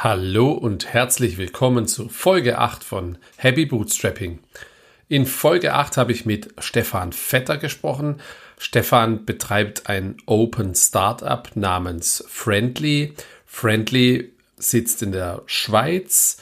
Hallo 0.00 0.52
und 0.52 0.86
herzlich 0.86 1.38
willkommen 1.38 1.88
zu 1.88 2.08
Folge 2.08 2.58
8 2.58 2.84
von 2.84 3.18
Happy 3.36 3.66
Bootstrapping. 3.66 4.38
In 5.08 5.26
Folge 5.26 5.74
8 5.74 5.96
habe 5.96 6.12
ich 6.12 6.24
mit 6.24 6.54
Stefan 6.60 7.12
Vetter 7.12 7.56
gesprochen. 7.56 8.20
Stefan 8.58 9.24
betreibt 9.24 9.88
ein 9.88 10.16
Open 10.24 10.76
Startup 10.76 11.50
namens 11.56 12.24
Friendly. 12.28 13.12
Friendly 13.44 14.30
sitzt 14.56 15.02
in 15.02 15.10
der 15.10 15.42
Schweiz 15.46 16.36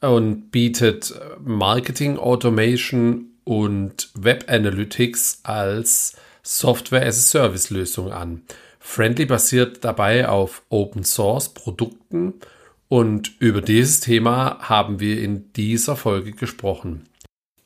und 0.00 0.50
bietet 0.50 1.14
Marketing 1.44 2.18
Automation 2.18 3.26
und 3.44 4.10
Web 4.14 4.46
Analytics 4.48 5.42
als 5.44 6.16
Software 6.42 7.06
as 7.06 7.18
a 7.18 7.20
Service 7.20 7.70
Lösung 7.70 8.10
an. 8.10 8.42
Friendly 8.80 9.26
basiert 9.26 9.84
dabei 9.84 10.28
auf 10.28 10.62
Open 10.70 11.04
Source 11.04 11.50
Produkten 11.50 12.34
und 12.88 13.32
über 13.40 13.60
dieses 13.60 14.00
Thema 14.00 14.58
haben 14.60 15.00
wir 15.00 15.20
in 15.20 15.52
dieser 15.52 15.96
Folge 15.96 16.32
gesprochen. 16.32 17.08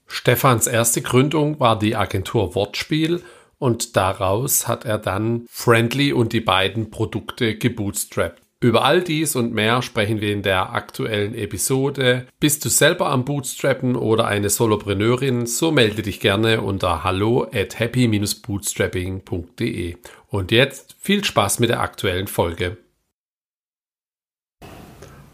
Stefans 0.06 0.66
erste 0.66 1.02
Gründung 1.02 1.60
war 1.60 1.78
die 1.78 1.94
Agentur 1.94 2.54
Wortspiel 2.54 3.22
und 3.58 3.96
daraus 3.96 4.66
hat 4.66 4.84
er 4.84 4.98
dann 4.98 5.46
Friendly 5.48 6.12
und 6.12 6.32
die 6.32 6.40
beiden 6.40 6.90
Produkte 6.90 7.56
gebootstrapped. 7.56 8.42
Über 8.62 8.84
all 8.84 9.02
dies 9.02 9.36
und 9.36 9.54
mehr 9.54 9.80
sprechen 9.80 10.20
wir 10.20 10.32
in 10.32 10.42
der 10.42 10.74
aktuellen 10.74 11.34
Episode. 11.34 12.26
Bist 12.40 12.62
du 12.64 12.68
selber 12.68 13.08
am 13.08 13.24
Bootstrappen 13.24 13.96
oder 13.96 14.26
eine 14.26 14.50
Solopreneurin, 14.50 15.46
so 15.46 15.70
melde 15.70 16.02
dich 16.02 16.20
gerne 16.20 16.60
unter 16.60 17.02
hallo 17.02 17.48
at 17.54 17.78
happy-bootstrapping.de. 17.78 19.96
Und 20.28 20.52
jetzt 20.52 20.94
viel 20.98 21.24
Spaß 21.24 21.60
mit 21.60 21.70
der 21.70 21.80
aktuellen 21.80 22.26
Folge. 22.26 22.76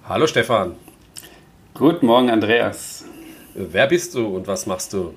Hallo 0.09 0.28
Stefan. 0.28 0.77
Guten 1.74 2.06
Morgen, 2.06 2.30
Andreas. 2.30 3.05
Wer 3.55 3.88
bist 3.88 4.15
du 4.15 4.37
und 4.37 4.46
was 4.46 4.65
machst 4.65 4.93
du? 4.93 5.15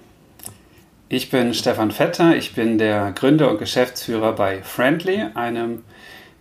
Ich 1.09 1.29
bin 1.29 1.53
Stefan 1.53 1.91
Vetter, 1.91 2.35
ich 2.35 2.55
bin 2.55 2.79
der 2.79 3.11
Gründer 3.11 3.51
und 3.51 3.59
Geschäftsführer 3.59 4.33
bei 4.33 4.63
Friendly, 4.63 5.25
einem 5.35 5.83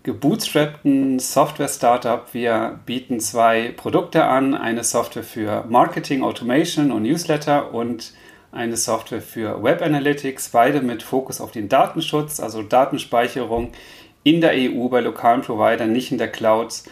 gebootstrappten 0.03 1.19
Software-Startup. 1.19 2.25
Wir 2.33 2.81
bieten 2.87 3.21
zwei 3.21 3.75
Produkte 3.77 4.25
an, 4.25 4.55
eine 4.55 4.83
Software 4.83 5.25
für 5.25 5.67
Marketing, 5.69 6.23
Automation 6.23 6.91
und 6.91 7.03
Newsletter 7.03 7.75
und 7.75 8.15
eine 8.51 8.79
Software 8.79 9.21
für 9.21 9.63
Web 9.63 9.83
Analytics, 9.83 10.49
beide 10.49 10.81
mit 10.81 11.03
Fokus 11.03 11.43
auf 11.43 11.51
den 11.53 11.69
Datenschutz, 11.69 12.41
also 12.41 12.63
Datenspeicherung 12.63 13.73
in 14.23 14.41
der 14.41 14.53
EU 14.55 14.89
bei 14.89 15.01
lokalen 15.01 15.43
Providern, 15.43 15.93
nicht 15.93 16.13
in 16.13 16.19
der 16.19 16.29
Cloud 16.29 16.85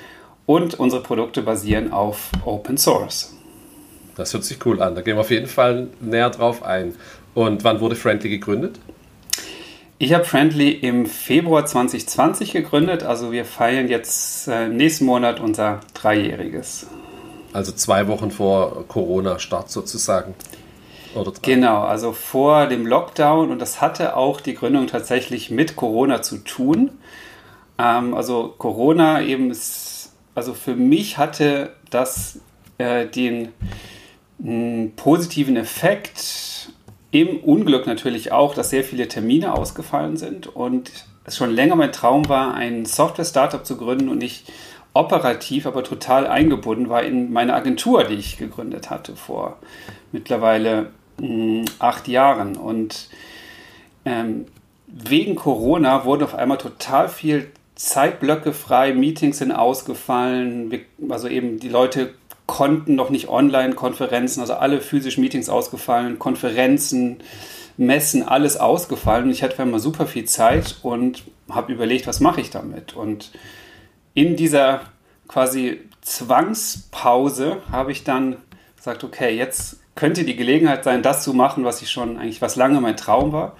und 0.46 0.74
unsere 0.78 1.02
Produkte 1.02 1.42
basieren 1.42 1.92
auf 1.92 2.30
Open 2.44 2.78
Source. 2.78 3.34
Das 4.16 4.32
hört 4.32 4.44
sich 4.44 4.64
cool 4.64 4.80
an. 4.80 4.94
Da 4.94 5.02
gehen 5.02 5.16
wir 5.16 5.20
auf 5.20 5.30
jeden 5.30 5.46
Fall 5.46 5.88
näher 6.00 6.30
drauf 6.30 6.62
ein. 6.62 6.94
Und 7.34 7.64
wann 7.64 7.80
wurde 7.80 7.96
Friendly 7.96 8.30
gegründet? 8.30 8.80
Ich 9.98 10.14
habe 10.14 10.24
Friendly 10.24 10.70
im 10.70 11.06
Februar 11.06 11.66
2020 11.66 12.52
gegründet. 12.52 13.02
Also 13.02 13.32
wir 13.32 13.44
feiern 13.44 13.88
jetzt 13.88 14.48
äh, 14.48 14.68
nächsten 14.68 15.04
Monat 15.04 15.40
unser 15.40 15.80
Dreijähriges. 15.94 16.86
Also 17.52 17.72
zwei 17.72 18.06
Wochen 18.08 18.30
vor 18.30 18.86
Corona-Start 18.88 19.70
sozusagen. 19.70 20.34
Genau, 21.40 21.82
also 21.82 22.12
vor 22.12 22.66
dem 22.66 22.86
Lockdown. 22.86 23.50
Und 23.50 23.58
das 23.58 23.80
hatte 23.80 24.16
auch 24.16 24.40
die 24.40 24.54
Gründung 24.54 24.86
tatsächlich 24.86 25.50
mit 25.50 25.76
Corona 25.76 26.22
zu 26.22 26.38
tun. 26.38 26.90
Ähm, 27.78 28.14
also 28.14 28.54
Corona 28.56 29.22
eben 29.22 29.50
ist 29.50 29.85
also 30.36 30.54
für 30.54 30.76
mich 30.76 31.18
hatte 31.18 31.72
das 31.90 32.38
äh, 32.78 33.06
den 33.06 33.48
mh, 34.38 34.90
positiven 34.94 35.56
Effekt 35.56 36.70
im 37.10 37.38
Unglück 37.38 37.86
natürlich 37.86 38.32
auch, 38.32 38.54
dass 38.54 38.70
sehr 38.70 38.84
viele 38.84 39.08
Termine 39.08 39.54
ausgefallen 39.54 40.18
sind 40.18 40.46
und 40.46 40.92
es 41.24 41.36
schon 41.36 41.50
länger 41.50 41.74
mein 41.74 41.90
Traum 41.90 42.28
war, 42.28 42.54
ein 42.54 42.84
Software-Startup 42.84 43.64
zu 43.64 43.76
gründen 43.78 44.10
und 44.10 44.22
ich 44.22 44.44
operativ, 44.92 45.66
aber 45.66 45.82
total 45.82 46.26
eingebunden 46.26 46.88
war 46.90 47.02
in 47.02 47.32
meine 47.32 47.54
Agentur, 47.54 48.04
die 48.04 48.14
ich 48.14 48.36
gegründet 48.36 48.90
hatte 48.90 49.16
vor 49.16 49.56
mittlerweile 50.12 50.90
mh, 51.18 51.64
acht 51.78 52.08
Jahren. 52.08 52.56
Und 52.56 53.08
ähm, 54.04 54.46
wegen 54.86 55.34
Corona 55.34 56.04
wurde 56.04 56.26
auf 56.26 56.34
einmal 56.34 56.58
total 56.58 57.08
viel 57.08 57.50
Zeitblöcke 57.76 58.54
frei, 58.54 58.94
Meetings 58.94 59.38
sind 59.38 59.52
ausgefallen, 59.52 60.72
also 61.10 61.28
eben 61.28 61.60
die 61.60 61.68
Leute 61.68 62.14
konnten 62.46 62.94
noch 62.94 63.10
nicht 63.10 63.28
Online-Konferenzen, 63.28 64.40
also 64.40 64.54
alle 64.54 64.80
physischen 64.80 65.22
Meetings 65.22 65.50
ausgefallen, 65.50 66.18
Konferenzen, 66.18 67.18
Messen, 67.76 68.26
alles 68.26 68.56
ausgefallen. 68.56 69.30
Ich 69.30 69.42
hatte 69.42 69.62
mal 69.66 69.78
super 69.78 70.06
viel 70.06 70.24
Zeit 70.24 70.76
und 70.82 71.24
habe 71.50 71.72
überlegt, 71.72 72.06
was 72.06 72.20
mache 72.20 72.40
ich 72.40 72.48
damit? 72.48 72.96
Und 72.96 73.30
in 74.14 74.36
dieser 74.36 74.80
quasi 75.28 75.82
Zwangspause 76.00 77.58
habe 77.70 77.92
ich 77.92 78.04
dann 78.04 78.38
gesagt, 78.76 79.04
okay, 79.04 79.36
jetzt 79.36 79.80
könnte 79.94 80.24
die 80.24 80.36
Gelegenheit 80.36 80.84
sein, 80.84 81.02
das 81.02 81.22
zu 81.22 81.34
machen, 81.34 81.64
was 81.64 81.82
ich 81.82 81.90
schon 81.90 82.16
eigentlich, 82.16 82.40
was 82.40 82.56
lange 82.56 82.80
mein 82.80 82.96
Traum 82.96 83.32
war 83.32 83.54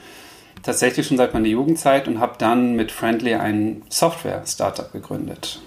tatsächlich 0.66 1.06
schon 1.06 1.16
seit 1.16 1.32
meiner 1.32 1.46
Jugendzeit 1.46 2.08
und 2.08 2.20
habe 2.20 2.34
dann 2.38 2.74
mit 2.74 2.92
Friendly 2.92 3.34
ein 3.34 3.82
Software-Startup 3.88 4.92
gegründet. 4.92 5.60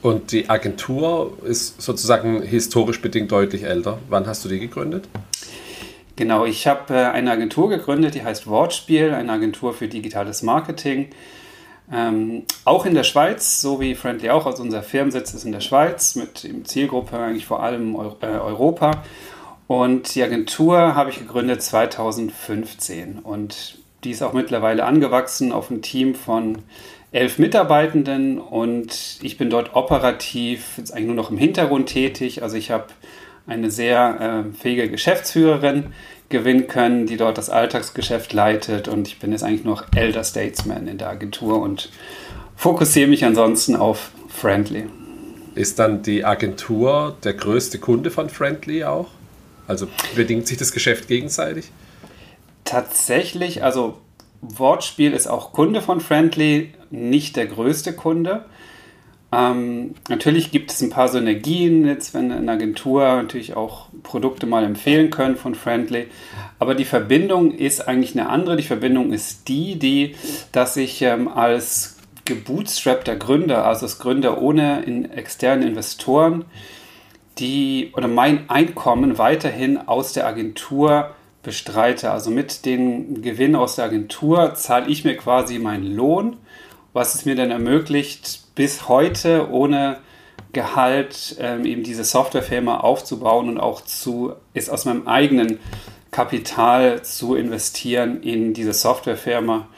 Und 0.00 0.32
die 0.32 0.48
Agentur 0.48 1.38
ist 1.44 1.80
sozusagen 1.80 2.42
historisch 2.42 3.00
bedingt 3.00 3.30
deutlich 3.30 3.64
älter. 3.64 3.98
Wann 4.08 4.26
hast 4.26 4.44
du 4.44 4.48
die 4.48 4.58
gegründet? 4.58 5.08
Genau, 6.16 6.44
ich 6.44 6.66
habe 6.66 6.94
äh, 6.94 7.04
eine 7.04 7.30
Agentur 7.30 7.68
gegründet, 7.68 8.14
die 8.14 8.22
heißt 8.22 8.46
Wortspiel, 8.46 9.12
eine 9.12 9.32
Agentur 9.32 9.72
für 9.74 9.88
digitales 9.88 10.42
Marketing. 10.42 11.08
Ähm, 11.90 12.44
auch 12.64 12.86
in 12.86 12.94
der 12.94 13.04
Schweiz, 13.04 13.60
so 13.60 13.80
wie 13.80 13.94
Friendly 13.94 14.30
auch, 14.30 14.46
also 14.46 14.62
unser 14.62 14.82
Firmensitz 14.82 15.34
ist 15.34 15.44
in 15.44 15.52
der 15.52 15.60
Schweiz, 15.60 16.14
mit 16.16 16.48
Zielgruppe 16.64 17.18
eigentlich 17.18 17.46
vor 17.46 17.62
allem 17.62 17.94
äh, 17.94 18.26
Europa. 18.26 19.02
Und 19.66 20.14
die 20.14 20.22
Agentur 20.22 20.94
habe 20.94 21.10
ich 21.10 21.18
gegründet 21.18 21.62
2015. 21.62 23.20
Und 23.20 23.81
die 24.04 24.10
ist 24.10 24.22
auch 24.22 24.32
mittlerweile 24.32 24.84
angewachsen 24.84 25.52
auf 25.52 25.70
ein 25.70 25.82
Team 25.82 26.14
von 26.14 26.58
elf 27.12 27.38
Mitarbeitenden 27.38 28.38
und 28.38 29.18
ich 29.22 29.36
bin 29.36 29.50
dort 29.50 29.74
operativ 29.74 30.78
jetzt 30.78 30.92
eigentlich 30.92 31.06
nur 31.06 31.14
noch 31.14 31.30
im 31.30 31.36
Hintergrund 31.36 31.88
tätig. 31.88 32.42
Also 32.42 32.56
ich 32.56 32.70
habe 32.70 32.86
eine 33.46 33.70
sehr 33.70 34.46
äh, 34.46 34.56
fähige 34.56 34.88
Geschäftsführerin 34.88 35.92
gewinnen 36.30 36.66
können, 36.66 37.06
die 37.06 37.18
dort 37.18 37.36
das 37.36 37.50
Alltagsgeschäft 37.50 38.32
leitet 38.32 38.88
und 38.88 39.06
ich 39.08 39.18
bin 39.18 39.32
jetzt 39.32 39.44
eigentlich 39.44 39.64
noch 39.64 39.84
Elder 39.94 40.24
Statesman 40.24 40.88
in 40.88 40.96
der 40.96 41.10
Agentur 41.10 41.60
und 41.60 41.90
fokussiere 42.56 43.08
mich 43.08 43.24
ansonsten 43.24 43.76
auf 43.76 44.10
Friendly. 44.28 44.86
Ist 45.54 45.78
dann 45.78 46.02
die 46.02 46.24
Agentur 46.24 47.14
der 47.22 47.34
größte 47.34 47.78
Kunde 47.78 48.10
von 48.10 48.30
Friendly 48.30 48.84
auch? 48.84 49.08
Also 49.68 49.86
bedingt 50.16 50.46
sich 50.46 50.56
das 50.56 50.72
Geschäft 50.72 51.08
gegenseitig? 51.08 51.70
Tatsächlich, 52.64 53.62
also 53.62 53.98
Wortspiel 54.40 55.12
ist 55.12 55.26
auch 55.26 55.52
Kunde 55.52 55.80
von 55.80 56.00
Friendly, 56.00 56.74
nicht 56.90 57.36
der 57.36 57.46
größte 57.46 57.92
Kunde. 57.92 58.44
Ähm, 59.32 59.94
natürlich 60.08 60.50
gibt 60.50 60.70
es 60.70 60.82
ein 60.82 60.90
paar 60.90 61.08
Synergien, 61.08 61.86
jetzt 61.86 62.12
wenn 62.12 62.30
eine 62.30 62.52
Agentur 62.52 63.02
natürlich 63.04 63.56
auch 63.56 63.86
Produkte 64.02 64.46
mal 64.46 64.62
empfehlen 64.62 65.10
können 65.10 65.36
von 65.36 65.54
Friendly. 65.54 66.08
Aber 66.58 66.74
die 66.74 66.84
Verbindung 66.84 67.52
ist 67.52 67.88
eigentlich 67.88 68.12
eine 68.12 68.28
andere. 68.28 68.56
Die 68.56 68.62
Verbindung 68.62 69.12
ist 69.12 69.48
die, 69.48 69.78
die, 69.78 70.16
dass 70.52 70.76
ich 70.76 71.00
ähm, 71.00 71.28
als 71.28 71.96
gebootstrappter 72.26 73.16
Gründer, 73.16 73.64
also 73.66 73.86
als 73.86 73.98
Gründer 73.98 74.40
ohne 74.42 74.82
in 74.82 75.10
externen 75.10 75.66
Investoren, 75.66 76.44
die 77.38 77.90
oder 77.96 78.08
mein 78.08 78.50
Einkommen 78.50 79.16
weiterhin 79.16 79.78
aus 79.78 80.12
der 80.12 80.26
Agentur 80.26 81.14
bestreite. 81.42 82.10
Also 82.10 82.30
mit 82.30 82.64
den 82.64 83.22
Gewinnen 83.22 83.56
aus 83.56 83.76
der 83.76 83.86
Agentur 83.86 84.54
zahle 84.54 84.88
ich 84.88 85.04
mir 85.04 85.16
quasi 85.16 85.58
meinen 85.58 85.94
Lohn, 85.94 86.36
was 86.92 87.14
es 87.14 87.24
mir 87.24 87.34
dann 87.34 87.50
ermöglicht, 87.50 88.54
bis 88.54 88.88
heute 88.88 89.50
ohne 89.50 89.98
Gehalt 90.52 91.36
ähm, 91.40 91.64
eben 91.64 91.82
diese 91.82 92.04
Softwarefirma 92.04 92.80
aufzubauen 92.80 93.48
und 93.48 93.58
auch 93.58 93.80
zu, 93.80 94.34
ist 94.52 94.68
aus 94.68 94.84
meinem 94.84 95.08
eigenen 95.08 95.58
Kapital 96.10 97.02
zu 97.02 97.34
investieren 97.34 98.22
in 98.22 98.52
diese 98.52 98.74
Softwarefirma, 98.74 99.68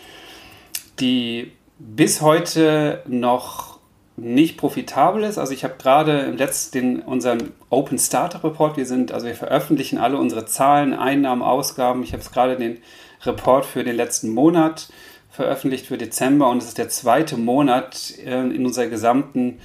die 0.99 1.53
bis 1.79 2.21
heute 2.21 3.03
noch 3.07 3.74
nicht 4.17 4.57
profitabel 4.57 5.25
ist. 5.25 5.39
Also 5.39 5.53
ich 5.53 5.65
habe 5.65 5.75
gerade 5.79 6.21
im 6.21 6.37
letzten 6.37 7.01
unseren 7.01 7.53
Open 7.71 7.99
Startup 7.99 8.43
Report, 8.45 8.77
wir 8.77 8.87
sind, 8.87 9.13
also 9.13 9.27
wir 9.27 9.35
veröffentlichen 9.35 9.99
alle 9.99 10.19
unsere 10.19 10.47
Zahlen, 10.47 10.93
Einnahmen, 10.93 11.43
Ausgaben. 11.43 12.03
Ich 12.03 12.13
habe 12.13 12.23
jetzt 12.23 12.33
gerade 12.33 12.57
den 12.57 12.79
Report 13.25 13.65
für 13.65 13.83
den 13.83 13.97
letzten 13.97 14.31
Monat 14.31 14.89
veröffentlicht 15.31 15.87
für 15.87 15.99
Dezember 15.99 16.49
und 16.49 16.59
es 16.59 16.69
ist 16.69 16.79
der 16.79 16.89
zweite 16.89 17.37
Monat 17.37 18.15
äh, 18.25 18.41
in 18.41 18.65
unserer 18.65 18.87
gesamten 18.87 19.59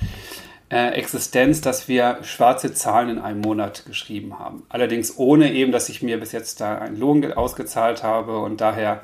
äh, 0.69 0.93
Existenz, 0.93 1.61
dass 1.61 1.87
wir 1.87 2.19
schwarze 2.23 2.73
Zahlen 2.73 3.09
in 3.09 3.19
einem 3.19 3.41
Monat 3.41 3.85
geschrieben 3.85 4.39
haben. 4.39 4.63
Allerdings 4.69 5.17
ohne 5.17 5.53
eben, 5.53 5.71
dass 5.71 5.89
ich 5.89 6.01
mir 6.01 6.19
bis 6.19 6.31
jetzt 6.31 6.59
da 6.59 6.79
einen 6.79 6.97
Lohn 6.97 7.31
ausgezahlt 7.33 8.01
habe 8.01 8.39
und 8.39 8.61
daher 8.61 9.03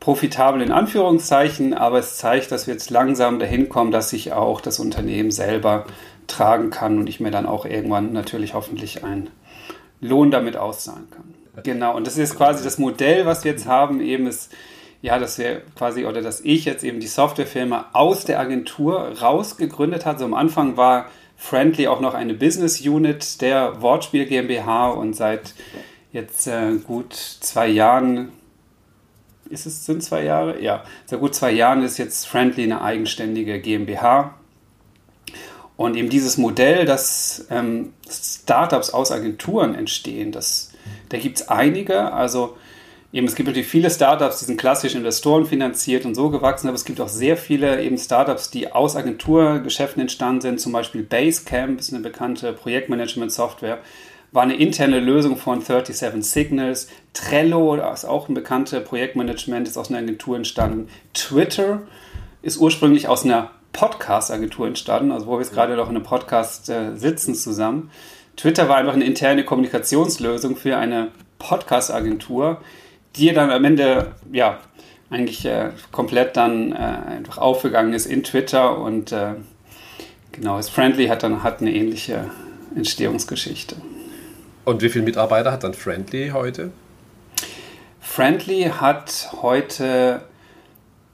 profitabel 0.00 0.62
in 0.62 0.72
Anführungszeichen, 0.72 1.74
aber 1.74 1.98
es 1.98 2.16
zeigt, 2.16 2.52
dass 2.52 2.66
wir 2.66 2.74
jetzt 2.74 2.90
langsam 2.90 3.38
dahin 3.38 3.68
kommen, 3.68 3.90
dass 3.90 4.10
sich 4.10 4.32
auch 4.32 4.60
das 4.60 4.78
Unternehmen 4.78 5.30
selber 5.30 5.86
tragen 6.26 6.70
kann 6.70 6.98
und 6.98 7.08
ich 7.08 7.20
mir 7.20 7.30
dann 7.30 7.46
auch 7.46 7.64
irgendwann 7.64 8.12
natürlich 8.12 8.54
hoffentlich 8.54 9.04
einen 9.04 9.30
Lohn 10.00 10.30
damit 10.30 10.56
auszahlen 10.56 11.08
kann. 11.10 11.34
Genau, 11.62 11.96
und 11.96 12.06
das 12.06 12.18
ist 12.18 12.36
quasi 12.36 12.62
das 12.62 12.78
Modell, 12.78 13.24
was 13.24 13.44
wir 13.44 13.52
jetzt 13.52 13.66
haben, 13.66 14.00
eben 14.00 14.26
ist, 14.26 14.52
ja, 15.00 15.18
dass 15.18 15.38
wir 15.38 15.62
quasi, 15.76 16.04
oder 16.04 16.20
dass 16.20 16.40
ich 16.40 16.64
jetzt 16.64 16.84
eben 16.84 17.00
die 17.00 17.06
Softwarefirma 17.06 17.90
aus 17.92 18.24
der 18.24 18.40
Agentur 18.40 19.12
rausgegründet 19.20 20.04
hat. 20.04 20.18
So 20.18 20.26
am 20.26 20.34
Anfang 20.34 20.76
war 20.76 21.06
Friendly 21.36 21.86
auch 21.86 22.00
noch 22.00 22.14
eine 22.14 22.34
Business 22.34 22.80
Unit 22.80 23.40
der 23.40 23.80
Wortspiel 23.80 24.26
GmbH 24.26 24.88
und 24.88 25.14
seit 25.14 25.54
jetzt 26.12 26.46
äh, 26.46 26.72
gut 26.84 27.14
zwei 27.14 27.68
Jahren, 27.68 28.32
ist 29.50 29.66
es, 29.66 29.86
sind 29.86 30.02
zwei 30.02 30.24
Jahre? 30.24 30.62
Ja, 30.62 30.84
seit 31.06 31.20
gut 31.20 31.34
zwei 31.34 31.52
Jahren 31.52 31.82
ist 31.82 31.98
jetzt 31.98 32.26
Friendly 32.26 32.64
eine 32.64 32.80
eigenständige 32.80 33.60
GmbH. 33.60 34.34
Und 35.76 35.96
eben 35.96 36.08
dieses 36.08 36.38
Modell, 36.38 36.86
dass 36.86 37.46
ähm, 37.50 37.92
Startups 38.08 38.90
aus 38.90 39.12
Agenturen 39.12 39.74
entstehen, 39.74 40.32
das, 40.32 40.72
da 41.10 41.18
gibt 41.18 41.38
es 41.38 41.48
einige. 41.48 42.12
Also 42.12 42.56
eben, 43.12 43.26
es 43.26 43.34
gibt 43.34 43.46
natürlich 43.48 43.68
viele 43.68 43.90
Startups, 43.90 44.38
die 44.38 44.46
sind 44.46 44.58
klassisch 44.58 44.94
Investoren 44.94 45.44
finanziert 45.44 46.06
und 46.06 46.14
so 46.14 46.30
gewachsen, 46.30 46.68
aber 46.68 46.76
es 46.76 46.86
gibt 46.86 47.00
auch 47.00 47.08
sehr 47.08 47.36
viele 47.36 47.82
eben 47.82 47.98
Startups, 47.98 48.50
die 48.50 48.72
aus 48.72 48.96
Agenturgeschäften 48.96 50.00
entstanden 50.00 50.40
sind. 50.40 50.60
Zum 50.60 50.72
Beispiel 50.72 51.02
Basecamp 51.02 51.78
ist 51.78 51.92
eine 51.92 52.02
bekannte 52.02 52.54
Projektmanagement-Software, 52.54 53.78
war 54.36 54.42
eine 54.42 54.56
interne 54.56 55.00
Lösung 55.00 55.38
von 55.38 55.62
37 55.62 56.22
Signals. 56.22 56.88
Trello 57.14 57.74
ist 57.74 58.04
auch 58.04 58.28
ein 58.28 58.34
bekanntes 58.34 58.84
Projektmanagement, 58.84 59.66
ist 59.66 59.78
aus 59.78 59.88
einer 59.88 60.00
Agentur 60.00 60.36
entstanden. 60.36 60.88
Twitter 61.14 61.80
ist 62.42 62.58
ursprünglich 62.58 63.08
aus 63.08 63.24
einer 63.24 63.50
Podcast-Agentur 63.72 64.66
entstanden, 64.66 65.10
also 65.10 65.26
wo 65.26 65.32
wir 65.32 65.38
jetzt 65.38 65.54
gerade 65.54 65.74
noch 65.74 65.88
in 65.88 65.96
einem 65.96 66.04
Podcast 66.04 66.68
äh, 66.68 66.94
sitzen 66.96 67.34
zusammen. 67.34 67.90
Twitter 68.36 68.68
war 68.68 68.76
einfach 68.76 68.92
eine 68.92 69.06
interne 69.06 69.42
Kommunikationslösung 69.42 70.56
für 70.56 70.76
eine 70.76 71.12
Podcast-Agentur, 71.38 72.60
die 73.16 73.32
dann 73.32 73.50
am 73.50 73.64
Ende, 73.64 74.16
ja, 74.32 74.58
eigentlich 75.08 75.46
äh, 75.46 75.70
komplett 75.92 76.36
dann 76.36 76.72
äh, 76.72 76.74
einfach 76.74 77.38
aufgegangen 77.38 77.94
ist 77.94 78.04
in 78.04 78.22
Twitter 78.22 78.76
und 78.76 79.12
äh, 79.12 79.32
genau, 80.32 80.58
das 80.58 80.68
Friendly 80.68 81.06
hat 81.06 81.22
dann 81.22 81.42
hat 81.42 81.62
eine 81.62 81.72
ähnliche 81.72 82.30
Entstehungsgeschichte. 82.74 83.76
Und 84.66 84.82
wie 84.82 84.88
viele 84.88 85.04
Mitarbeiter 85.04 85.52
hat 85.52 85.62
dann 85.62 85.74
Friendly 85.74 86.30
heute? 86.30 86.72
Friendly 88.00 88.64
hat 88.64 89.28
heute 89.40 90.22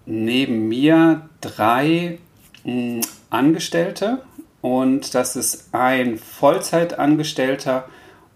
neben 0.06 0.69
mir 0.69 1.28
drei 1.43 2.19
mh, 2.64 2.72
mm, 2.72 3.00
Angestellte 3.28 4.22
und 4.62 5.14
das 5.14 5.37
ist 5.37 5.69
ein 5.72 6.16
Vollzeitangestellter 6.16 7.84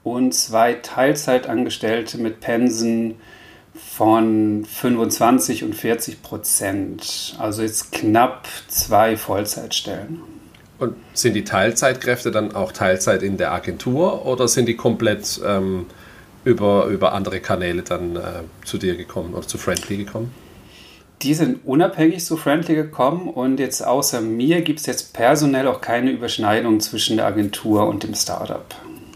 und 0.05 0.35
zwei 0.35 0.75
Teilzeitangestellte 0.75 2.19
mit 2.19 2.41
Pensen 2.41 3.15
von 3.75 4.67
25 4.67 5.65
und 5.65 5.75
40 5.75 6.23
Prozent. 6.23 7.37
Also 7.39 7.63
jetzt 7.63 7.91
knapp 7.91 8.47
zwei 8.69 9.17
Vollzeitstellen. 9.17 10.36
Und 10.79 10.95
sind 11.15 11.35
die 11.35 11.45
Teilzeitkräfte 11.45 12.31
dann 12.31 12.55
auch 12.55 12.73
Teilzeit 12.73 13.23
in 13.23 13.39
der 13.39 13.53
Agentur 13.53 14.27
oder 14.27 14.47
sind 14.47 14.67
die 14.67 14.77
komplett 14.77 15.41
ähm, 15.45 15.87
über, 16.45 16.87
über 16.87 17.13
andere 17.13 17.41
Kanäle 17.41 17.83
dann 17.83 18.17
äh, 18.17 18.21
zu 18.65 18.77
dir 18.77 18.97
gekommen 18.97 19.35
oder 19.35 19.47
zu 19.47 19.57
Friendly 19.57 19.97
gekommen? 19.97 20.35
Die 21.23 21.33
sind 21.33 21.61
unabhängig 21.65 22.25
zu 22.25 22.37
Friendly 22.37 22.75
gekommen 22.75 23.29
und 23.29 23.59
jetzt 23.59 23.85
außer 23.85 24.21
mir 24.21 24.61
gibt 24.61 24.81
es 24.81 24.87
jetzt 24.87 25.15
personell 25.15 25.67
auch 25.67 25.81
keine 25.81 26.11
Überschneidung 26.11 26.81
zwischen 26.81 27.17
der 27.17 27.27
Agentur 27.27 27.87
und 27.89 28.03
dem 28.03 28.15
Startup. 28.15 28.67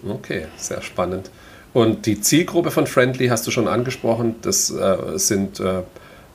Okay, 0.09 0.47
sehr 0.57 0.81
spannend. 0.81 1.31
Und 1.75 2.07
die 2.07 2.21
Zielgruppe 2.21 2.71
von 2.71 2.87
Friendly 2.87 3.29
hast 3.29 3.47
du 3.47 3.51
schon 3.51 3.69
angesprochen. 3.69 4.37
Das 4.43 4.71
äh, 4.71 5.19
sind 5.19 5.61
äh, 5.61 5.83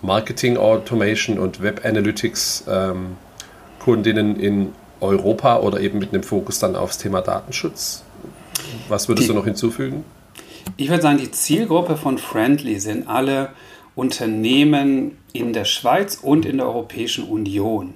Marketing 0.01 0.57
Automation 0.57 1.39
und 1.39 1.61
Web 1.61 1.83
Analytics 1.83 2.65
ähm, 2.69 3.17
Kundinnen 3.79 4.39
in 4.39 4.73
Europa 5.01 5.59
oder 5.59 5.79
eben 5.79 5.99
mit 5.99 6.13
einem 6.13 6.23
Fokus 6.23 6.59
dann 6.59 6.75
aufs 6.75 6.97
Thema 6.97 7.21
Datenschutz. 7.21 8.03
Was 8.89 9.07
würdest 9.07 9.27
die, 9.27 9.33
du 9.33 9.37
noch 9.37 9.45
hinzufügen? 9.45 10.03
Ich 10.77 10.89
würde 10.89 11.03
sagen, 11.03 11.17
die 11.17 11.31
Zielgruppe 11.31 11.97
von 11.97 12.17
Friendly 12.17 12.79
sind 12.79 13.07
alle 13.07 13.49
Unternehmen 13.95 15.17
in 15.33 15.53
der 15.53 15.65
Schweiz 15.65 16.15
und 16.21 16.45
in 16.45 16.57
der 16.57 16.67
Europäischen 16.67 17.25
Union. 17.25 17.95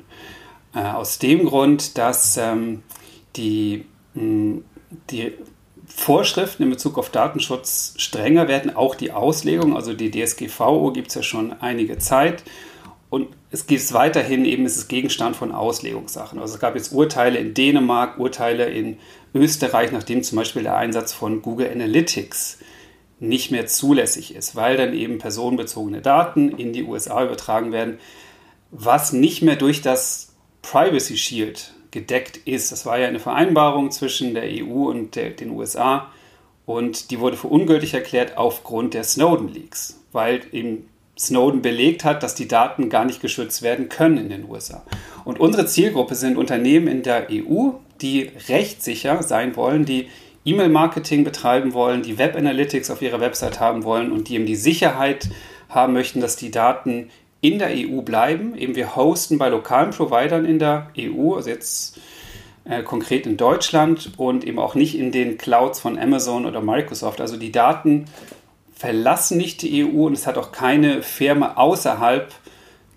Äh, 0.73 0.79
aus 0.79 1.19
dem 1.19 1.45
Grund, 1.45 1.97
dass 1.97 2.37
ähm, 2.37 2.83
die, 3.35 3.85
mh, 4.13 4.61
die 5.09 5.33
Vorschriften 5.87 6.63
in 6.63 6.69
Bezug 6.69 6.97
auf 6.97 7.09
Datenschutz 7.09 7.93
strenger 7.97 8.47
werden, 8.47 8.75
auch 8.75 8.95
die 8.95 9.11
Auslegung, 9.11 9.75
also 9.75 9.93
die 9.93 10.11
DSGVO 10.11 10.91
gibt 10.93 11.09
es 11.09 11.15
ja 11.15 11.23
schon 11.23 11.53
einige 11.61 11.97
Zeit. 11.97 12.43
Und 13.09 13.29
es 13.49 13.65
gibt 13.65 13.91
weiterhin 13.93 14.45
eben, 14.45 14.65
es 14.65 14.77
ist 14.77 14.87
Gegenstand 14.87 15.35
von 15.35 15.51
Auslegungssachen. 15.51 16.39
Also 16.39 16.55
es 16.55 16.59
gab 16.59 16.75
jetzt 16.75 16.93
Urteile 16.93 17.39
in 17.39 17.53
Dänemark, 17.53 18.19
Urteile 18.19 18.69
in 18.69 18.97
Österreich, 19.33 19.91
nachdem 19.91 20.21
zum 20.21 20.35
Beispiel 20.35 20.63
der 20.63 20.77
Einsatz 20.77 21.11
von 21.13 21.41
Google 21.41 21.71
Analytics 21.71 22.59
nicht 23.19 23.51
mehr 23.51 23.65
zulässig 23.65 24.35
ist, 24.35 24.55
weil 24.55 24.77
dann 24.77 24.93
eben 24.93 25.17
personenbezogene 25.17 26.01
Daten 26.01 26.49
in 26.49 26.71
die 26.71 26.83
USA 26.83 27.23
übertragen 27.23 27.71
werden, 27.71 27.99
was 28.71 29.11
nicht 29.11 29.41
mehr 29.41 29.55
durch 29.55 29.81
das 29.81 30.33
Privacy 30.61 31.17
Shield 31.17 31.73
gedeckt 31.91 32.37
ist. 32.37 32.71
Das 32.71 32.85
war 32.85 32.99
ja 32.99 33.07
eine 33.07 33.19
Vereinbarung 33.19 33.91
zwischen 33.91 34.35
der 34.35 34.43
EU 34.43 34.89
und 34.89 35.15
der, 35.15 35.31
den 35.31 35.51
USA 35.51 36.11
und 36.65 37.09
die 37.09 37.19
wurde 37.19 37.35
für 37.35 37.47
ungültig 37.47 37.95
erklärt 37.95 38.37
aufgrund 38.37 38.93
der 38.93 39.03
Snowden-Leaks, 39.03 39.99
weil 40.11 40.41
eben 40.51 40.87
Snowden 41.19 41.61
belegt 41.61 42.05
hat, 42.05 42.23
dass 42.23 42.33
die 42.33 42.47
Daten 42.47 42.89
gar 42.89 43.03
nicht 43.03 43.21
geschützt 43.21 43.61
werden 43.61 43.89
können 43.89 44.17
in 44.17 44.29
den 44.29 44.49
USA. 44.49 44.83
Und 45.25 45.39
unsere 45.39 45.65
Zielgruppe 45.65 46.15
sind 46.15 46.37
Unternehmen 46.37 46.87
in 46.87 47.03
der 47.03 47.27
EU, 47.29 47.71
die 48.01 48.31
rechtssicher 48.47 49.21
sein 49.21 49.55
wollen, 49.57 49.83
die 49.83 50.07
E-Mail-Marketing 50.45 51.25
betreiben 51.25 51.73
wollen, 51.73 52.01
die 52.01 52.17
Web 52.17 52.37
Analytics 52.37 52.89
auf 52.89 53.01
ihrer 53.01 53.19
Website 53.19 53.59
haben 53.59 53.83
wollen 53.83 54.11
und 54.11 54.29
die 54.29 54.35
eben 54.35 54.45
die 54.45 54.55
Sicherheit 54.55 55.29
haben 55.67 55.93
möchten, 55.93 56.21
dass 56.21 56.37
die 56.37 56.51
Daten 56.51 57.09
in 57.41 57.59
der 57.59 57.69
EU 57.71 58.01
bleiben. 58.01 58.55
Eben 58.57 58.75
wir 58.75 58.95
hosten 58.95 59.37
bei 59.37 59.49
lokalen 59.49 59.91
Providern 59.91 60.45
in 60.45 60.57
der 60.57 60.87
EU, 60.97 61.35
also 61.35 61.49
jetzt 61.49 61.99
äh, 62.63 62.81
konkret 62.83 63.25
in 63.25 63.35
Deutschland 63.35 64.13
und 64.17 64.45
eben 64.45 64.59
auch 64.59 64.75
nicht 64.75 64.97
in 64.97 65.11
den 65.11 65.37
Clouds 65.37 65.79
von 65.79 65.99
Amazon 65.99 66.45
oder 66.45 66.61
Microsoft. 66.61 67.19
Also 67.19 67.35
die 67.35 67.51
Daten 67.51 68.05
verlassen 68.79 69.37
nicht 69.37 69.61
die 69.61 69.83
EU 69.83 70.05
und 70.05 70.13
es 70.13 70.25
hat 70.25 70.37
auch 70.37 70.53
keine 70.53 71.03
Firma 71.03 71.55
außerhalb 71.55 72.33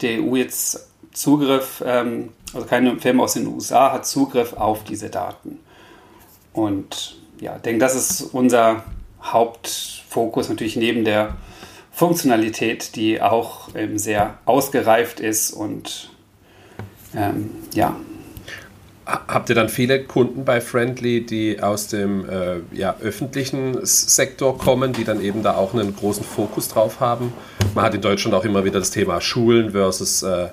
der 0.00 0.22
EU 0.22 0.36
jetzt 0.36 0.88
Zugriff, 1.12 1.82
ähm, 1.84 2.28
also 2.54 2.68
keine 2.68 3.00
Firma 3.00 3.24
aus 3.24 3.34
den 3.34 3.48
USA 3.48 3.92
hat 3.92 4.06
Zugriff 4.06 4.52
auf 4.52 4.84
diese 4.84 5.10
Daten. 5.10 5.58
Und 6.52 7.16
ja, 7.40 7.58
denke, 7.58 7.80
das 7.80 7.96
ist 7.96 8.22
unser 8.32 8.84
Hauptfokus 9.20 10.48
natürlich 10.48 10.76
neben 10.76 11.04
der 11.04 11.36
Funktionalität, 11.90 12.94
die 12.94 13.20
auch 13.20 13.68
ähm, 13.74 13.98
sehr 13.98 14.38
ausgereift 14.44 15.18
ist 15.18 15.50
und 15.50 16.10
ähm, 17.16 17.50
ja. 17.74 17.96
Habt 19.04 19.48
ihr 19.48 19.56
dann 19.56 19.68
viele 19.68 20.04
Kunden 20.04 20.44
bei 20.44 20.60
Friendly, 20.60 21.26
die 21.26 21.60
aus 21.60 21.88
dem 21.88 22.28
äh, 22.28 22.60
ja, 22.72 22.94
öffentlichen 23.00 23.84
Sektor 23.84 24.56
kommen, 24.56 24.92
die 24.92 25.02
dann 25.02 25.20
eben 25.20 25.42
da 25.42 25.56
auch 25.56 25.74
einen 25.74 25.96
großen 25.96 26.24
Fokus 26.24 26.68
drauf 26.68 27.00
haben? 27.00 27.32
Man 27.74 27.84
hat 27.84 27.94
in 27.94 28.00
Deutschland 28.00 28.34
auch 28.34 28.44
immer 28.44 28.64
wieder 28.64 28.78
das 28.78 28.92
Thema 28.92 29.20
Schulen 29.20 29.72
versus 29.72 30.22
äh, 30.22 30.48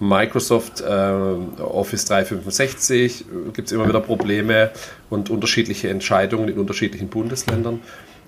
Microsoft 0.00 0.80
äh, 0.80 0.84
Office 1.62 2.06
365 2.06 3.24
gibt 3.52 3.68
es 3.68 3.72
immer 3.72 3.86
wieder 3.86 4.00
Probleme 4.00 4.72
und 5.10 5.30
unterschiedliche 5.30 5.88
Entscheidungen 5.88 6.48
in 6.48 6.58
unterschiedlichen 6.58 7.08
Bundesländern. 7.08 7.80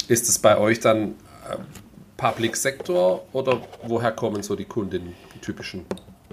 Ist 0.07 0.29
es 0.29 0.39
bei 0.39 0.57
euch 0.57 0.79
dann 0.79 1.09
äh, 1.51 1.57
Public 2.17 2.55
Sector 2.55 3.25
oder 3.33 3.61
woher 3.83 4.13
kommen 4.13 4.45
so 4.45 4.55
die 4.55 4.67
Kundinnen, 4.67 5.15
die 5.35 5.41
typischen? 5.41 5.85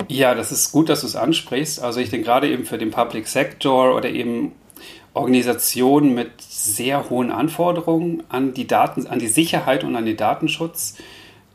Ja, 0.08 0.36
das 0.36 0.52
ist 0.52 0.72
gut, 0.72 0.90
dass 0.90 1.02
du 1.02 1.08
es 1.08 1.16
ansprichst. 1.16 1.82
Also 1.82 2.00
ich 2.00 2.10
denke 2.10 2.26
gerade 2.26 2.50
eben 2.50 2.66
für 2.66 2.78
den 2.78 2.92
Public 2.92 3.28
Sector 3.28 3.96
oder 3.96 4.10
eben 4.10 4.54
Organisationen 5.14 6.14
mit 6.14 6.42
sehr 6.42 7.10
hohen 7.10 7.32
Anforderungen 7.32 8.24
an 8.30 8.54
die 8.54 8.68
Daten, 8.68 9.08
an 9.08 9.20
die 9.20 9.28
Sicherheit 9.28 9.84
und 9.84 9.96
an 9.96 10.06
den 10.06 10.18
Datenschutz 10.18 10.96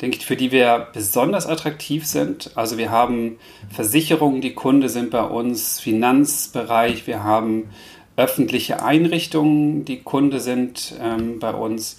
denke 0.00 0.18
ich, 0.18 0.26
für 0.26 0.36
die 0.36 0.52
wir 0.52 0.88
besonders 0.92 1.46
attraktiv 1.46 2.06
sind. 2.06 2.50
Also 2.54 2.76
wir 2.76 2.90
haben 2.90 3.38
Versicherungen, 3.70 4.40
die 4.40 4.54
Kunde 4.54 4.88
sind 4.88 5.10
bei 5.10 5.22
uns, 5.22 5.80
Finanzbereich, 5.80 7.06
wir 7.06 7.24
haben 7.24 7.70
öffentliche 8.16 8.82
Einrichtungen, 8.82 9.84
die 9.84 10.02
Kunde 10.02 10.40
sind 10.40 10.94
ähm, 11.02 11.38
bei 11.38 11.52
uns. 11.52 11.98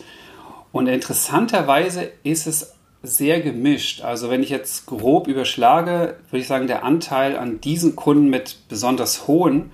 Und 0.72 0.88
interessanterweise 0.88 2.12
ist 2.24 2.48
es 2.48 2.77
sehr 3.08 3.42
gemischt. 3.42 4.02
Also 4.02 4.30
wenn 4.30 4.44
ich 4.44 4.50
jetzt 4.50 4.86
grob 4.86 5.28
überschlage, 5.28 6.18
würde 6.30 6.42
ich 6.42 6.48
sagen, 6.48 6.68
der 6.68 6.84
Anteil 6.84 7.38
an 7.38 7.62
diesen 7.62 7.96
Kunden 7.96 8.30
mit 8.30 8.58
besonders 8.70 9.28
hohen 9.28 9.72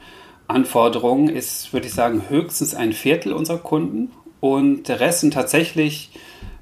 Anforderungen 0.48 1.30
ist, 1.30 1.74
würde 1.74 1.88
ich 1.88 1.94
sagen, 1.94 2.24
höchstens 2.30 2.76
ein 2.76 2.94
Viertel 2.94 3.34
unserer 3.34 3.58
Kunden. 3.58 4.12
Und 4.40 4.88
der 4.88 5.00
Rest 5.00 5.22
sind 5.22 5.34
tatsächlich 5.34 6.12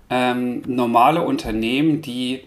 ähm, 0.09 0.61
normale 0.67 1.23
Unternehmen, 1.23 2.01
die 2.01 2.41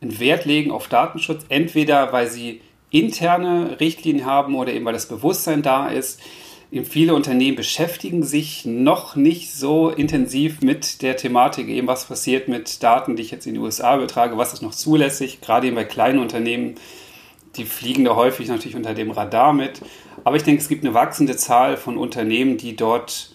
einen 0.00 0.18
Wert 0.20 0.44
legen 0.44 0.70
auf 0.70 0.88
Datenschutz, 0.88 1.44
entweder 1.48 2.12
weil 2.12 2.28
sie 2.28 2.60
interne 2.90 3.80
Richtlinien 3.80 4.26
haben 4.26 4.54
oder 4.54 4.72
eben 4.72 4.84
weil 4.84 4.92
das 4.92 5.08
Bewusstsein 5.08 5.62
da 5.62 5.88
ist. 5.88 6.20
Viele 6.84 7.14
Unternehmen 7.14 7.56
beschäftigen 7.56 8.24
sich 8.24 8.64
noch 8.64 9.14
nicht 9.14 9.52
so 9.52 9.88
intensiv 9.88 10.62
mit 10.62 11.00
der 11.00 11.16
Thematik, 11.16 11.68
eben 11.68 11.86
was 11.86 12.06
passiert 12.06 12.48
mit 12.48 12.82
Daten, 12.82 13.14
die 13.14 13.22
ich 13.22 13.30
jetzt 13.30 13.46
in 13.46 13.54
die 13.54 13.60
USA 13.60 13.96
übertrage, 13.96 14.36
was 14.36 14.52
ist 14.52 14.62
noch 14.62 14.74
zulässig, 14.74 15.40
gerade 15.40 15.68
eben 15.68 15.76
bei 15.76 15.84
kleinen 15.84 16.18
Unternehmen, 16.18 16.74
die 17.54 17.64
fliegen 17.64 18.04
da 18.04 18.16
häufig 18.16 18.48
natürlich 18.48 18.74
unter 18.74 18.94
dem 18.94 19.12
Radar 19.12 19.52
mit. 19.52 19.80
Aber 20.24 20.36
ich 20.36 20.42
denke, 20.42 20.60
es 20.60 20.68
gibt 20.68 20.84
eine 20.84 20.92
wachsende 20.92 21.36
Zahl 21.36 21.76
von 21.76 21.96
Unternehmen, 21.96 22.56
die 22.58 22.74
dort 22.74 23.30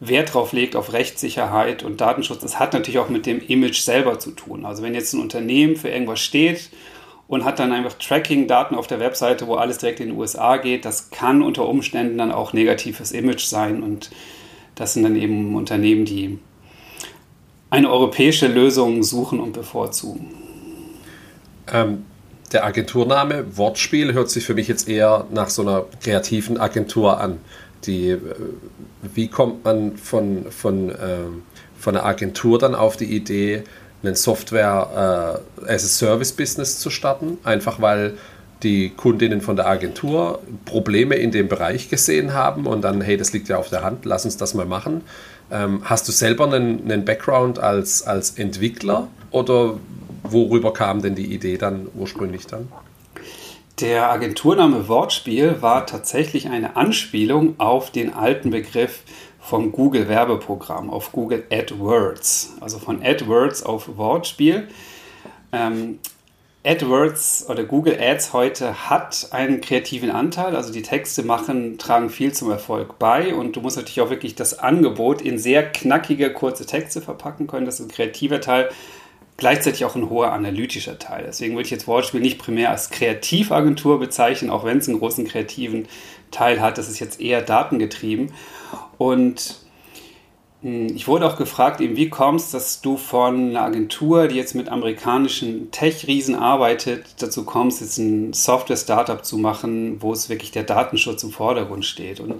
Wert 0.00 0.34
drauf 0.34 0.52
legt 0.52 0.74
auf 0.74 0.94
Rechtssicherheit 0.94 1.82
und 1.82 2.00
Datenschutz. 2.00 2.40
Das 2.40 2.58
hat 2.58 2.72
natürlich 2.72 2.98
auch 2.98 3.10
mit 3.10 3.26
dem 3.26 3.40
Image 3.40 3.80
selber 3.80 4.18
zu 4.18 4.32
tun. 4.32 4.64
Also 4.64 4.82
wenn 4.82 4.94
jetzt 4.94 5.12
ein 5.12 5.20
Unternehmen 5.20 5.76
für 5.76 5.90
irgendwas 5.90 6.20
steht 6.20 6.70
und 7.28 7.44
hat 7.44 7.58
dann 7.58 7.72
einfach 7.72 7.94
Tracking-Daten 7.94 8.74
auf 8.74 8.86
der 8.86 9.00
Webseite, 9.00 9.46
wo 9.46 9.54
alles 9.54 9.78
direkt 9.78 10.00
in 10.00 10.08
die 10.08 10.14
USA 10.14 10.56
geht, 10.56 10.84
das 10.84 11.10
kann 11.10 11.42
unter 11.42 11.66
Umständen 11.68 12.18
dann 12.18 12.32
auch 12.32 12.52
negatives 12.52 13.12
Image 13.12 13.44
sein. 13.44 13.82
Und 13.82 14.10
das 14.74 14.94
sind 14.94 15.02
dann 15.02 15.16
eben 15.16 15.54
Unternehmen, 15.54 16.04
die 16.04 16.38
eine 17.70 17.90
europäische 17.90 18.48
Lösung 18.48 19.02
suchen 19.02 19.40
und 19.40 19.52
bevorzugen. 19.52 20.26
Ähm, 21.72 22.04
der 22.52 22.66
Agenturname 22.66 23.56
Wortspiel 23.56 24.12
hört 24.12 24.28
sich 24.28 24.44
für 24.44 24.54
mich 24.54 24.68
jetzt 24.68 24.88
eher 24.88 25.26
nach 25.30 25.48
so 25.48 25.62
einer 25.62 25.86
kreativen 26.02 26.58
Agentur 26.58 27.18
an 27.18 27.38
die, 27.86 28.10
äh, 28.10 28.20
wie 29.14 29.28
kommt 29.28 29.64
man 29.64 29.96
von, 29.96 30.50
von, 30.50 30.90
äh, 30.90 31.18
von 31.78 31.96
einer 31.96 32.04
Agentur 32.04 32.58
dann 32.58 32.74
auf 32.74 32.96
die 32.96 33.16
Idee, 33.16 33.64
einen 34.02 34.14
Software 34.14 35.42
äh, 35.66 35.72
as 35.72 35.84
a 35.84 35.88
Service 35.88 36.32
Business 36.32 36.78
zu 36.78 36.90
starten, 36.90 37.38
einfach 37.44 37.80
weil 37.80 38.14
die 38.62 38.90
Kundinnen 38.90 39.40
von 39.40 39.56
der 39.56 39.66
Agentur 39.66 40.40
Probleme 40.64 41.16
in 41.16 41.30
dem 41.32 41.48
Bereich 41.48 41.88
gesehen 41.88 42.32
haben 42.32 42.66
und 42.66 42.82
dann, 42.82 43.00
hey, 43.00 43.16
das 43.16 43.32
liegt 43.32 43.48
ja 43.48 43.56
auf 43.56 43.70
der 43.70 43.82
Hand, 43.82 44.04
lass 44.04 44.24
uns 44.24 44.36
das 44.36 44.54
mal 44.54 44.66
machen. 44.66 45.02
Ähm, 45.50 45.82
hast 45.84 46.06
du 46.08 46.12
selber 46.12 46.44
einen, 46.44 46.84
einen 46.84 47.04
Background 47.04 47.58
als, 47.58 48.02
als 48.02 48.30
Entwickler 48.38 49.08
oder 49.30 49.74
worüber 50.22 50.72
kam 50.72 51.02
denn 51.02 51.14
die 51.14 51.34
Idee 51.34 51.58
dann 51.58 51.88
ursprünglich 51.94 52.46
dann? 52.46 52.68
Der 53.80 54.10
Agenturname 54.10 54.86
Wortspiel 54.86 55.56
war 55.60 55.86
tatsächlich 55.86 56.48
eine 56.48 56.76
Anspielung 56.76 57.58
auf 57.58 57.90
den 57.90 58.12
alten 58.12 58.50
Begriff 58.50 59.00
vom 59.42 59.72
Google 59.72 60.08
Werbeprogramm, 60.08 60.88
auf 60.88 61.12
Google 61.12 61.44
AdWords. 61.50 62.54
Also 62.60 62.78
von 62.78 63.02
AdWords 63.02 63.62
auf 63.64 63.96
Wortspiel. 63.98 64.68
Ähm, 65.52 65.98
AdWords 66.64 67.46
oder 67.48 67.64
Google 67.64 67.98
Ads 68.00 68.32
heute 68.32 68.88
hat 68.88 69.28
einen 69.32 69.60
kreativen 69.60 70.12
Anteil, 70.12 70.54
also 70.54 70.72
die 70.72 70.82
Texte 70.82 71.24
machen, 71.24 71.76
tragen 71.76 72.08
viel 72.08 72.32
zum 72.32 72.52
Erfolg 72.52 73.00
bei 73.00 73.34
und 73.34 73.56
du 73.56 73.60
musst 73.60 73.76
natürlich 73.76 74.00
auch 74.00 74.10
wirklich 74.10 74.36
das 74.36 74.60
Angebot 74.60 75.20
in 75.20 75.38
sehr 75.38 75.68
knackige, 75.68 76.32
kurze 76.32 76.64
Texte 76.64 77.02
verpacken 77.02 77.48
können. 77.48 77.66
Das 77.66 77.80
ist 77.80 77.86
ein 77.86 77.90
kreativer 77.90 78.40
Teil 78.40 78.70
gleichzeitig 79.36 79.84
auch 79.84 79.96
ein 79.96 80.08
hoher 80.08 80.32
analytischer 80.32 81.00
Teil. 81.00 81.24
Deswegen 81.26 81.54
würde 81.54 81.64
ich 81.64 81.70
jetzt 81.72 81.88
Wortspiel 81.88 82.20
nicht 82.20 82.38
primär 82.38 82.70
als 82.70 82.90
Kreativagentur 82.90 83.98
bezeichnen, 83.98 84.50
auch 84.50 84.64
wenn 84.64 84.78
es 84.78 84.88
einen 84.88 85.00
großen 85.00 85.26
kreativen 85.26 85.88
Teil 86.30 86.60
hat. 86.60 86.78
Das 86.78 86.88
ist 86.88 87.00
jetzt 87.00 87.20
eher 87.20 87.42
datengetrieben. 87.42 88.32
Und 88.98 89.62
hm, 90.62 90.94
ich 90.94 91.08
wurde 91.08 91.26
auch 91.26 91.36
gefragt, 91.36 91.80
eben, 91.80 91.96
wie 91.96 92.08
kommst 92.08 92.54
dass 92.54 92.80
du 92.80 92.96
von 92.96 93.50
einer 93.50 93.62
Agentur, 93.62 94.28
die 94.28 94.36
jetzt 94.36 94.54
mit 94.54 94.68
amerikanischen 94.68 95.70
Tech-Riesen 95.72 96.36
arbeitet, 96.36 97.04
dazu 97.18 97.44
kommst, 97.44 97.80
jetzt 97.80 97.98
ein 97.98 98.32
Software-Startup 98.32 99.24
zu 99.24 99.38
machen, 99.38 100.00
wo 100.00 100.12
es 100.12 100.28
wirklich 100.28 100.52
der 100.52 100.62
Datenschutz 100.62 101.22
im 101.24 101.30
Vordergrund 101.30 101.84
steht. 101.84 102.20
Und 102.20 102.34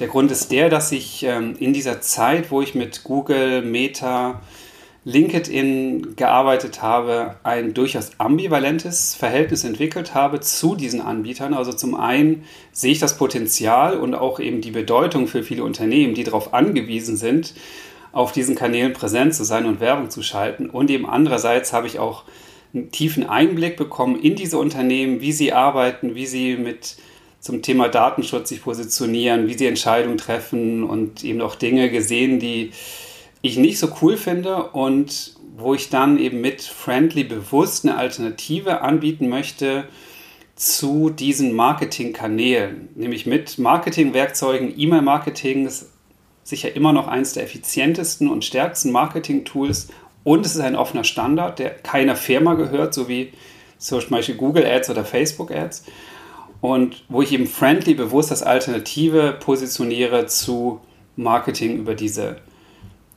der 0.00 0.08
Grund 0.08 0.30
ist 0.32 0.50
der, 0.50 0.68
dass 0.68 0.90
ich 0.90 1.22
ähm, 1.22 1.54
in 1.58 1.72
dieser 1.72 2.00
Zeit, 2.00 2.50
wo 2.50 2.60
ich 2.60 2.74
mit 2.74 3.04
Google, 3.04 3.62
Meta, 3.62 4.40
LinkedIn 5.08 6.16
gearbeitet 6.16 6.82
habe, 6.82 7.36
ein 7.42 7.72
durchaus 7.72 8.10
ambivalentes 8.18 9.14
Verhältnis 9.14 9.64
entwickelt 9.64 10.12
habe 10.12 10.40
zu 10.40 10.74
diesen 10.74 11.00
Anbietern. 11.00 11.54
Also 11.54 11.72
zum 11.72 11.94
einen 11.94 12.44
sehe 12.72 12.92
ich 12.92 12.98
das 12.98 13.16
Potenzial 13.16 13.96
und 13.98 14.14
auch 14.14 14.38
eben 14.38 14.60
die 14.60 14.70
Bedeutung 14.70 15.26
für 15.26 15.42
viele 15.42 15.64
Unternehmen, 15.64 16.12
die 16.12 16.24
darauf 16.24 16.52
angewiesen 16.52 17.16
sind, 17.16 17.54
auf 18.12 18.32
diesen 18.32 18.54
Kanälen 18.54 18.92
präsent 18.92 19.34
zu 19.34 19.44
sein 19.44 19.64
und 19.64 19.80
Werbung 19.80 20.10
zu 20.10 20.22
schalten. 20.22 20.68
Und 20.68 20.90
eben 20.90 21.08
andererseits 21.08 21.72
habe 21.72 21.86
ich 21.86 21.98
auch 21.98 22.24
einen 22.74 22.90
tiefen 22.90 23.26
Einblick 23.26 23.78
bekommen 23.78 24.20
in 24.20 24.36
diese 24.36 24.58
Unternehmen, 24.58 25.22
wie 25.22 25.32
sie 25.32 25.54
arbeiten, 25.54 26.16
wie 26.16 26.26
sie 26.26 26.56
mit 26.56 26.98
zum 27.40 27.62
Thema 27.62 27.88
Datenschutz 27.88 28.50
sich 28.50 28.62
positionieren, 28.62 29.48
wie 29.48 29.56
sie 29.56 29.68
Entscheidungen 29.68 30.18
treffen 30.18 30.84
und 30.84 31.24
eben 31.24 31.40
auch 31.40 31.54
Dinge 31.54 31.88
gesehen, 31.88 32.40
die 32.40 32.72
ich 33.42 33.56
nicht 33.56 33.78
so 33.78 33.88
cool 34.02 34.16
finde 34.16 34.64
und 34.70 35.34
wo 35.56 35.74
ich 35.74 35.90
dann 35.90 36.18
eben 36.18 36.40
mit 36.40 36.62
Friendly 36.62 37.24
bewusst 37.24 37.84
eine 37.84 37.96
Alternative 37.96 38.82
anbieten 38.82 39.28
möchte 39.28 39.84
zu 40.54 41.10
diesen 41.10 41.54
Marketingkanälen, 41.54 42.88
nämlich 42.94 43.26
mit 43.26 43.58
Marketingwerkzeugen. 43.58 44.74
E-Mail-Marketing 44.76 45.66
ist 45.66 45.90
sicher 46.44 46.74
immer 46.74 46.92
noch 46.92 47.08
eines 47.08 47.32
der 47.34 47.44
effizientesten 47.44 48.28
und 48.28 48.44
stärksten 48.44 48.90
Marketing-Tools 48.90 49.88
und 50.24 50.44
es 50.44 50.54
ist 50.54 50.60
ein 50.60 50.76
offener 50.76 51.04
Standard, 51.04 51.58
der 51.58 51.70
keiner 51.70 52.16
Firma 52.16 52.54
gehört, 52.54 52.92
so 52.94 53.08
wie 53.08 53.32
zum 53.78 54.00
Beispiel 54.10 54.34
Google 54.34 54.66
Ads 54.66 54.90
oder 54.90 55.04
Facebook 55.04 55.50
Ads. 55.50 55.84
Und 56.60 57.04
wo 57.08 57.22
ich 57.22 57.32
eben 57.32 57.46
Friendly 57.46 57.94
bewusst 57.94 58.30
als 58.30 58.42
Alternative 58.42 59.36
positioniere 59.38 60.26
zu 60.26 60.80
Marketing 61.16 61.78
über 61.78 61.94
diese 61.94 62.36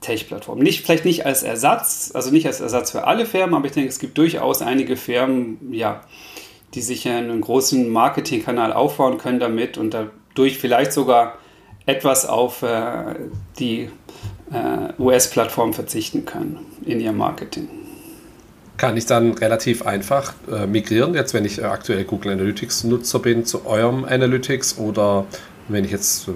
Tech-Plattform. 0.01 0.59
Nicht, 0.59 0.83
vielleicht 0.83 1.05
nicht 1.05 1.25
als 1.25 1.43
Ersatz, 1.43 2.11
also 2.13 2.31
nicht 2.31 2.47
als 2.47 2.59
Ersatz 2.59 2.91
für 2.91 3.05
alle 3.05 3.25
Firmen, 3.25 3.55
aber 3.55 3.67
ich 3.67 3.71
denke, 3.71 3.89
es 3.89 3.99
gibt 3.99 4.17
durchaus 4.17 4.61
einige 4.61 4.97
Firmen, 4.97 5.71
ja, 5.71 6.01
die 6.73 6.81
sich 6.81 7.07
einen 7.07 7.39
großen 7.41 7.87
Marketingkanal 7.89 8.73
aufbauen 8.73 9.17
können 9.17 9.39
damit 9.39 9.77
und 9.77 9.93
dadurch 9.93 10.57
vielleicht 10.57 10.91
sogar 10.91 11.37
etwas 11.85 12.25
auf 12.25 12.63
äh, 12.63 13.15
die 13.59 13.89
äh, 14.51 15.01
US-Plattform 15.01 15.73
verzichten 15.73 16.25
können 16.25 16.59
in 16.85 16.99
ihrem 16.99 17.17
Marketing. 17.17 17.67
Kann 18.77 18.97
ich 18.97 19.05
dann 19.05 19.33
relativ 19.33 19.85
einfach 19.85 20.33
äh, 20.51 20.65
migrieren, 20.65 21.13
jetzt 21.13 21.33
wenn 21.33 21.45
ich 21.45 21.59
äh, 21.59 21.65
aktuell 21.65 22.03
Google 22.03 22.31
Analytics 22.31 22.85
Nutzer 22.85 23.19
bin, 23.19 23.45
zu 23.45 23.65
eurem 23.65 24.05
Analytics 24.05 24.77
oder 24.79 25.25
wenn 25.71 25.85
ich 25.85 25.91
jetzt 25.91 26.29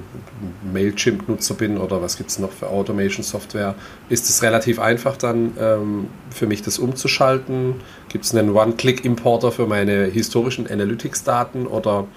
Mailchimp-Nutzer 0.71 1.55
bin 1.55 1.77
oder 1.77 2.01
was 2.01 2.17
gibt 2.17 2.29
es 2.29 2.39
noch 2.39 2.51
für 2.51 2.67
Automation-Software, 2.67 3.75
ist 4.09 4.29
es 4.29 4.41
relativ 4.41 4.79
einfach 4.79 5.17
dann 5.17 5.53
ähm, 5.59 6.07
für 6.29 6.47
mich 6.47 6.61
das 6.61 6.79
umzuschalten. 6.79 7.75
Gibt 8.09 8.25
es 8.25 8.35
einen 8.35 8.51
One-Click-Importer 8.51 9.51
für 9.51 9.67
meine 9.67 10.05
historischen 10.05 10.69
Analytics-Daten 10.69 11.67
oder 11.67 12.07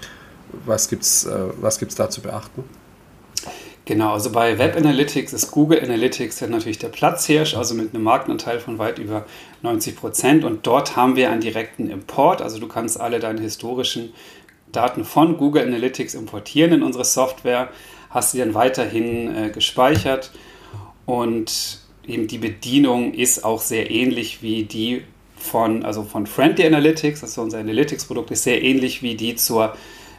was 0.65 0.89
gibt 0.89 1.03
es 1.03 1.25
äh, 1.25 1.89
da 1.97 2.09
zu 2.09 2.21
beachten? 2.21 2.63
Genau, 3.89 4.13
also 4.13 4.31
bei 4.31 4.59
Web 4.59 4.77
Analytics 4.77 5.33
ist 5.33 5.49
Google 5.49 5.81
Analytics 5.81 6.41
ja 6.41 6.47
natürlich 6.47 6.77
der 6.77 6.89
Platzhirsch, 6.89 7.55
also 7.55 7.73
mit 7.73 7.95
einem 7.95 8.03
Marktanteil 8.03 8.59
von 8.59 8.77
weit 8.77 8.99
über 8.99 9.25
90 9.63 9.95
Prozent. 9.95 10.43
Und 10.43 10.67
dort 10.67 10.95
haben 10.95 11.15
wir 11.15 11.31
einen 11.31 11.41
direkten 11.41 11.89
Import, 11.89 12.43
also 12.43 12.59
du 12.59 12.67
kannst 12.67 13.01
alle 13.01 13.19
deine 13.19 13.41
historischen 13.41 14.13
Daten 14.71 15.05
von 15.05 15.37
Google 15.37 15.63
Analytics 15.63 16.15
importieren 16.15 16.73
in 16.73 16.83
unsere 16.83 17.05
Software, 17.05 17.69
hast 18.09 18.31
sie 18.31 18.39
dann 18.39 18.53
weiterhin 18.53 19.35
äh, 19.35 19.49
gespeichert. 19.49 20.31
Und 21.05 21.79
eben 22.07 22.27
die 22.27 22.37
Bedienung 22.37 23.13
ist 23.13 23.43
auch 23.43 23.61
sehr 23.61 23.89
ähnlich 23.89 24.41
wie 24.41 24.63
die 24.63 25.03
von, 25.37 25.83
also 25.85 26.03
von 26.03 26.27
Friendly 26.27 26.65
Analytics, 26.65 27.23
ist 27.23 27.37
unser 27.37 27.59
Analytics-Produkt, 27.59 28.31
ist 28.31 28.43
sehr 28.43 28.61
ähnlich 28.61 29.01
wie 29.01 29.15
die 29.15 29.35
zur 29.35 29.75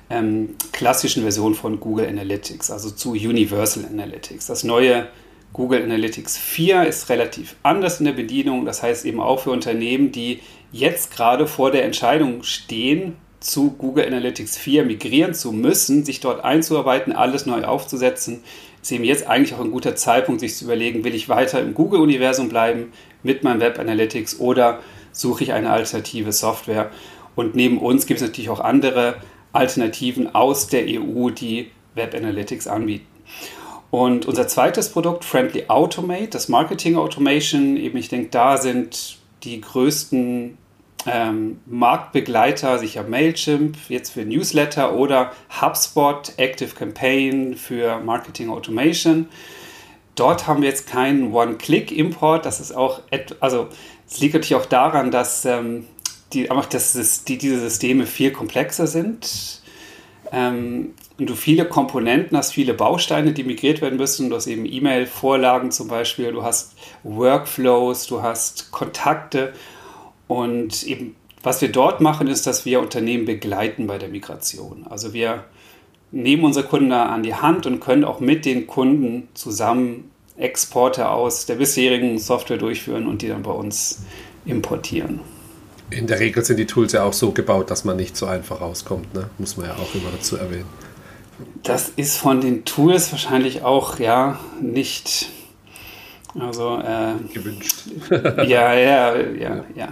ähm, 0.09 0.57
klassischen 0.73 1.23
Version 1.23 1.54
von 1.54 1.78
Google 1.78 2.09
Analytics, 2.09 2.71
also 2.71 2.90
zu 2.90 3.12
Universal 3.12 3.85
Analytics. 3.85 4.47
Das 4.47 4.64
neue 4.64 5.09
Google 5.52 5.83
Analytics 5.83 6.38
4 6.38 6.85
ist 6.85 7.09
relativ 7.09 7.57
anders 7.62 8.00
in 8.00 8.07
der 8.07 8.12
Bedienung, 8.12 8.64
das 8.64 8.83
heißt 8.83 9.04
eben 9.04 9.21
auch 9.21 9.40
für 9.40 9.50
Unternehmen, 9.50 10.12
die 10.12 10.40
jetzt 10.73 11.12
gerade 11.12 11.47
vor 11.47 11.71
der 11.71 11.85
Entscheidung 11.85 12.42
stehen, 12.42 13.16
zu 13.41 13.73
Google 13.73 14.07
Analytics 14.07 14.59
4 14.59 14.85
migrieren 14.85 15.35
zu 15.35 15.53
müssen, 15.53 16.05
sich 16.05 16.21
dort 16.21 16.45
einzuarbeiten, 16.45 17.13
alles 17.13 17.47
neu 17.47 17.65
aufzusetzen, 17.65 18.43
ist 18.83 18.93
eben 18.93 19.05
jetzt 19.05 19.27
eigentlich 19.27 19.55
auch 19.55 19.61
ein 19.61 19.71
guter 19.71 19.97
Zeitpunkt, 19.97 20.41
sich 20.41 20.57
zu 20.57 20.65
überlegen, 20.65 21.05
will 21.05 21.15
ich 21.15 21.29
weiter 21.29 21.61
im 21.61 21.75
Google-Universum 21.75 22.49
bleiben 22.49 22.93
mit 23.23 23.43
meinem 23.43 23.61
Web 23.61 23.79
Analytics 23.79 24.41
oder 24.41 24.81
suche 25.13 25.45
ich 25.45 25.53
eine 25.53 25.71
alternative 25.71 26.33
Software. 26.33 26.91
Und 27.35 27.55
neben 27.55 27.79
uns 27.79 28.07
gibt 28.07 28.21
es 28.21 28.27
natürlich 28.27 28.51
auch 28.51 28.61
andere 28.61 29.17
Alternativen 29.53 30.35
aus 30.35 30.69
der 30.69 30.85
EU, 30.87 31.31
die 31.31 31.71
Web 31.95 32.15
Analytics 32.15 32.67
anbieten. 32.67 33.07
Und 33.91 34.27
unser 34.27 34.47
zweites 34.47 34.91
Produkt, 34.91 35.25
Friendly 35.25 35.65
Automate, 35.69 36.29
das 36.29 36.49
Marketing 36.49 36.97
Automation, 36.97 37.77
eben 37.77 37.99
ich 37.99 38.09
denke, 38.09 38.29
da 38.31 38.57
sind 38.57 39.19
die 39.43 39.61
größten 39.61 40.57
ähm, 41.07 41.61
Marktbegleiter, 41.66 42.78
sicher 42.78 43.02
Mailchimp 43.02 43.76
jetzt 43.88 44.11
für 44.11 44.25
Newsletter 44.25 44.95
oder 44.95 45.33
HubSpot 45.61 46.33
Active 46.37 46.75
Campaign 46.75 47.57
für 47.57 48.00
Marketing 48.00 48.50
Automation. 48.50 49.28
Dort 50.14 50.47
haben 50.47 50.61
wir 50.61 50.69
jetzt 50.69 50.87
keinen 50.87 51.33
One-Click-Import. 51.33 52.45
Das 52.45 52.61
ist 52.61 52.73
auch, 52.73 53.00
also 53.40 53.69
es 54.09 54.21
liegt 54.21 54.35
natürlich 54.35 54.57
auch 54.57 54.66
daran, 54.66 55.11
dass 55.11 55.45
ähm, 55.45 55.87
die, 56.33 56.50
einfach 56.50 56.66
dass 56.66 57.25
die, 57.25 57.38
diese 57.38 57.61
Systeme 57.61 58.07
viel 58.07 58.30
komplexer 58.30 58.87
sind. 58.87 59.62
Ähm, 60.33 60.95
und 61.19 61.28
du 61.28 61.35
viele 61.35 61.66
Komponenten 61.66 62.37
hast, 62.37 62.52
viele 62.52 62.75
Bausteine, 62.75 63.33
die 63.33 63.45
migriert 63.45 63.80
werden 63.80 63.99
müssen. 63.99 64.30
Du 64.30 64.37
hast 64.37 64.47
eben 64.47 64.64
E-Mail-Vorlagen 64.64 65.71
zum 65.71 65.88
Beispiel, 65.88 66.33
du 66.33 66.42
hast 66.42 66.75
Workflows, 67.02 68.07
du 68.07 68.23
hast 68.23 68.71
Kontakte. 68.71 69.52
Und 70.31 70.85
eben, 70.85 71.17
was 71.43 71.61
wir 71.61 71.73
dort 71.73 72.01
machen, 72.01 72.29
ist, 72.29 72.47
dass 72.47 72.65
wir 72.65 72.79
Unternehmen 72.79 73.25
begleiten 73.25 73.89
bei 73.89 73.99
der 73.99 74.09
Migration. 74.09 74.87
Also 74.89 75.13
wir 75.13 75.43
nehmen 76.13 76.45
unsere 76.45 76.69
Kunden 76.69 76.91
da 76.91 77.07
an 77.07 77.25
die 77.25 77.35
Hand 77.35 77.67
und 77.67 77.81
können 77.81 78.05
auch 78.05 78.21
mit 78.21 78.45
den 78.45 78.69
Kunden 78.69 79.27
zusammen 79.35 80.13
Exporte 80.37 81.09
aus 81.09 81.47
der 81.47 81.57
bisherigen 81.57 82.17
Software 82.21 82.59
durchführen 82.59 83.09
und 83.09 83.23
die 83.23 83.29
dann 83.29 83.43
bei 83.43 83.51
uns 83.51 84.05
importieren. 84.45 85.19
In 85.91 86.07
der 86.07 86.21
Regel 86.21 86.45
sind 86.45 86.59
die 86.59 86.67
Tools 86.67 86.93
ja 86.93 87.03
auch 87.03 87.13
so 87.13 87.33
gebaut, 87.33 87.69
dass 87.69 87.85
man 87.85 87.97
nicht 87.97 88.17
so 88.17 88.27
einfach 88.27 88.61
rauskommt, 88.61 89.13
ne? 89.13 89.31
muss 89.39 89.57
man 89.57 89.67
ja 89.67 89.73
auch 89.73 89.93
immer 89.97 90.13
dazu 90.13 90.37
erwähnen. 90.37 90.67
Das 91.65 91.89
ist 91.97 92.19
von 92.19 92.41
den 92.41 92.65
Tools 92.65 93.11
wahrscheinlich 93.11 93.63
auch 93.63 93.99
ja 93.99 94.39
nicht 94.63 95.29
also 96.39 96.79
äh, 96.79 97.15
gewünscht. 97.35 97.83
ja, 98.47 98.75
ja, 98.75 99.17
ja, 99.17 99.65
ja. 99.75 99.89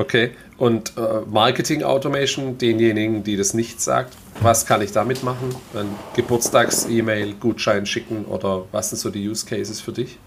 Okay. 0.00 0.30
Und 0.56 0.94
äh, 0.96 1.20
Marketing 1.30 1.82
Automation, 1.82 2.56
denjenigen, 2.56 3.22
die 3.22 3.36
das 3.36 3.52
nicht 3.52 3.82
sagt, 3.82 4.16
was 4.40 4.64
kann 4.64 4.80
ich 4.80 4.92
damit 4.92 5.22
machen? 5.22 5.54
Ein 5.74 5.88
Geburtstags-E-Mail, 6.16 7.34
Gutschein 7.34 7.84
schicken 7.84 8.24
oder 8.24 8.64
was 8.72 8.88
sind 8.88 8.98
so 8.98 9.10
die 9.10 9.28
Use 9.28 9.44
Cases 9.44 9.78
für 9.82 9.92
dich? 9.92 10.18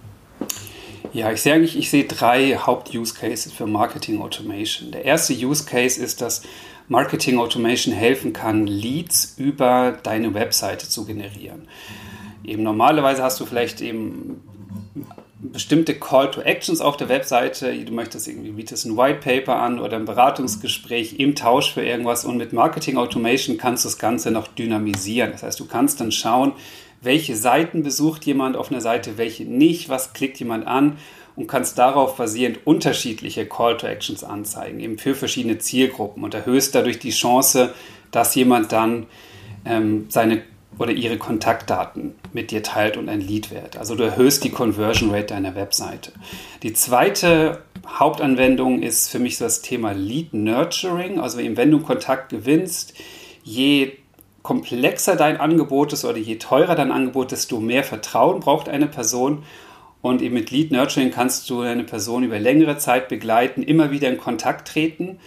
Ja, 1.12 1.32
ich 1.32 1.42
sehe 1.42 1.56
eigentlich, 1.56 1.76
ich 1.76 1.90
sehe 1.90 2.04
drei 2.04 2.56
Haupt-Use 2.56 3.16
Cases 3.16 3.52
für 3.52 3.66
Marketing 3.66 4.22
Automation. 4.22 4.92
Der 4.92 5.06
erste 5.06 5.34
Use 5.34 5.66
Case 5.66 6.00
ist, 6.00 6.22
dass 6.22 6.44
Marketing 6.88 7.40
Automation 7.40 7.96
helfen 7.96 8.32
kann, 8.32 8.68
Leads 8.68 9.34
über 9.38 9.98
deine 10.04 10.36
Webseite 10.36 10.88
zu 10.88 11.04
generieren. 11.06 11.68
Eben 12.44 12.62
normalerweise 12.62 13.24
hast 13.24 13.40
du 13.40 13.48
vielleicht 13.48 13.82
eben 13.82 14.44
bestimmte 15.52 15.96
Call 15.96 16.32
to 16.32 16.42
Actions 16.42 16.80
auf 16.80 16.98
der 16.98 17.10
Webseite. 17.10 17.74
Du 17.84 17.92
möchtest 17.92 18.28
irgendwie, 18.28 18.52
bietest 18.52 18.86
ein 18.86 18.98
White 18.98 19.20
Paper 19.20 19.58
an 19.58 19.80
oder 19.80 19.98
ein 19.98 20.06
Beratungsgespräch 20.06 21.20
im 21.20 21.36
Tausch 21.36 21.74
für 21.74 21.84
irgendwas 21.84 22.26
und 22.26 22.38
mit 22.38 22.54
Marketing 22.54 22.98
Automation 22.98 23.58
kannst 23.58 23.84
du 23.84 23.90
das 23.90 23.98
Ganze 23.98 24.32
noch 24.32 24.48
dynamisieren. 24.48 25.32
Das 25.32 25.44
heißt, 25.44 25.60
du 25.60 25.66
kannst 25.66 26.00
dann 26.00 26.12
schauen, 26.12 26.54
welche 27.02 27.36
Seiten 27.36 27.84
besucht 27.84 28.26
jemand 28.26 28.56
auf 28.56 28.72
einer 28.72 28.82
Seite, 28.82 29.18
welche 29.18 29.44
nicht, 29.44 29.90
was 29.90 30.14
klickt 30.14 30.40
jemand 30.40 30.66
an 30.66 30.98
und 31.36 31.48
kannst 31.48 31.78
darauf 31.78 32.16
basierend 32.16 32.60
unterschiedliche 32.66 33.46
Call 33.46 33.76
to 33.78 33.88
Actions 33.88 34.24
anzeigen, 34.24 34.80
eben 34.80 34.98
für 34.98 35.16
verschiedene 35.16 35.58
Zielgruppen 35.58 36.24
und 36.24 36.34
erhöhst 36.34 36.74
dadurch 36.76 37.00
die 37.00 37.12
Chance, 37.12 37.74
dass 38.12 38.36
jemand 38.36 38.72
dann 38.72 39.08
ähm, 39.66 40.06
seine 40.10 40.44
oder 40.80 40.92
ihre 40.92 41.18
Kontaktdaten 41.18 42.16
mit 42.34 42.52
dir 42.52 42.64
teilt 42.64 42.98
und 42.98 43.10
ein 43.10 43.22
Lead 43.22 43.52
wird. 43.52 43.78
Also 43.78 43.96
du 43.96 44.04
erhöhst 44.04 44.44
die 44.44 44.50
Conversion 44.50 45.12
Rate 45.12 45.28
deiner 45.28 45.56
Webseite. 45.56 46.12
Die 46.64 46.74
zweite 46.74 47.64
Hauptanwendung 47.88 48.82
ist 48.82 49.10
für 49.10 49.20
mich 49.20 49.38
so 49.38 49.46
das 49.46 49.62
Thema 49.62 49.92
Lead 49.92 50.34
Nurturing. 50.34 51.20
Also 51.20 51.40
eben 51.40 51.58
wenn 51.58 51.72
du 51.72 51.80
Kontakt 51.80 52.30
gewinnst, 52.30 52.94
je 53.44 53.94
komplexer 54.42 55.16
dein 55.16 55.38
Angebot 55.38 55.94
ist 55.94 56.06
oder 56.06 56.18
je 56.18 56.38
teurer 56.38 56.76
dein 56.76 56.92
Angebot, 56.92 57.32
desto 57.32 57.60
mehr 57.60 57.84
Vertrauen 57.84 58.40
braucht 58.40 58.68
eine 58.68 58.88
Person. 58.88 59.44
Und 60.02 60.22
eben 60.22 60.34
mit 60.34 60.52
Lead 60.52 60.72
Nurturing 60.72 61.12
kannst 61.12 61.50
du 61.50 61.62
eine 61.62 61.84
Person 61.84 62.24
über 62.24 62.40
längere 62.40 62.78
Zeit 62.78 63.08
begleiten, 63.08 63.64
immer 63.64 63.92
wieder 63.92 64.10
in 64.10 64.18
Kontakt 64.18 64.68
treten 64.68 65.20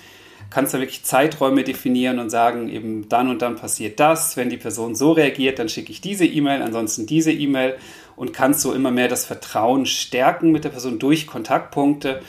kannst 0.56 0.72
du 0.72 0.78
wirklich 0.78 1.04
Zeiträume 1.04 1.64
definieren 1.64 2.18
und 2.18 2.30
sagen, 2.30 2.70
eben 2.70 3.10
dann 3.10 3.28
und 3.28 3.42
dann 3.42 3.56
passiert 3.56 4.00
das. 4.00 4.38
Wenn 4.38 4.48
die 4.48 4.56
Person 4.56 4.94
so 4.94 5.12
reagiert, 5.12 5.58
dann 5.58 5.68
schicke 5.68 5.92
ich 5.92 6.00
diese 6.00 6.24
E-Mail, 6.24 6.62
ansonsten 6.62 7.04
diese 7.04 7.30
E-Mail 7.30 7.76
und 8.16 8.32
kannst 8.32 8.62
so 8.62 8.72
immer 8.72 8.90
mehr 8.90 9.08
das 9.08 9.26
Vertrauen 9.26 9.84
stärken 9.84 10.52
mit 10.52 10.64
der 10.64 10.70
Person 10.70 10.98
durch 10.98 11.26
Kontaktpunkte 11.26 12.22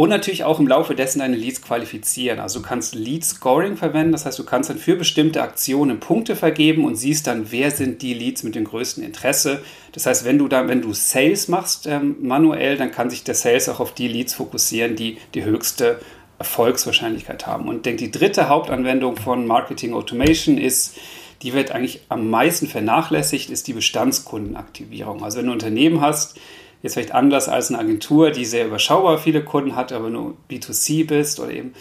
und 0.00 0.08
natürlich 0.08 0.44
auch 0.44 0.60
im 0.60 0.66
Laufe 0.66 0.94
dessen 0.94 1.18
deine 1.18 1.36
Leads 1.36 1.60
qualifizieren. 1.60 2.38
Also 2.38 2.60
du 2.60 2.66
kannst 2.66 2.94
Lead 2.94 3.22
Scoring 3.22 3.76
verwenden, 3.76 4.12
das 4.12 4.24
heißt, 4.24 4.38
du 4.38 4.44
kannst 4.44 4.70
dann 4.70 4.78
für 4.78 4.96
bestimmte 4.96 5.42
Aktionen 5.42 6.00
Punkte 6.00 6.36
vergeben 6.36 6.86
und 6.86 6.94
siehst 6.94 7.26
dann, 7.26 7.50
wer 7.50 7.70
sind 7.70 8.00
die 8.02 8.14
Leads 8.14 8.44
mit 8.44 8.54
dem 8.54 8.64
größten 8.64 9.02
Interesse. 9.02 9.62
Das 9.92 10.06
heißt, 10.06 10.24
wenn 10.24 10.38
du 10.38 10.48
dann, 10.48 10.68
wenn 10.68 10.80
du 10.80 10.94
Sales 10.94 11.48
machst 11.48 11.86
ähm, 11.86 12.16
manuell, 12.22 12.78
dann 12.78 12.92
kann 12.92 13.10
sich 13.10 13.24
der 13.24 13.34
Sales 13.34 13.68
auch 13.68 13.80
auf 13.80 13.92
die 13.92 14.08
Leads 14.08 14.32
fokussieren, 14.32 14.96
die 14.96 15.18
die 15.34 15.44
höchste 15.44 16.00
Erfolgswahrscheinlichkeit 16.40 17.46
haben. 17.46 17.68
Und 17.68 17.76
ich 17.76 17.82
denke, 17.82 18.04
die 18.04 18.10
dritte 18.10 18.48
Hauptanwendung 18.48 19.16
von 19.16 19.46
Marketing 19.46 19.92
Automation 19.92 20.56
ist, 20.56 20.96
die 21.42 21.52
wird 21.52 21.70
eigentlich 21.70 22.00
am 22.08 22.30
meisten 22.30 22.66
vernachlässigt, 22.66 23.50
ist 23.50 23.68
die 23.68 23.74
Bestandskundenaktivierung. 23.74 25.22
Also 25.22 25.38
wenn 25.38 25.46
du 25.46 25.52
ein 25.52 25.54
Unternehmen 25.54 26.00
hast, 26.00 26.40
jetzt 26.82 26.94
vielleicht 26.94 27.12
anders 27.12 27.50
als 27.50 27.68
eine 27.68 27.78
Agentur, 27.78 28.30
die 28.30 28.46
sehr 28.46 28.66
überschaubar 28.66 29.18
viele 29.18 29.44
Kunden 29.44 29.76
hat, 29.76 29.92
aber 29.92 30.08
nur 30.08 30.34
B2C 30.50 31.06
bist 31.06 31.40
oder 31.40 31.52
eben 31.52 31.74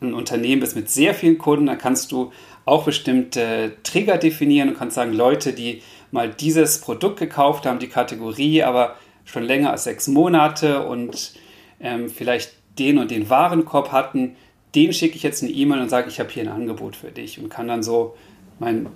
ein 0.00 0.14
Unternehmen 0.14 0.60
bist 0.60 0.76
mit 0.76 0.88
sehr 0.88 1.12
vielen 1.12 1.38
Kunden, 1.38 1.66
dann 1.66 1.78
kannst 1.78 2.12
du 2.12 2.32
auch 2.64 2.84
bestimmte 2.84 3.72
Trigger 3.82 4.16
definieren 4.16 4.68
und 4.68 4.78
kannst 4.78 4.94
sagen, 4.94 5.12
Leute, 5.12 5.52
die 5.52 5.82
mal 6.12 6.28
dieses 6.28 6.80
Produkt 6.80 7.18
gekauft 7.18 7.66
haben, 7.66 7.80
die 7.80 7.88
Kategorie, 7.88 8.62
aber 8.62 8.94
schon 9.24 9.42
länger 9.42 9.72
als 9.72 9.84
sechs 9.84 10.06
Monate 10.06 10.86
und 10.86 11.32
ähm, 11.80 12.08
vielleicht 12.08 12.57
den 12.78 12.98
und 12.98 13.10
den 13.10 13.28
Warenkorb 13.30 13.92
hatten, 13.92 14.36
den 14.74 14.92
schicke 14.92 15.16
ich 15.16 15.22
jetzt 15.22 15.42
eine 15.42 15.52
E-Mail 15.52 15.80
und 15.80 15.88
sage, 15.88 16.08
ich 16.08 16.20
habe 16.20 16.30
hier 16.30 16.42
ein 16.42 16.48
Angebot 16.48 16.96
für 16.96 17.10
dich 17.10 17.38
und 17.38 17.48
kann 17.48 17.68
dann 17.68 17.82
so 17.82 18.14
meinen 18.58 18.88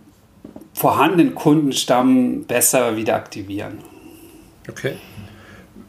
vorhandenen 0.75 1.35
Kundenstamm 1.35 2.45
besser 2.45 2.97
wieder 2.97 3.15
aktivieren. 3.17 3.79
Okay. 4.69 4.95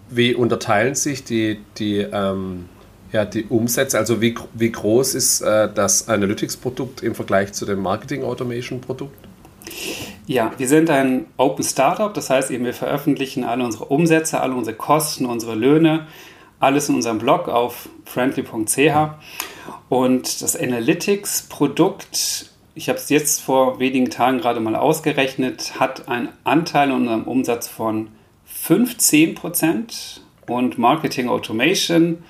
Wie 0.10 0.34
unterteilen 0.34 0.96
sich 0.96 1.24
die, 1.24 1.60
die, 1.78 1.98
ähm, 1.98 2.66
ja, 3.12 3.26
die 3.26 3.46
Umsätze? 3.46 3.98
Also 3.98 4.22
wie, 4.22 4.36
wie 4.54 4.72
groß 4.72 5.16
ist 5.16 5.42
äh, 5.42 5.70
das 5.74 6.08
Analytics-Produkt 6.08 7.02
im 7.02 7.16
Vergleich 7.16 7.54
zu 7.54 7.66
dem 7.66 7.82
Marketing-Automation-Produkt? 7.82 9.16
Ja, 10.26 10.54
wir 10.58 10.68
sind 10.68 10.90
ein 10.90 11.26
Open 11.38 11.64
Startup, 11.66 12.14
das 12.14 12.30
heißt 12.30 12.52
eben, 12.52 12.64
wir 12.64 12.74
veröffentlichen 12.74 13.44
alle 13.44 13.64
unsere 13.64 13.86
Umsätze, 13.86 14.40
alle 14.40 14.54
unsere 14.54 14.76
Kosten, 14.76 15.26
unsere 15.26 15.56
Löhne 15.56 16.08
alles 16.64 16.88
in 16.88 16.96
unserem 16.96 17.20
Blog 17.20 17.50
auf 17.50 17.90
friendly.ch. 18.06 19.10
Und 19.90 20.42
das 20.42 20.56
Analytics-Produkt, 20.56 22.50
ich 22.74 22.90
habe 22.90 22.98
es 22.98 23.10
jetzt 23.10 23.42
vor 23.42 23.80
wenigen 23.80 24.10
Tagen 24.10 24.40
gerade 24.40 24.60
mal 24.60 24.76
ausgerechnet, 24.76 25.80
hat 25.80 26.08
einen 26.08 26.30
Anteil 26.44 26.90
in 26.90 26.96
unserem 26.96 27.24
Umsatz 27.24 27.68
von 27.68 28.08
15% 28.66 30.22
und 30.48 30.78
Marketing 30.78 31.28
Automation 31.28 32.24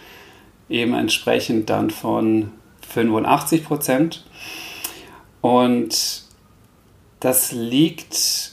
eben 0.68 0.94
entsprechend 0.96 1.70
dann 1.70 1.92
von 1.92 2.52
85%. 2.94 4.22
Und 5.42 6.24
das 7.20 7.52
liegt 7.52 8.53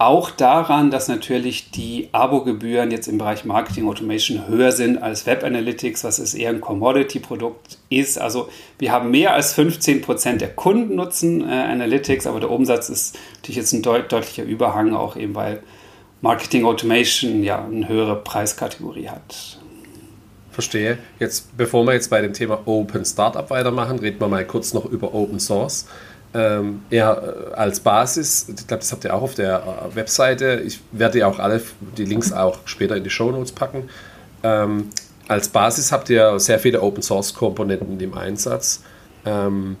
auch 0.00 0.30
daran, 0.30 0.90
dass 0.90 1.08
natürlich 1.08 1.70
die 1.72 2.08
Abo-Gebühren 2.12 2.90
jetzt 2.90 3.06
im 3.06 3.18
Bereich 3.18 3.44
Marketing 3.44 3.86
Automation 3.86 4.48
höher 4.48 4.72
sind 4.72 4.96
als 4.96 5.26
Web 5.26 5.44
Analytics, 5.44 6.04
was 6.04 6.18
es 6.18 6.32
eher 6.32 6.48
ein 6.48 6.62
Commodity-Produkt 6.62 7.76
ist. 7.90 8.18
Also 8.18 8.48
wir 8.78 8.92
haben 8.92 9.10
mehr 9.10 9.34
als 9.34 9.52
15 9.52 10.00
Prozent 10.00 10.40
der 10.40 10.48
Kunden 10.48 10.94
nutzen 10.94 11.46
äh, 11.46 11.52
Analytics, 11.52 12.26
aber 12.26 12.40
der 12.40 12.50
Umsatz 12.50 12.88
ist 12.88 13.18
natürlich 13.36 13.58
jetzt 13.58 13.72
ein 13.74 13.82
deut 13.82 14.10
deutlicher 14.10 14.44
Überhang, 14.44 14.94
auch 14.94 15.16
eben, 15.16 15.34
weil 15.34 15.62
Marketing 16.22 16.64
Automation 16.64 17.42
ja 17.42 17.62
eine 17.62 17.86
höhere 17.86 18.16
Preiskategorie 18.16 19.10
hat. 19.10 19.58
Verstehe. 20.50 20.96
Jetzt, 21.18 21.56
bevor 21.58 21.84
wir 21.84 21.92
jetzt 21.92 22.08
bei 22.08 22.22
dem 22.22 22.32
Thema 22.32 22.62
Open 22.64 23.04
Startup 23.04 23.48
weitermachen, 23.50 23.98
reden 23.98 24.18
wir 24.18 24.28
mal 24.28 24.46
kurz 24.46 24.72
noch 24.72 24.86
über 24.86 25.14
Open 25.14 25.40
Source. 25.40 25.86
Ähm, 26.32 26.82
ja, 26.90 27.12
äh, 27.14 27.54
als 27.54 27.80
Basis, 27.80 28.46
ich 28.48 28.66
glaube, 28.66 28.80
das 28.80 28.92
habt 28.92 29.04
ihr 29.04 29.14
auch 29.14 29.22
auf 29.22 29.34
der 29.34 29.88
äh, 29.90 29.96
Webseite. 29.96 30.62
Ich 30.64 30.80
werde 30.92 31.18
ja 31.18 31.26
auch 31.26 31.38
alle 31.38 31.60
die 31.96 32.04
Links 32.04 32.32
auch 32.32 32.58
später 32.66 32.96
in 32.96 33.04
die 33.04 33.10
Show 33.10 33.30
Notes 33.30 33.52
packen. 33.52 33.88
Ähm, 34.42 34.90
als 35.26 35.48
Basis 35.48 35.92
habt 35.92 36.08
ihr 36.10 36.38
sehr 36.38 36.58
viele 36.58 36.82
Open 36.82 37.02
Source 37.02 37.34
Komponenten 37.34 37.98
im 38.00 38.14
Einsatz. 38.14 38.82
Ähm, 39.24 39.76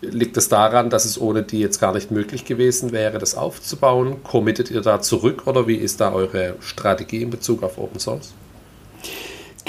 liegt 0.00 0.36
es 0.36 0.48
daran, 0.48 0.90
dass 0.90 1.04
es 1.04 1.20
ohne 1.20 1.42
die 1.42 1.60
jetzt 1.60 1.80
gar 1.80 1.92
nicht 1.92 2.10
möglich 2.10 2.44
gewesen 2.44 2.92
wäre, 2.92 3.18
das 3.18 3.34
aufzubauen? 3.34 4.22
Committet 4.22 4.70
ihr 4.70 4.80
da 4.80 5.00
zurück 5.00 5.42
oder 5.46 5.66
wie 5.66 5.74
ist 5.74 6.00
da 6.00 6.12
eure 6.12 6.54
Strategie 6.60 7.22
in 7.22 7.30
Bezug 7.30 7.62
auf 7.62 7.78
Open 7.78 8.00
Source? 8.00 8.32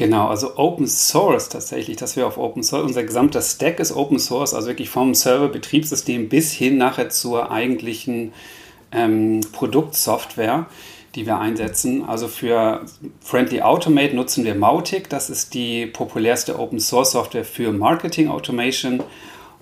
Genau, 0.01 0.29
also 0.29 0.57
Open 0.57 0.87
Source 0.87 1.47
tatsächlich, 1.47 1.95
dass 1.95 2.15
wir 2.15 2.25
auf 2.25 2.39
Open 2.39 2.63
Source, 2.63 2.85
unser 2.85 3.03
gesamter 3.03 3.39
Stack 3.39 3.79
ist 3.79 3.95
Open 3.95 4.17
Source, 4.17 4.55
also 4.55 4.67
wirklich 4.67 4.89
vom 4.89 5.13
Server-Betriebssystem 5.13 6.27
bis 6.27 6.51
hin 6.51 6.79
nachher 6.79 7.09
zur 7.09 7.51
eigentlichen 7.51 8.33
ähm, 8.91 9.41
Produktsoftware, 9.51 10.65
die 11.13 11.27
wir 11.27 11.37
einsetzen. 11.37 12.03
Also 12.03 12.27
für 12.27 12.83
Friendly 13.19 13.61
Automate 13.61 14.15
nutzen 14.15 14.43
wir 14.43 14.55
Mautic, 14.55 15.07
das 15.07 15.29
ist 15.29 15.53
die 15.53 15.85
populärste 15.85 16.57
Open 16.57 16.79
Source 16.79 17.11
Software 17.11 17.45
für 17.45 17.71
Marketing 17.71 18.27
Automation. 18.27 19.03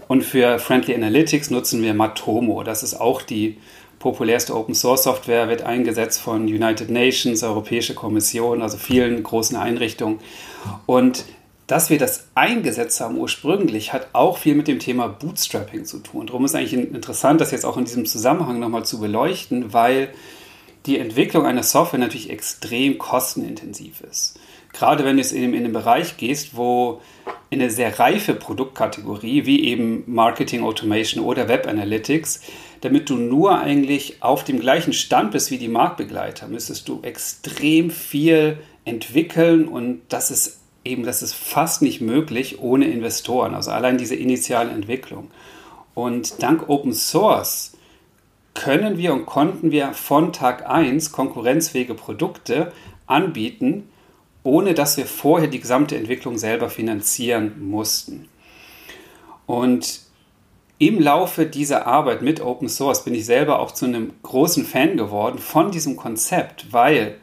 Und 0.07 0.23
für 0.23 0.57
Friendly 0.57 0.95
Analytics 0.95 1.49
nutzen 1.49 1.81
wir 1.81 1.93
Matomo, 1.93 2.63
das 2.63 2.81
ist 2.81 2.93
auch 2.93 3.23
die 3.23 3.57
populärste 3.99 4.55
Open 4.55 4.73
Source 4.73 5.03
Software 5.03 5.49
wird 5.49 5.61
eingesetzt 5.61 6.21
von 6.21 6.43
United 6.43 6.89
Nations, 6.89 7.43
Europäische 7.43 7.93
Kommission, 7.93 8.61
also 8.61 8.77
vielen 8.77 9.21
großen 9.21 9.57
Einrichtungen. 9.57 10.19
Und 10.85 11.25
dass 11.67 11.91
wir 11.91 11.99
das 11.99 12.27
eingesetzt 12.33 12.99
haben 12.99 13.17
ursprünglich, 13.17 13.93
hat 13.93 14.07
auch 14.13 14.37
viel 14.37 14.55
mit 14.55 14.67
dem 14.67 14.79
Thema 14.79 15.07
Bootstrapping 15.07 15.85
zu 15.85 15.99
tun. 15.99 16.25
Darum 16.25 16.43
ist 16.45 16.55
eigentlich 16.55 16.73
interessant, 16.73 17.41
das 17.41 17.51
jetzt 17.51 17.65
auch 17.65 17.77
in 17.77 17.85
diesem 17.85 18.07
Zusammenhang 18.07 18.59
nochmal 18.59 18.85
zu 18.85 18.99
beleuchten, 18.99 19.71
weil 19.71 20.09
die 20.87 20.97
Entwicklung 20.97 21.45
einer 21.45 21.61
Software 21.61 21.99
natürlich 21.99 22.31
extrem 22.31 22.97
kostenintensiv 22.97 24.01
ist. 24.01 24.39
Gerade 24.73 25.05
wenn 25.05 25.17
du 25.17 25.21
es 25.21 25.31
in, 25.31 25.53
in 25.53 25.63
den 25.63 25.73
Bereich 25.73 26.17
gehst, 26.17 26.55
wo 26.55 27.01
in 27.49 27.61
eine 27.61 27.71
sehr 27.71 27.99
reife 27.99 28.35
Produktkategorie, 28.35 29.45
wie 29.45 29.65
eben 29.65 30.03
Marketing 30.05 30.63
Automation 30.63 31.23
oder 31.23 31.47
Web 31.47 31.67
Analytics, 31.67 32.41
damit 32.81 33.09
du 33.09 33.15
nur 33.15 33.59
eigentlich 33.59 34.21
auf 34.21 34.43
dem 34.43 34.59
gleichen 34.59 34.93
Stand 34.93 35.31
bist 35.31 35.51
wie 35.51 35.57
die 35.57 35.67
Marktbegleiter, 35.67 36.47
müsstest 36.47 36.87
du 36.87 36.99
extrem 37.01 37.89
viel 37.89 38.59
entwickeln 38.85 39.67
und 39.67 40.01
das 40.09 40.31
ist 40.31 40.59
eben, 40.85 41.03
das 41.03 41.21
ist 41.21 41.33
fast 41.33 41.81
nicht 41.81 42.01
möglich 42.01 42.59
ohne 42.61 42.87
Investoren, 42.87 43.55
also 43.55 43.71
allein 43.71 43.97
diese 43.97 44.15
initiale 44.15 44.71
Entwicklung. 44.71 45.29
Und 45.93 46.41
dank 46.41 46.69
Open 46.69 46.93
Source 46.93 47.73
können 48.53 48.97
wir 48.97 49.13
und 49.13 49.25
konnten 49.25 49.71
wir 49.71 49.93
von 49.93 50.33
Tag 50.33 50.69
1 50.69 51.11
konkurrenzfähige 51.11 51.93
Produkte 51.93 52.71
anbieten, 53.07 53.89
ohne 54.43 54.73
dass 54.73 54.97
wir 54.97 55.05
vorher 55.05 55.47
die 55.47 55.59
gesamte 55.59 55.97
Entwicklung 55.97 56.37
selber 56.37 56.69
finanzieren 56.69 57.69
mussten. 57.69 58.27
Und 59.45 60.01
im 60.77 60.99
Laufe 60.99 61.45
dieser 61.45 61.87
Arbeit 61.87 62.21
mit 62.21 62.39
Open 62.39 62.69
Source 62.69 63.03
bin 63.03 63.13
ich 63.13 63.25
selber 63.25 63.59
auch 63.59 63.71
zu 63.71 63.85
einem 63.85 64.13
großen 64.23 64.65
Fan 64.65 64.95
geworden 64.95 65.37
von 65.37 65.71
diesem 65.71 65.97
Konzept, 65.97 66.71
weil 66.71 67.17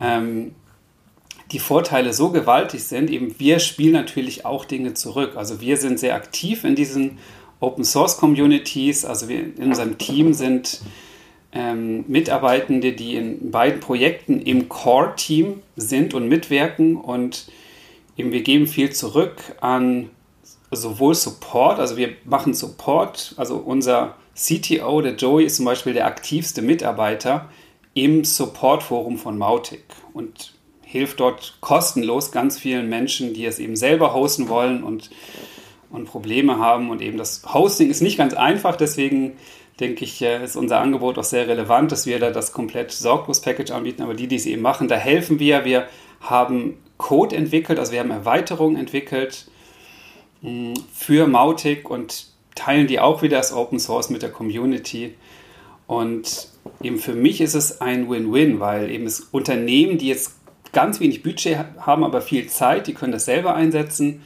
ähm, 0.00 0.54
die 1.52 1.60
Vorteile 1.60 2.12
so 2.12 2.30
gewaltig 2.30 2.84
sind. 2.84 3.10
Eben 3.10 3.38
wir 3.38 3.60
spielen 3.60 3.92
natürlich 3.92 4.44
auch 4.44 4.64
Dinge 4.64 4.94
zurück. 4.94 5.36
Also 5.36 5.60
wir 5.60 5.76
sind 5.76 6.00
sehr 6.00 6.14
aktiv 6.14 6.64
in 6.64 6.74
diesen 6.74 7.18
Open 7.60 7.84
Source 7.84 8.16
Communities. 8.16 9.04
Also 9.04 9.28
wir 9.28 9.40
in 9.40 9.68
unserem 9.68 9.98
Team 9.98 10.32
sind 10.32 10.80
ähm, 11.52 12.04
Mitarbeitende, 12.06 12.92
die 12.92 13.16
in 13.16 13.50
beiden 13.50 13.80
Projekten 13.80 14.40
im 14.40 14.68
Core-Team 14.68 15.62
sind 15.76 16.14
und 16.14 16.28
mitwirken 16.28 16.96
und 16.96 17.48
eben 18.16 18.32
wir 18.32 18.42
geben 18.42 18.66
viel 18.66 18.90
zurück 18.90 19.36
an 19.60 20.10
sowohl 20.70 21.14
Support, 21.14 21.80
also 21.80 21.96
wir 21.96 22.10
machen 22.24 22.54
Support, 22.54 23.34
also 23.36 23.56
unser 23.56 24.14
CTO, 24.36 25.00
der 25.02 25.16
Joey, 25.16 25.44
ist 25.44 25.56
zum 25.56 25.64
Beispiel 25.64 25.92
der 25.92 26.06
aktivste 26.06 26.62
Mitarbeiter 26.62 27.48
im 27.94 28.24
Support-Forum 28.24 29.18
von 29.18 29.36
Mautic 29.36 29.84
und 30.12 30.54
hilft 30.82 31.20
dort 31.20 31.58
kostenlos 31.60 32.32
ganz 32.32 32.58
vielen 32.58 32.88
Menschen, 32.88 33.34
die 33.34 33.44
es 33.44 33.58
eben 33.58 33.76
selber 33.76 34.14
hosten 34.14 34.48
wollen 34.48 34.82
und, 34.82 35.10
und 35.90 36.06
Probleme 36.06 36.58
haben. 36.58 36.90
Und 36.90 37.00
eben 37.00 37.16
das 37.16 37.42
Hosting 37.52 37.90
ist 37.90 38.00
nicht 38.00 38.18
ganz 38.18 38.34
einfach, 38.34 38.76
deswegen 38.76 39.34
denke 39.80 40.04
ich, 40.04 40.20
äh, 40.22 40.44
ist 40.44 40.56
unser 40.56 40.80
Angebot 40.80 41.18
auch 41.18 41.24
sehr 41.24 41.48
relevant, 41.48 41.90
dass 41.92 42.06
wir 42.06 42.18
da 42.18 42.30
das 42.30 42.52
komplett 42.52 42.92
Sorglos-Package 42.92 43.72
anbieten. 43.72 44.02
Aber 44.02 44.14
die, 44.14 44.26
die 44.26 44.36
es 44.36 44.46
eben 44.46 44.62
machen, 44.62 44.88
da 44.88 44.96
helfen 44.96 45.38
wir. 45.38 45.64
Wir 45.64 45.88
haben 46.20 46.76
Code 46.98 47.34
entwickelt, 47.34 47.78
also 47.78 47.92
wir 47.92 48.00
haben 48.00 48.10
Erweiterungen 48.10 48.76
entwickelt, 48.76 49.46
für 50.92 51.26
Mautic 51.26 51.90
und 51.90 52.26
teilen 52.54 52.86
die 52.86 53.00
auch 53.00 53.22
wieder 53.22 53.38
als 53.38 53.52
Open 53.52 53.78
Source 53.78 54.10
mit 54.10 54.22
der 54.22 54.30
Community. 54.30 55.14
Und 55.86 56.48
eben 56.82 56.98
für 56.98 57.14
mich 57.14 57.40
ist 57.40 57.54
es 57.54 57.80
ein 57.80 58.08
Win-Win, 58.08 58.60
weil 58.60 58.90
eben 58.90 59.06
es 59.06 59.20
Unternehmen, 59.32 59.98
die 59.98 60.08
jetzt 60.08 60.34
ganz 60.72 61.00
wenig 61.00 61.22
Budget 61.22 61.58
haben, 61.78 62.04
aber 62.04 62.20
viel 62.20 62.46
Zeit, 62.46 62.86
die 62.86 62.94
können 62.94 63.12
das 63.12 63.24
selber 63.24 63.54
einsetzen. 63.54 64.22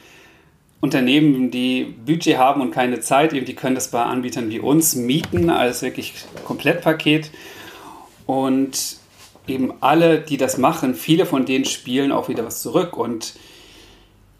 Unternehmen, 0.85 1.51
die 1.51 1.83
Budget 1.83 2.37
haben 2.37 2.61
und 2.61 2.71
keine 2.71 2.99
Zeit, 2.99 3.33
eben, 3.33 3.45
die 3.45 3.55
können 3.55 3.75
das 3.75 3.89
bei 3.89 4.03
Anbietern 4.03 4.49
wie 4.49 4.59
uns 4.59 4.95
mieten 4.95 5.49
als 5.49 5.81
wirklich 5.81 6.13
Komplettpaket. 6.45 7.31
Und 8.25 8.97
eben 9.47 9.73
alle, 9.81 10.19
die 10.19 10.37
das 10.37 10.57
machen, 10.57 10.93
viele 10.93 11.25
von 11.25 11.45
denen 11.45 11.65
spielen 11.65 12.11
auch 12.11 12.29
wieder 12.29 12.45
was 12.45 12.61
zurück. 12.61 12.97
Und 12.97 13.33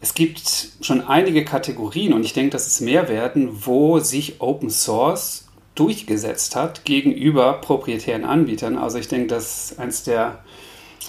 es 0.00 0.14
gibt 0.14 0.68
schon 0.80 1.00
einige 1.00 1.44
Kategorien 1.44 2.12
und 2.12 2.24
ich 2.24 2.32
denke, 2.32 2.50
dass 2.50 2.66
es 2.66 2.80
mehr 2.80 3.08
werden, 3.08 3.66
wo 3.66 3.98
sich 3.98 4.40
Open 4.40 4.70
Source 4.70 5.48
durchgesetzt 5.74 6.54
hat 6.54 6.84
gegenüber 6.84 7.54
proprietären 7.54 8.24
Anbietern. 8.24 8.78
Also 8.78 8.98
ich 8.98 9.08
denke, 9.08 9.26
dass 9.26 9.78
eines 9.78 10.04
der 10.04 10.44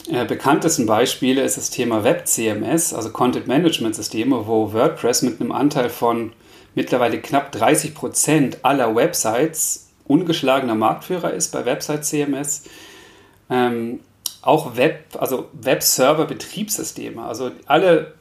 äh, 0.09 0.25
bekanntesten 0.25 0.85
Beispiele 0.85 1.41
ist 1.41 1.57
das 1.57 1.69
Thema 1.69 2.03
Web 2.03 2.27
CMS, 2.27 2.93
also 2.93 3.09
Content 3.09 3.47
Management 3.47 3.95
Systeme, 3.95 4.47
wo 4.47 4.73
WordPress 4.73 5.21
mit 5.21 5.39
einem 5.39 5.51
Anteil 5.51 5.89
von 5.89 6.33
mittlerweile 6.75 7.19
knapp 7.19 7.51
30 7.51 7.93
Prozent 7.93 8.57
aller 8.63 8.95
Websites 8.95 9.89
ungeschlagener 10.05 10.75
Marktführer 10.75 11.33
ist 11.33 11.51
bei 11.51 11.65
Website 11.65 12.05
CMS. 12.05 12.63
Ähm, 13.49 13.99
auch 14.41 14.77
Web, 14.77 15.17
also 15.19 15.49
Web-Server-Betriebssysteme, 15.53 17.21
also 17.21 17.51
alle 17.65 18.13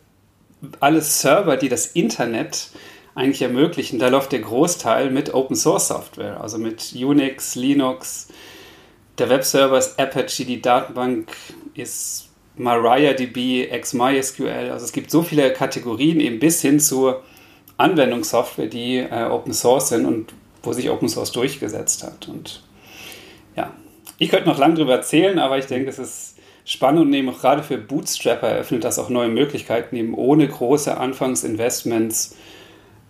alle 0.80 1.00
Server, 1.02 1.56
die 1.56 1.68
das 1.68 1.86
Internet 1.86 2.70
eigentlich 3.14 3.42
ermöglichen, 3.42 3.98
da 3.98 4.08
läuft 4.08 4.32
der 4.32 4.40
Großteil 4.40 5.10
mit 5.10 5.32
Open 5.32 5.56
Source 5.56 5.88
Software, 5.88 6.40
also 6.40 6.58
mit 6.58 6.92
Unix, 6.94 7.54
Linux. 7.54 8.28
Der 9.18 9.30
Webserver 9.30 9.78
ist 9.78 9.98
Apache, 9.98 10.44
die 10.44 10.60
Datenbank 10.60 11.28
ist 11.74 12.28
MariaDB, 12.56 13.68
XMySQL. 13.68 14.70
Also 14.70 14.84
es 14.84 14.92
gibt 14.92 15.10
so 15.10 15.22
viele 15.22 15.52
Kategorien 15.52 16.20
eben 16.20 16.38
bis 16.38 16.60
hin 16.60 16.80
zur 16.80 17.22
Anwendungssoftware, 17.76 18.66
die 18.66 18.98
äh, 18.98 19.24
Open 19.30 19.52
Source 19.52 19.90
sind 19.90 20.06
und 20.06 20.34
wo 20.62 20.72
sich 20.72 20.90
Open 20.90 21.08
Source 21.08 21.32
durchgesetzt 21.32 22.02
hat. 22.02 22.28
Und 22.28 22.62
ja, 23.56 23.72
ich 24.18 24.30
könnte 24.30 24.48
noch 24.48 24.58
lange 24.58 24.74
darüber 24.74 24.94
erzählen, 24.94 25.38
aber 25.38 25.58
ich 25.58 25.66
denke, 25.66 25.88
es 25.88 25.98
ist 25.98 26.36
spannend 26.64 27.02
und 27.02 27.12
eben 27.14 27.28
auch 27.28 27.40
gerade 27.40 27.62
für 27.62 27.78
Bootstrapper 27.78 28.48
eröffnet 28.48 28.84
das 28.84 28.98
auch 28.98 29.08
neue 29.08 29.28
Möglichkeiten, 29.28 29.96
eben 29.96 30.14
ohne 30.14 30.48
große 30.48 30.96
Anfangsinvestments 30.96 32.36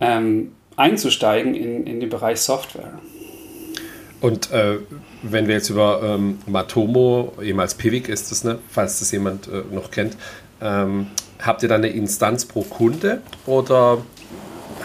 ähm, 0.01 0.53
einzusteigen 0.77 1.55
in, 1.55 1.87
in 1.87 2.01
den 2.01 2.11
Bereich 2.11 2.41
Software. 2.41 2.99
Und 4.27 4.51
äh, 4.51 4.79
wenn 5.23 5.47
wir 5.47 5.55
jetzt 5.55 5.71
über 5.71 6.01
ähm, 6.03 6.41
Matomo, 6.49 7.33
ehemals 7.41 7.77
Pivik 7.77 8.09
ist 8.09 8.33
das, 8.33 8.43
ne, 8.43 8.59
falls 8.69 8.99
das 8.99 9.13
jemand 9.13 9.47
äh, 9.47 9.63
noch 9.73 9.93
kennt, 9.93 10.17
ähm, 10.61 11.07
habt 11.41 11.63
ihr 11.63 11.69
dann 11.69 11.85
eine 11.85 11.93
Instanz 11.93 12.45
pro 12.45 12.63
Kunde 12.63 13.23
oder 13.47 13.99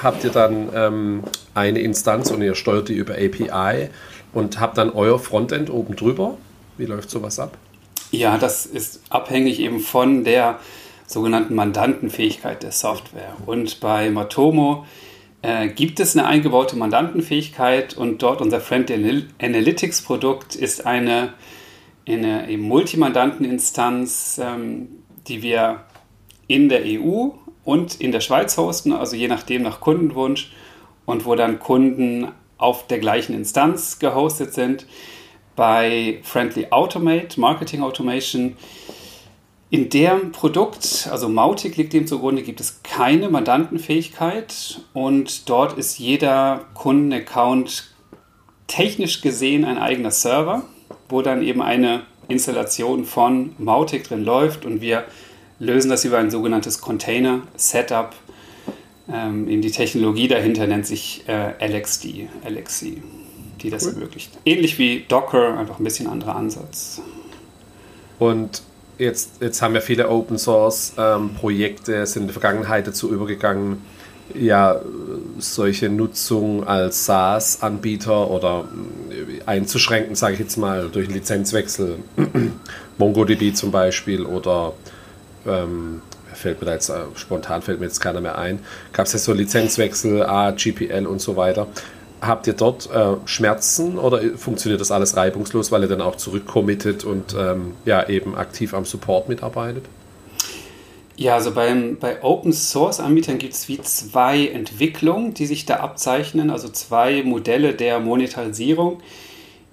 habt 0.04 0.24
ihr 0.24 0.30
dann 0.30 0.70
ähm, 0.76 1.24
eine 1.56 1.80
Instanz 1.80 2.30
und 2.30 2.44
ihr 2.44 2.54
steuert 2.54 2.90
die 2.90 2.94
über 2.94 3.16
API 3.16 3.90
und 4.32 4.60
habt 4.60 4.78
dann 4.78 4.92
euer 4.92 5.18
Frontend 5.18 5.72
oben 5.72 5.96
drüber? 5.96 6.38
Wie 6.78 6.86
läuft 6.86 7.10
sowas 7.10 7.40
ab? 7.40 7.58
Ja, 8.12 8.38
das 8.38 8.68
ist 8.68 9.02
abhängig 9.10 9.60
eben 9.60 9.80
von 9.80 10.24
der 10.24 10.60
sogenannten 11.08 11.56
Mandantenfähigkeit 11.56 12.62
der 12.62 12.74
Software. 12.74 13.34
Und 13.48 13.80
bei 13.80 14.12
Matomo 14.12 14.86
äh, 15.42 15.68
gibt 15.70 16.00
es 16.00 16.16
eine 16.16 16.28
eingebaute 16.28 16.76
Mandantenfähigkeit 16.76 17.96
und 17.96 18.22
dort 18.22 18.42
unser 18.42 18.62
Friendly 18.62 19.26
Analytics 19.42 20.04
Produkt 20.04 20.56
ist 20.56 20.86
eine, 20.86 21.34
eine 22.08 22.58
Multimandanteninstanz, 22.58 24.40
ähm, 24.44 24.90
die 25.28 25.42
wir 25.42 25.86
in 26.48 26.70
der 26.70 26.82
EU 26.86 27.30
und 27.64 28.00
in 28.02 28.12
der 28.12 28.22
Schweiz 28.22 28.58
hosten, 28.58 28.92
also 28.92 29.16
je 29.16 29.28
nachdem 29.28 29.64
nach 29.64 29.80
Kundenwunsch 29.80 30.52
und 31.06 31.26
wo 31.26 31.36
dann 31.36 31.60
Kunden 31.60 32.28
auf 32.58 32.88
der 32.88 33.00
gleichen 33.00 33.34
Instanz 33.34 34.00
gehostet 34.00 34.54
sind. 34.54 34.86
Bei 35.56 36.20
Friendly 36.24 36.68
Automate, 36.70 37.40
Marketing 37.40 37.82
Automation, 37.82 38.56
in 39.72 39.88
dem 39.88 40.34
Produkt, 40.34 41.08
also 41.10 41.30
Mautic 41.30 41.78
liegt 41.78 41.94
dem 41.94 42.06
zugrunde, 42.06 42.44
gibt 42.44 42.60
es 42.60 42.84
keine 42.84 43.30
Mandantenfähigkeit 43.30 44.82
und 44.92 45.50
dort 45.50 45.78
ist 45.78 45.98
jeder 45.98 46.66
Kundenaccount 46.74 47.90
technisch 48.68 49.22
gesehen 49.22 49.64
ein 49.64 49.78
eigener 49.78 50.12
Server, 50.12 50.64
wo 51.08 51.22
dann 51.22 51.42
eben 51.42 51.62
eine 51.62 52.02
Installation 52.28 53.06
von 53.06 53.56
Mautic 53.60 54.04
drin 54.04 54.26
läuft 54.26 54.66
und 54.66 54.82
wir 54.82 55.06
lösen 55.58 55.90
das 55.90 56.04
über 56.04 56.18
ein 56.18 56.32
sogenanntes 56.32 56.82
Container-Setup. 56.82 58.14
Ähm, 59.10 59.62
die 59.62 59.72
Technologie 59.72 60.28
dahinter 60.28 60.68
nennt 60.68 60.86
sich 60.86 61.24
äh, 61.30 61.54
LXD, 61.66 62.28
LXC, 62.46 63.02
die 63.62 63.70
das 63.70 63.86
cool. 63.86 63.94
ermöglicht. 63.94 64.38
Ähnlich 64.44 64.78
wie 64.78 65.06
Docker, 65.08 65.58
einfach 65.58 65.80
ein 65.80 65.86
bisschen 65.86 66.08
anderer 66.08 66.36
Ansatz. 66.36 67.02
Und 68.20 68.64
jetzt, 69.02 69.42
jetzt 69.42 69.62
haben 69.62 69.76
ja 69.76 69.82
viele 69.82 70.10
Open 70.10 70.38
Source 70.38 70.94
ähm, 70.98 71.32
Projekte, 71.34 72.06
sind 72.06 72.24
in 72.24 72.28
der 72.28 72.34
Vergangenheit 72.34 72.88
dazu 72.88 73.12
übergegangen, 73.12 73.82
ja, 74.34 74.80
solche 75.40 75.90
Nutzung 75.90 76.66
als 76.66 77.06
SaaS-Anbieter 77.06 78.30
oder 78.30 78.66
äh, 79.10 79.42
einzuschränken, 79.46 80.16
sage 80.16 80.36
ich 80.36 80.40
jetzt 80.40 80.58
mal, 80.58 80.90
durch 80.90 81.08
einen 81.08 81.16
Lizenzwechsel. 81.16 81.98
MongoDB 82.98 83.54
zum 83.54 83.72
Beispiel 83.72 84.24
oder 84.26 84.74
ähm, 85.46 86.02
fällt 86.34 86.62
mir 86.62 86.68
da 86.68 86.74
jetzt 86.74 86.90
äh, 86.90 86.94
spontan 87.16 87.62
fällt 87.62 87.80
mir 87.80 87.88
jetzt 87.88 88.00
keiner 88.00 88.22
mehr 88.22 88.38
ein. 88.38 88.60
Gab 88.94 89.08
es 89.08 89.14
ja 89.14 89.20
so 89.20 89.34
Lizenzwechsel, 89.34 90.24
A, 90.24 90.52
GPL 90.52 91.08
und 91.08 91.20
so 91.20 91.36
weiter. 91.36 91.68
Habt 92.22 92.46
ihr 92.46 92.54
dort 92.54 92.88
äh, 92.92 93.16
Schmerzen 93.26 93.98
oder 93.98 94.22
funktioniert 94.38 94.80
das 94.80 94.92
alles 94.92 95.18
reibungslos, 95.18 95.72
weil 95.72 95.82
ihr 95.82 95.88
dann 95.88 96.02
auch 96.02 96.18
zurückkommittet 96.18 97.04
und 97.04 97.36
ähm, 97.38 97.74
ja 97.84 98.08
eben 98.08 98.36
aktiv 98.36 98.76
am 98.76 98.86
Support 98.86 99.28
mitarbeitet? 99.28 99.86
Ja, 101.18 101.36
also 101.36 101.52
beim, 101.52 101.98
bei 101.98 102.24
Open 102.24 102.54
Source 102.54 103.00
Anbietern 103.00 103.38
gibt 103.38 103.54
es 103.54 103.68
wie 103.68 103.82
zwei 103.82 104.48
Entwicklungen, 104.48 105.34
die 105.34 105.46
sich 105.46 105.66
da 105.66 105.78
abzeichnen, 105.78 106.50
also 106.50 106.70
zwei 106.70 107.24
Modelle 107.24 107.74
der 107.74 108.00
Monetarisierung. 108.00 109.02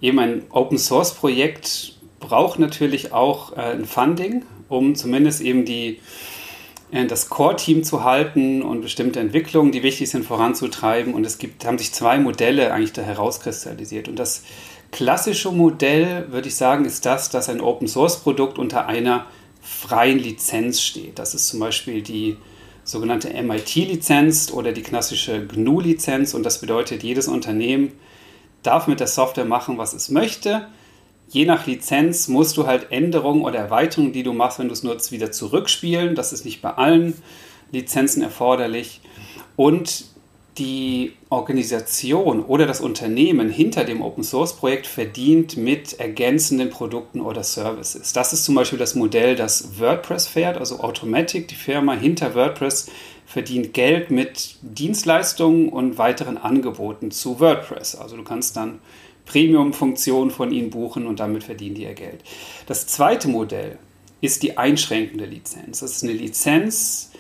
Eben 0.01 0.19
ein 0.19 0.43
Open 0.51 0.79
Source 0.79 1.15
Projekt 1.15 1.95
braucht 2.19 2.59
natürlich 2.59 3.13
auch 3.13 3.57
äh, 3.57 3.73
ein 3.73 3.85
Funding, 3.85 4.45
um 4.69 4.95
zumindest 4.95 5.41
eben 5.41 5.65
die 5.65 6.01
das 6.91 7.29
Core-Team 7.29 7.85
zu 7.85 8.05
halten 8.05 8.63
und 8.63 8.81
bestimmte 8.81 9.21
Entwicklungen, 9.21 9.73
die 9.73 9.83
wichtig 9.83 10.09
sind, 10.11 10.25
voranzutreiben. 10.25 11.15
Und 11.15 11.25
es 11.25 11.39
gibt, 11.39 11.65
haben 11.67 11.79
sich 11.79 11.93
zwei 11.93 12.19
Modelle 12.19 12.73
eigentlich 12.73 12.95
da 12.95 13.03
herauskristallisiert. 13.03 14.09
Und 14.09 14.19
das 14.19 14.43
klassische 14.91 15.51
Modell, 15.51 16.31
würde 16.31 16.49
ich 16.49 16.57
sagen, 16.57 16.87
ist 16.87 17.05
das, 17.05 17.29
dass 17.29 17.49
ein 17.49 17.61
Open-Source-Produkt 17.61 18.59
unter 18.59 18.87
einer 18.87 19.27
freien 19.61 20.19
Lizenz 20.19 20.81
steht. 20.81 21.19
Das 21.19 21.35
ist 21.35 21.49
zum 21.49 21.61
Beispiel 21.61 22.01
die 22.01 22.39
sogenannte 22.85 23.31
MIT-Lizenz 23.31 24.51
oder 24.51 24.73
die 24.73 24.83
klassische 24.83 25.47
GNU-Lizenz. 25.47 26.33
Und 26.33 26.43
das 26.43 26.61
bedeutet, 26.63 27.03
jedes 27.03 27.29
Unternehmen 27.29 27.93
darf 28.63 28.87
mit 28.87 29.01
der 29.01 29.09
Software 29.09 29.45
machen, 29.45 29.77
was 29.77 29.93
es 29.93 30.09
möchte 30.09 30.69
je 31.29 31.45
nach 31.45 31.67
Lizenz 31.67 32.29
musst 32.29 32.57
du 32.57 32.67
halt 32.67 32.91
Änderungen 32.91 33.43
oder 33.43 33.59
Erweiterungen, 33.59 34.13
die 34.13 34.23
du 34.23 34.33
machst, 34.33 34.59
wenn 34.59 34.69
du 34.69 34.73
es 34.73 34.83
nutzt, 34.83 35.13
wieder 35.13 35.33
zurückspielen. 35.33 36.15
Das 36.15 36.33
ist 36.33 36.45
nicht 36.45 36.63
bei 36.63 36.71
allen 36.71 37.15
Lizenzen 37.71 38.23
erforderlich. 38.23 39.01
Und 39.57 40.05
die 40.59 41.13
Organisation 41.31 42.45
oder 42.45 42.67
das 42.67 42.81
Unternehmen 42.81 43.49
hinter 43.49 43.85
dem 43.85 44.03
Open 44.03 44.25
Source 44.25 44.57
Projekt 44.57 44.87
verdient 44.87 45.57
mit 45.57 46.01
ergänzenden 46.01 46.71
Produkten 46.71 47.21
oder 47.21 47.45
Services. 47.45 48.13
Das 48.13 48.33
ist 48.33 48.45
zum 48.45 48.57
Beispiel 48.57 48.79
das 48.79 48.97
Modell, 48.97 49.37
das 49.37 49.79
WordPress 49.79 50.27
fährt, 50.27 50.59
also 50.59 50.81
Automatic, 50.81 51.47
die 51.49 51.55
Firma 51.55 51.93
hinter 51.93 52.35
WordPress 52.35 52.91
verdient 53.25 53.75
Geld 53.75 54.11
mit 54.11 54.57
Dienstleistungen 54.63 55.69
und 55.69 55.99
weiteren 55.99 56.39
Angeboten 56.39 57.11
zu 57.11 57.39
WordPress. 57.39 57.95
Also 57.95 58.17
du 58.17 58.25
kannst 58.25 58.57
dann 58.57 58.81
Premium-Funktion 59.29 60.31
von 60.31 60.53
ihnen 60.53 60.71
buchen 60.71 61.07
und 61.07 61.21
damit 61.21 61.45
verdienen 61.45 61.75
die 61.75 61.85
ihr 61.85 61.95
Geld. 61.95 62.23
Das 62.67 62.87
zweite 62.87 63.29
Modell 63.29 63.79
ist 64.21 64.43
die 64.43 64.59
einschränkende 64.59 65.27
Lizenz. 65.27 65.81
Das 65.81 65.93
ist 65.97 66.03
eine 66.03 66.13
Lizenz, 66.13 67.13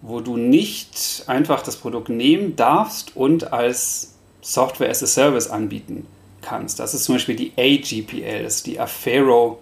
wo 0.00 0.20
du 0.20 0.36
nicht 0.36 1.24
einfach 1.26 1.62
das 1.62 1.76
Produkt 1.76 2.08
nehmen 2.08 2.56
darfst 2.56 3.16
und 3.16 3.52
als 3.52 4.14
Software 4.40 4.90
as 4.90 5.02
a 5.02 5.06
Service 5.06 5.48
anbieten 5.48 6.06
kannst. 6.40 6.78
Das 6.78 6.94
ist 6.94 7.04
zum 7.04 7.16
Beispiel 7.16 7.36
die 7.36 7.52
AGPL, 7.56 8.44
das 8.44 8.56
ist 8.56 8.66
die 8.66 8.80
Affero 8.80 9.58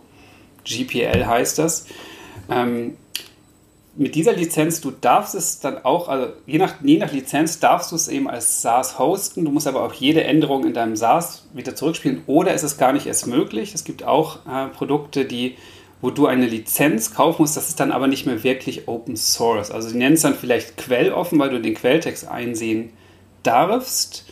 GPL 0.65 1.27
heißt 1.27 1.59
das. 1.59 1.87
Ähm, 2.51 2.97
mit 3.99 4.15
dieser 4.15 4.35
Lizenz, 4.35 4.81
du 4.81 4.91
darfst 4.91 5.35
es 5.35 5.61
dann 5.61 5.85
auch, 5.85 6.09
also 6.09 6.29
je 6.47 6.59
nach, 6.59 6.75
je 6.83 6.99
nach 6.99 7.13
Lizenz 7.13 7.61
darfst 7.61 7.93
du 7.93 7.97
es 7.97 8.09
eben 8.09 8.29
als 8.29 8.61
SaaS 8.61 8.99
hosten. 8.99 9.45
Du 9.45 9.51
musst 9.51 9.67
aber 9.67 9.83
auch 9.83 9.95
jede 9.95 10.25
Änderung 10.25 10.67
in 10.67 10.75
deinem 10.75 10.97
SaaS 10.97 11.47
wieder 11.55 11.75
zurückspielen 11.75 12.23
oder 12.27 12.53
ist 12.53 12.63
es 12.63 12.77
gar 12.77 12.93
nicht 12.93 13.07
erst 13.07 13.27
möglich. 13.27 13.75
Es 13.75 13.85
gibt 13.85 14.05
auch 14.05 14.47
äh, 14.47 14.69
Produkte, 14.69 15.25
die, 15.25 15.57
wo 16.03 16.11
du 16.11 16.27
eine 16.27 16.47
Lizenz 16.47 17.15
kaufen 17.15 17.43
musst, 17.43 17.57
das 17.57 17.69
ist 17.69 17.81
dann 17.81 17.91
aber 17.91 18.07
nicht 18.07 18.27
mehr 18.27 18.43
wirklich 18.45 18.87
Open 18.87 19.17
Source. 19.17 19.71
Also 19.71 19.89
sie 19.89 19.97
nennen 19.97 20.15
es 20.15 20.23
dann 20.23 20.35
vielleicht 20.35 20.77
quelloffen, 20.77 21.39
weil 21.39 21.51
du 21.51 21.61
den 21.61 21.75
Quelltext 21.75 22.29
einsehen 22.29 22.91
darfst. 23.43 24.27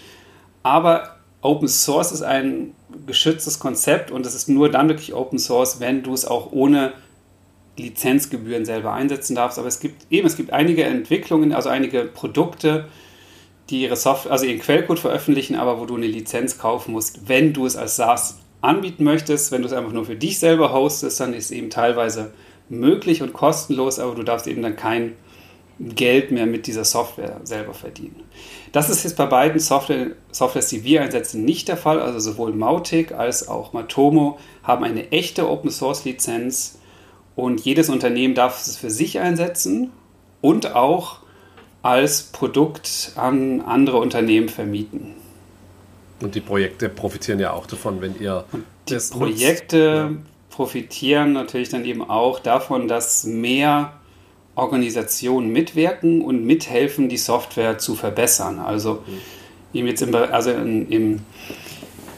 Aber 0.63 1.17
Open 1.41 1.69
Source 1.69 2.13
ist 2.13 2.23
ein 2.23 2.75
geschütztes 3.07 3.59
Konzept 3.59 4.11
und 4.11 4.27
es 4.27 4.35
ist 4.35 4.49
nur 4.49 4.71
dann 4.71 4.89
wirklich 4.89 5.15
Open 5.15 5.39
Source, 5.39 5.81
wenn 5.81 6.03
du 6.03 6.13
es 6.13 6.27
auch 6.27 6.53
ohne 6.53 6.93
Lizenzgebühren 7.77 8.65
selber 8.65 8.93
einsetzen 8.93 9.35
darfst. 9.35 9.59
Aber 9.59 9.69
es 9.69 9.81
gibt 9.81 10.07
eben, 10.11 10.27
es 10.27 10.37
gibt 10.37 10.53
einige 10.53 10.85
Entwicklungen, 10.85 11.53
also 11.53 11.69
einige 11.69 12.05
Produkte, 12.05 12.87
die 13.71 13.83
ihre 13.83 13.97
Software, 13.97 14.33
also 14.33 14.47
ihren 14.47 14.61
Quellcode 14.61 14.99
veröffentlichen, 14.99 15.57
aber 15.57 15.81
wo 15.81 15.87
du 15.87 15.97
eine 15.97 16.07
Lizenz 16.07 16.59
kaufen 16.59 16.93
musst, 16.93 17.29
wenn 17.29 17.53
du 17.53 17.67
es 17.67 17.77
als 17.77 17.97
SaaS 17.97 18.39
anbieten 18.61 19.05
möchtest. 19.05 19.53
Wenn 19.53 19.63
du 19.63 19.69
es 19.69 19.75
einfach 19.75 19.93
nur 19.93 20.05
für 20.05 20.17
dich 20.17 20.39
selber 20.39 20.73
hostest, 20.73 21.21
dann 21.21 21.35
ist 21.35 21.47
es 21.47 21.51
eben 21.51 21.71
teilweise 21.71 22.33
möglich 22.69 23.23
und 23.23 23.33
kostenlos, 23.33 23.99
aber 23.99 24.15
du 24.15 24.23
darfst 24.23 24.47
eben 24.47 24.63
dann 24.63 24.77
kein 24.77 25.17
Geld 25.79 26.31
mehr 26.31 26.47
mit 26.47 26.67
dieser 26.67 26.85
Software 26.85 27.41
selber 27.43 27.75
verdienen. 27.75 28.23
Das 28.73 28.91
ist 28.91 29.03
jetzt 29.03 29.17
bei 29.17 29.27
beiden 29.27 29.59
Software, 29.61 30.13
Softwares, 30.31 30.69
die 30.69 30.85
wir 30.85 31.03
einsetzen, 31.03 31.45
nicht 31.45 31.69
der 31.69 31.77
Fall. 31.77 32.01
Also 32.01 32.19
sowohl 32.21 32.53
Mautic 32.53 33.13
als 33.13 33.49
auch 33.49 33.73
Matomo 33.73 34.39
haben 34.63 34.85
eine 34.85 35.11
echte 35.11 35.49
Open 35.49 35.71
Source 35.71 36.05
Lizenz 36.05 36.79
und 37.37 37.61
jedes 37.61 37.89
Unternehmen 37.89 38.35
darf 38.35 38.61
es 38.61 38.77
für 38.77 38.91
sich 38.91 39.19
einsetzen 39.19 39.91
und 40.41 40.75
auch 40.75 41.19
als 41.83 42.23
Produkt 42.23 43.13
an 43.17 43.61
andere 43.61 43.99
Unternehmen 43.99 44.49
vermieten. 44.49 45.15
Und 46.21 46.35
die 46.35 46.41
Projekte 46.41 46.89
profitieren 46.89 47.41
ja 47.41 47.53
auch 47.53 47.67
davon, 47.67 48.01
wenn 48.01 48.19
ihr. 48.21 48.45
Und 48.53 48.65
die 48.89 48.99
Projekte 49.11 49.77
ja. 49.79 50.11
profitieren 50.51 51.33
natürlich 51.33 51.69
dann 51.69 51.85
eben 51.85 52.09
auch 52.09 52.39
davon, 52.41 52.89
dass 52.89 53.25
mehr 53.25 53.93
Organisationen 54.55 55.51
mitwirken 55.51 56.23
und 56.23 56.45
mithelfen, 56.45 57.09
die 57.09 57.17
Software 57.17 57.79
zu 57.79 57.95
verbessern. 57.97 58.61
Also, 58.61 59.03
mhm. 59.07 59.79
eben 59.79 59.89
jetzt 59.89 60.03
im, 60.03 60.15
also 60.15 60.51
in, 60.51 60.89
im, 60.89 61.21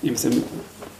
im 0.02 0.16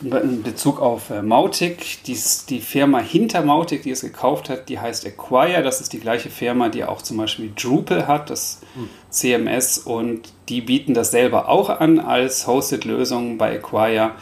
in 0.02 0.42
Bezug 0.42 0.80
auf 0.80 1.10
äh, 1.10 1.22
Mautic. 1.22 2.02
Dies, 2.06 2.46
die 2.46 2.60
Firma 2.60 2.98
hinter 2.98 3.42
Mautic, 3.42 3.82
die 3.82 3.90
es 3.90 4.02
gekauft 4.02 4.50
hat, 4.50 4.68
die 4.68 4.78
heißt 4.78 5.06
Acquire. 5.06 5.62
Das 5.62 5.80
ist 5.80 5.92
die 5.92 6.00
gleiche 6.00 6.30
Firma, 6.30 6.68
die 6.68 6.84
auch 6.84 7.02
zum 7.02 7.16
Beispiel 7.16 7.52
Drupal 7.54 8.06
hat, 8.06 8.30
das 8.30 8.60
hm. 8.74 8.88
CMS. 9.10 9.78
Und 9.78 10.32
die 10.48 10.60
bieten 10.60 10.94
das 10.94 11.10
selber 11.10 11.48
auch 11.48 11.70
an 11.70 11.98
als 11.98 12.46
Hosted-Lösung 12.46 13.38
bei 13.38 13.56
Acquire. 13.56 14.12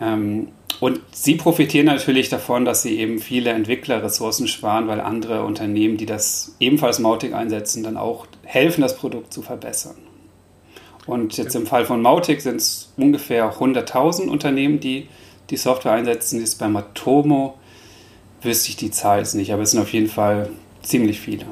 Ähm, 0.00 0.48
und 0.80 1.00
sie 1.12 1.36
profitieren 1.36 1.86
natürlich 1.86 2.28
davon, 2.28 2.64
dass 2.64 2.82
sie 2.82 2.98
eben 2.98 3.18
viele 3.18 3.50
Entwicklerressourcen 3.50 4.48
sparen, 4.48 4.88
weil 4.88 5.00
andere 5.00 5.44
Unternehmen, 5.44 5.96
die 5.96 6.06
das 6.06 6.56
ebenfalls 6.58 6.98
Mautic 6.98 7.32
einsetzen, 7.32 7.82
dann 7.82 7.96
auch 7.96 8.26
helfen, 8.42 8.80
das 8.80 8.96
Produkt 8.96 9.32
zu 9.32 9.42
verbessern. 9.42 9.96
Und 11.06 11.36
jetzt 11.36 11.54
im 11.54 11.66
Fall 11.66 11.84
von 11.84 12.00
Mautic 12.00 12.40
sind 12.40 12.56
es 12.56 12.92
ungefähr 12.96 13.54
100.000 13.58 14.28
Unternehmen, 14.28 14.80
die 14.80 15.08
die 15.50 15.56
Software 15.56 15.92
einsetzen. 15.92 16.40
Jetzt 16.40 16.58
bei 16.58 16.68
Matomo 16.68 17.58
wüsste 18.42 18.70
ich 18.70 18.76
die 18.76 18.90
Zahl 18.90 19.18
jetzt 19.18 19.34
nicht, 19.34 19.52
aber 19.52 19.62
es 19.62 19.72
sind 19.72 19.80
auf 19.80 19.92
jeden 19.92 20.08
Fall 20.08 20.48
ziemlich 20.82 21.20
viele. 21.20 21.46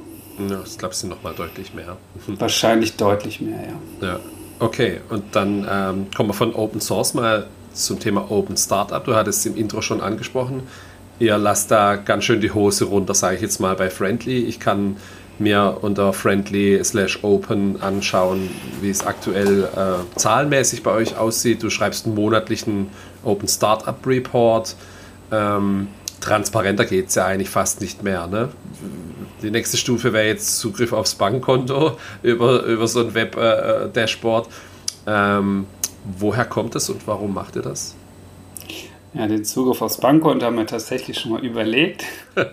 Ja, 0.49 0.63
ich 0.65 0.79
glaube, 0.79 0.93
es 0.93 1.01
sind 1.01 1.11
nochmal 1.11 1.35
deutlich 1.35 1.75
mehr. 1.75 1.97
Wahrscheinlich 2.27 2.97
deutlich 2.97 3.41
mehr, 3.41 3.61
ja. 4.01 4.07
Ja, 4.07 4.21
okay. 4.59 5.01
Und 5.11 5.25
dann 5.37 5.67
ähm, 5.71 6.07
kommen 6.15 6.31
wir 6.31 6.35
von 6.35 6.55
Open 6.55 6.81
Source 6.81 7.15
mal 7.15 7.47
zum 7.75 8.01
Thema 8.01 8.31
Open 8.31 8.57
Startup. 8.57 9.05
Du 9.05 9.15
hattest 9.15 9.41
es 9.41 9.47
im 9.47 9.57
Intro 9.57 9.83
schon 9.83 10.01
angesprochen. 10.01 10.63
Ihr 11.19 11.37
lasst 11.39 11.71
da 11.71 11.97
ganz 11.97 12.25
schön 12.25 12.41
die 12.41 12.51
Hose 12.51 12.87
runter, 12.87 13.15
sage 13.15 13.37
ich 13.37 13.43
jetzt 13.43 13.61
mal 13.61 13.77
bei 13.77 13.91
Friendly. 13.91 14.45
Ich 14.45 14.59
kann 14.59 14.97
mir 15.39 15.79
unter 15.81 16.13
friendly 16.13 16.83
slash 16.85 17.23
open 17.23 17.81
anschauen, 17.83 18.51
wie 18.81 18.91
es 18.91 19.05
aktuell 19.05 19.65
äh, 19.65 20.19
zahlenmäßig 20.19 20.83
bei 20.83 20.93
euch 20.93 21.17
aussieht. 21.17 21.63
Du 21.63 21.71
schreibst 21.71 22.07
einen 22.07 22.15
monatlichen 22.15 22.89
Open 23.25 23.49
Startup 23.49 23.97
Report. 24.07 24.77
Ähm, 25.31 25.89
transparenter 26.21 26.85
geht 26.85 27.09
es 27.09 27.15
ja 27.15 27.27
eigentlich 27.27 27.51
fast 27.51 27.81
nicht 27.81 28.03
mehr. 28.03 28.27
Ne? 28.27 28.49
Die 29.43 29.51
nächste 29.51 29.77
Stufe 29.77 30.13
wäre 30.13 30.27
jetzt 30.27 30.59
Zugriff 30.59 30.93
aufs 30.93 31.15
Bankkonto 31.15 31.97
über, 32.23 32.63
über 32.65 32.87
so 32.87 33.01
ein 33.01 33.15
Web-Dashboard. 33.15 34.49
Äh, 35.07 35.39
ähm, 35.39 35.67
woher 36.19 36.45
kommt 36.45 36.75
das 36.75 36.89
und 36.91 37.07
warum 37.07 37.35
macht 37.35 37.57
ihr 37.57 37.63
das? 37.63 37.95
Ja, 39.15 39.27
den 39.27 39.45
Zugriff 39.45 39.83
aufs 39.83 39.99
Bankkonto 39.99 40.47
haben 40.47 40.57
wir 40.57 40.67
tatsächlich 40.67 41.19
schon 41.19 41.33
mal 41.33 41.45
überlegt. 41.45 42.05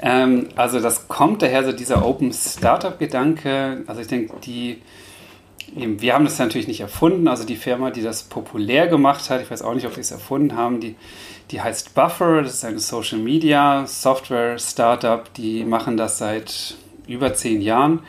ähm, 0.00 0.48
also 0.56 0.80
das 0.80 1.08
kommt 1.08 1.42
daher 1.42 1.64
so 1.64 1.72
dieser 1.72 2.04
Open 2.04 2.32
Startup-Gedanke. 2.32 3.84
Also 3.86 4.00
ich 4.00 4.08
denke, 4.08 4.34
die 4.44 4.78
wir 5.74 6.14
haben 6.14 6.24
das 6.24 6.38
natürlich 6.38 6.68
nicht 6.68 6.80
erfunden. 6.80 7.28
Also 7.28 7.44
die 7.44 7.56
Firma, 7.56 7.90
die 7.90 8.02
das 8.02 8.22
populär 8.24 8.88
gemacht 8.88 9.28
hat, 9.30 9.42
ich 9.42 9.50
weiß 9.50 9.62
auch 9.62 9.74
nicht, 9.74 9.86
ob 9.86 9.94
sie 9.94 10.00
es 10.00 10.10
erfunden 10.10 10.56
haben, 10.56 10.80
die, 10.80 10.94
die 11.50 11.60
heißt 11.60 11.94
Buffer. 11.94 12.42
Das 12.42 12.54
ist 12.54 12.64
eine 12.64 12.78
Social 12.78 13.18
Media 13.18 13.86
Software 13.86 14.58
Startup. 14.58 15.32
Die 15.34 15.64
machen 15.64 15.96
das 15.96 16.18
seit 16.18 16.76
über 17.06 17.34
zehn 17.34 17.60
Jahren. 17.60 18.00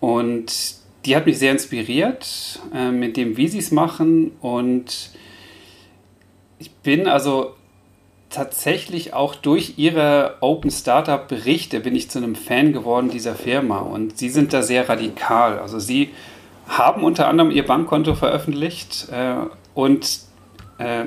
Und 0.00 0.76
die 1.04 1.16
hat 1.16 1.26
mich 1.26 1.38
sehr 1.38 1.52
inspiriert 1.52 2.60
äh, 2.74 2.90
mit 2.90 3.16
dem, 3.16 3.36
wie 3.36 3.48
sie 3.48 3.58
es 3.58 3.70
machen. 3.70 4.32
Und 4.40 5.10
ich 6.58 6.70
bin 6.76 7.08
also 7.08 7.54
tatsächlich 8.32 9.14
auch 9.14 9.34
durch 9.34 9.74
ihre 9.76 10.36
Open 10.40 10.70
Startup 10.70 11.28
Berichte 11.28 11.80
bin 11.80 11.94
ich 11.94 12.10
zu 12.10 12.18
einem 12.18 12.34
Fan 12.34 12.72
geworden 12.72 13.10
dieser 13.10 13.34
Firma. 13.34 13.78
Und 13.78 14.18
sie 14.18 14.30
sind 14.30 14.52
da 14.52 14.62
sehr 14.62 14.88
radikal. 14.88 15.58
Also 15.58 15.78
sie 15.78 16.10
haben 16.66 17.04
unter 17.04 17.28
anderem 17.28 17.50
ihr 17.50 17.66
Bankkonto 17.66 18.14
veröffentlicht 18.14 19.08
äh, 19.12 19.34
und 19.74 20.20
äh, 20.78 21.04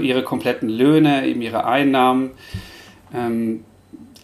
ihre 0.00 0.22
kompletten 0.22 0.68
Löhne, 0.68 1.26
eben 1.26 1.40
ihre 1.40 1.64
Einnahmen, 1.64 2.32
ähm, 3.14 3.64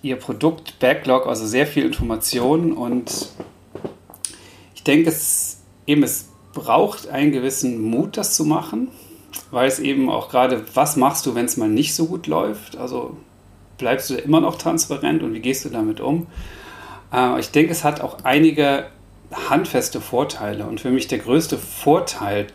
ihr 0.03 0.17
Produkt, 0.17 0.79
Backlog, 0.79 1.27
also 1.27 1.47
sehr 1.47 1.67
viel 1.67 1.85
Information 1.85 2.73
und 2.73 3.29
ich 4.75 4.83
denke, 4.83 5.11
es 5.11 5.61
eben 5.87 6.03
es 6.03 6.31
braucht 6.53 7.09
einen 7.09 7.33
gewissen 7.33 7.81
Mut, 7.81 8.17
das 8.17 8.35
zu 8.35 8.45
machen, 8.45 8.89
weil 9.51 9.69
es 9.69 9.79
eben 9.79 10.09
auch 10.09 10.29
gerade, 10.29 10.65
was 10.75 10.97
machst 10.97 11.27
du, 11.27 11.35
wenn 11.35 11.47
es 11.47 11.57
mal 11.57 11.69
nicht 11.69 11.95
so 11.95 12.07
gut 12.07 12.27
läuft? 12.27 12.77
Also 12.77 13.17
bleibst 13.79 14.11
du 14.11 14.15
immer 14.15 14.41
noch 14.41 14.57
transparent 14.57 15.23
und 15.23 15.35
wie 15.35 15.41
gehst 15.41 15.65
du 15.65 15.69
damit 15.71 16.01
um? 16.01 16.27
Äh, 17.13 17.41
ich 17.41 17.51
denke, 17.51 17.73
es 17.73 17.85
hat 17.85 18.01
auch 18.01 18.25
einige 18.25 18.87
handfeste 19.33 20.01
Vorteile. 20.01 20.67
Und 20.67 20.81
für 20.81 20.91
mich 20.91 21.09
der 21.09 21.19
größte 21.19 21.59
Vorteil 21.59 22.47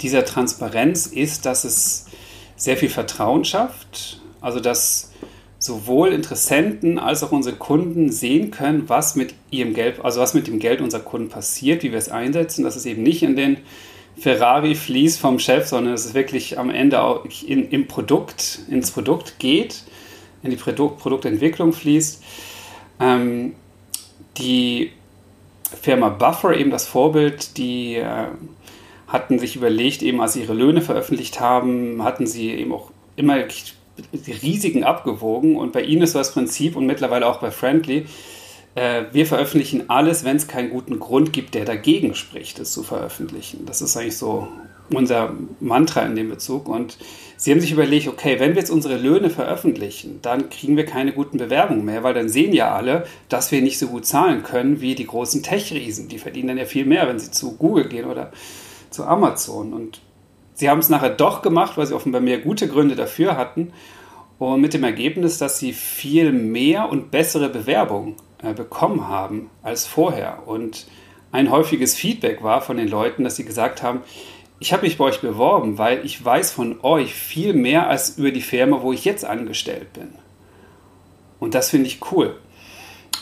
dieser 0.00 0.24
Transparenz 0.24 1.06
ist, 1.06 1.46
dass 1.46 1.64
es 1.64 2.06
sehr 2.56 2.76
viel 2.76 2.90
Vertrauen 2.90 3.44
schafft. 3.44 4.20
Also 4.40 4.60
dass 4.60 5.10
sowohl 5.58 6.12
Interessenten 6.12 6.98
als 6.98 7.22
auch 7.22 7.32
unsere 7.32 7.56
Kunden 7.56 8.10
sehen 8.10 8.50
können, 8.50 8.88
was 8.88 9.14
mit 9.14 9.34
ihrem 9.50 9.74
Geld, 9.74 10.02
also 10.02 10.20
was 10.20 10.32
mit 10.32 10.46
dem 10.46 10.58
Geld 10.58 10.80
unserer 10.80 11.02
Kunden 11.02 11.28
passiert, 11.28 11.82
wie 11.82 11.90
wir 11.90 11.98
es 11.98 12.08
einsetzen, 12.08 12.64
dass 12.64 12.76
es 12.76 12.86
eben 12.86 13.02
nicht 13.02 13.22
in 13.22 13.36
den 13.36 13.58
Ferrari 14.20 14.74
fließt 14.74 15.18
vom 15.18 15.38
Chef, 15.38 15.66
sondern 15.66 15.94
dass 15.94 16.04
es 16.04 16.14
wirklich 16.14 16.58
am 16.58 16.70
Ende 16.70 17.02
auch 17.02 17.24
in, 17.46 17.70
im 17.70 17.88
Produkt, 17.88 18.60
ins 18.68 18.90
Produkt 18.90 19.38
geht, 19.38 19.82
in 20.42 20.50
die 20.50 20.56
Produkt, 20.56 20.98
Produktentwicklung 20.98 21.72
fließt. 21.72 22.22
Ähm, 23.00 23.54
die 24.36 24.92
Firma 25.80 26.10
Buffer, 26.10 26.54
eben 26.54 26.70
das 26.70 26.86
Vorbild, 26.86 27.56
die 27.56 27.96
äh, 27.96 28.26
hatten 29.08 29.38
sich 29.38 29.56
überlegt, 29.56 30.02
eben 30.02 30.20
als 30.20 30.34
sie 30.34 30.42
ihre 30.42 30.54
Löhne 30.54 30.82
veröffentlicht 30.82 31.40
haben, 31.40 32.04
hatten 32.04 32.26
sie 32.26 32.50
eben 32.50 32.72
auch 32.72 32.90
immer 33.16 33.38
die 34.12 34.32
Risiken 34.32 34.84
abgewogen. 34.84 35.56
Und 35.56 35.72
bei 35.72 35.82
ihnen 35.82 36.02
ist 36.02 36.12
so 36.12 36.18
das 36.18 36.32
Prinzip 36.32 36.76
und 36.76 36.86
mittlerweile 36.86 37.26
auch 37.26 37.38
bei 37.38 37.50
Friendly, 37.50 38.06
äh, 38.74 39.04
wir 39.12 39.26
veröffentlichen 39.26 39.90
alles, 39.90 40.24
wenn 40.24 40.36
es 40.36 40.48
keinen 40.48 40.70
guten 40.70 40.98
Grund 40.98 41.32
gibt, 41.32 41.54
der 41.54 41.64
dagegen 41.64 42.14
spricht, 42.14 42.58
es 42.58 42.72
zu 42.72 42.82
veröffentlichen. 42.82 43.66
Das 43.66 43.82
ist 43.82 43.96
eigentlich 43.96 44.16
so 44.16 44.48
unser 44.92 45.34
Mantra 45.60 46.02
in 46.02 46.16
dem 46.16 46.28
Bezug. 46.28 46.68
Und 46.68 46.98
sie 47.36 47.50
haben 47.50 47.60
sich 47.60 47.72
überlegt, 47.72 48.08
okay, 48.08 48.38
wenn 48.38 48.50
wir 48.50 48.60
jetzt 48.60 48.70
unsere 48.70 48.96
Löhne 48.96 49.30
veröffentlichen, 49.30 50.20
dann 50.22 50.50
kriegen 50.50 50.76
wir 50.76 50.84
keine 50.84 51.12
guten 51.12 51.38
Bewerbungen 51.38 51.84
mehr, 51.84 52.02
weil 52.02 52.14
dann 52.14 52.28
sehen 52.28 52.52
ja 52.52 52.74
alle, 52.74 53.06
dass 53.28 53.52
wir 53.52 53.62
nicht 53.62 53.78
so 53.78 53.88
gut 53.88 54.06
zahlen 54.06 54.42
können 54.42 54.80
wie 54.80 54.94
die 54.94 55.06
großen 55.06 55.42
Tech-Riesen. 55.42 56.08
Die 56.08 56.18
verdienen 56.18 56.48
dann 56.48 56.58
ja 56.58 56.64
viel 56.64 56.86
mehr, 56.86 57.08
wenn 57.08 57.18
sie 57.18 57.30
zu 57.30 57.56
Google 57.56 57.88
gehen 57.88 58.06
oder 58.06 58.32
zu 58.90 59.04
Amazon. 59.04 59.72
Und 59.72 60.00
sie 60.54 60.68
haben 60.68 60.80
es 60.80 60.88
nachher 60.88 61.10
doch 61.10 61.42
gemacht, 61.42 61.76
weil 61.76 61.86
sie 61.86 61.94
offenbar 61.94 62.20
mehr 62.20 62.38
gute 62.38 62.68
Gründe 62.68 62.96
dafür 62.96 63.36
hatten. 63.36 63.72
Und 64.38 64.60
mit 64.60 64.74
dem 64.74 64.84
Ergebnis, 64.84 65.38
dass 65.38 65.58
sie 65.58 65.72
viel 65.72 66.32
mehr 66.32 66.88
und 66.88 67.10
bessere 67.10 67.50
Bewerbungen 67.50 68.16
bekommen 68.42 69.08
haben 69.08 69.50
als 69.62 69.86
vorher. 69.86 70.46
Und 70.46 70.86
ein 71.32 71.50
häufiges 71.50 71.94
Feedback 71.94 72.42
war 72.42 72.60
von 72.60 72.76
den 72.76 72.88
Leuten, 72.88 73.24
dass 73.24 73.36
sie 73.36 73.44
gesagt 73.44 73.82
haben, 73.82 74.02
ich 74.58 74.72
habe 74.72 74.82
mich 74.82 74.98
bei 74.98 75.04
euch 75.04 75.20
beworben, 75.20 75.78
weil 75.78 76.04
ich 76.04 76.22
weiß 76.22 76.52
von 76.52 76.80
euch 76.82 77.14
viel 77.14 77.54
mehr 77.54 77.88
als 77.88 78.18
über 78.18 78.30
die 78.30 78.42
Firma, 78.42 78.82
wo 78.82 78.92
ich 78.92 79.04
jetzt 79.04 79.24
angestellt 79.24 79.92
bin. 79.94 80.08
Und 81.38 81.54
das 81.54 81.70
finde 81.70 81.86
ich 81.86 82.00
cool. 82.12 82.36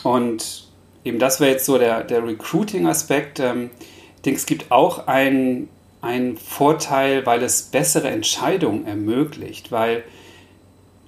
Und 0.03 0.67
eben 1.05 1.17
das 1.17 1.39
wäre 1.39 1.51
jetzt 1.51 1.65
so 1.65 1.77
der, 1.77 2.03
der 2.03 2.25
Recruiting-Aspekt. 2.25 3.39
Ähm, 3.39 3.69
ich 4.17 4.21
denke, 4.23 4.37
es 4.37 4.45
gibt 4.45 4.71
auch 4.71 5.07
einen, 5.07 5.69
einen 6.01 6.37
Vorteil, 6.37 7.25
weil 7.25 7.41
es 7.41 7.63
bessere 7.63 8.09
Entscheidungen 8.09 8.85
ermöglicht, 8.85 9.71
weil 9.71 10.03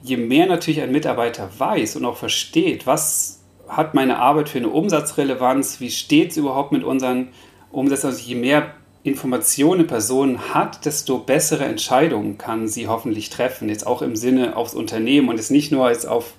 je 0.02 0.16
mehr 0.16 0.48
natürlich 0.48 0.82
ein 0.82 0.94
Mitarbeiter 0.94 1.50
weiß 1.58 1.98
und 1.98 2.06
auch 2.06 2.18
versteht, 2.18 2.88
was 2.88 3.41
hat 3.72 3.94
meine 3.94 4.20
Arbeit 4.20 4.50
für 4.50 4.58
eine 4.58 4.70
Umsatzrelevanz, 4.70 5.80
wie 5.80 5.90
steht 5.90 6.32
es 6.32 6.38
überhaupt 6.38 6.72
mit 6.74 6.84
unseren 6.84 7.30
Umsätzen, 7.72 8.08
also 8.08 8.22
je 8.22 8.36
mehr 8.36 8.74
Informationen 9.04 9.88
Person 9.88 10.54
hat, 10.54 10.86
desto 10.86 11.18
bessere 11.20 11.66
Entscheidungen 11.66 12.38
kann 12.38 12.68
sie 12.68 12.88
hoffentlich 12.88 13.30
treffen. 13.30 13.70
Jetzt 13.70 13.88
auch 13.88 14.02
im 14.02 14.16
Sinne 14.16 14.56
aufs 14.56 14.76
Unternehmen 14.76 15.30
und 15.30 15.38
jetzt 15.38 15.52
nicht 15.52 15.72
nur 15.72 15.90
jetzt 15.90 16.08
auf 16.08 16.34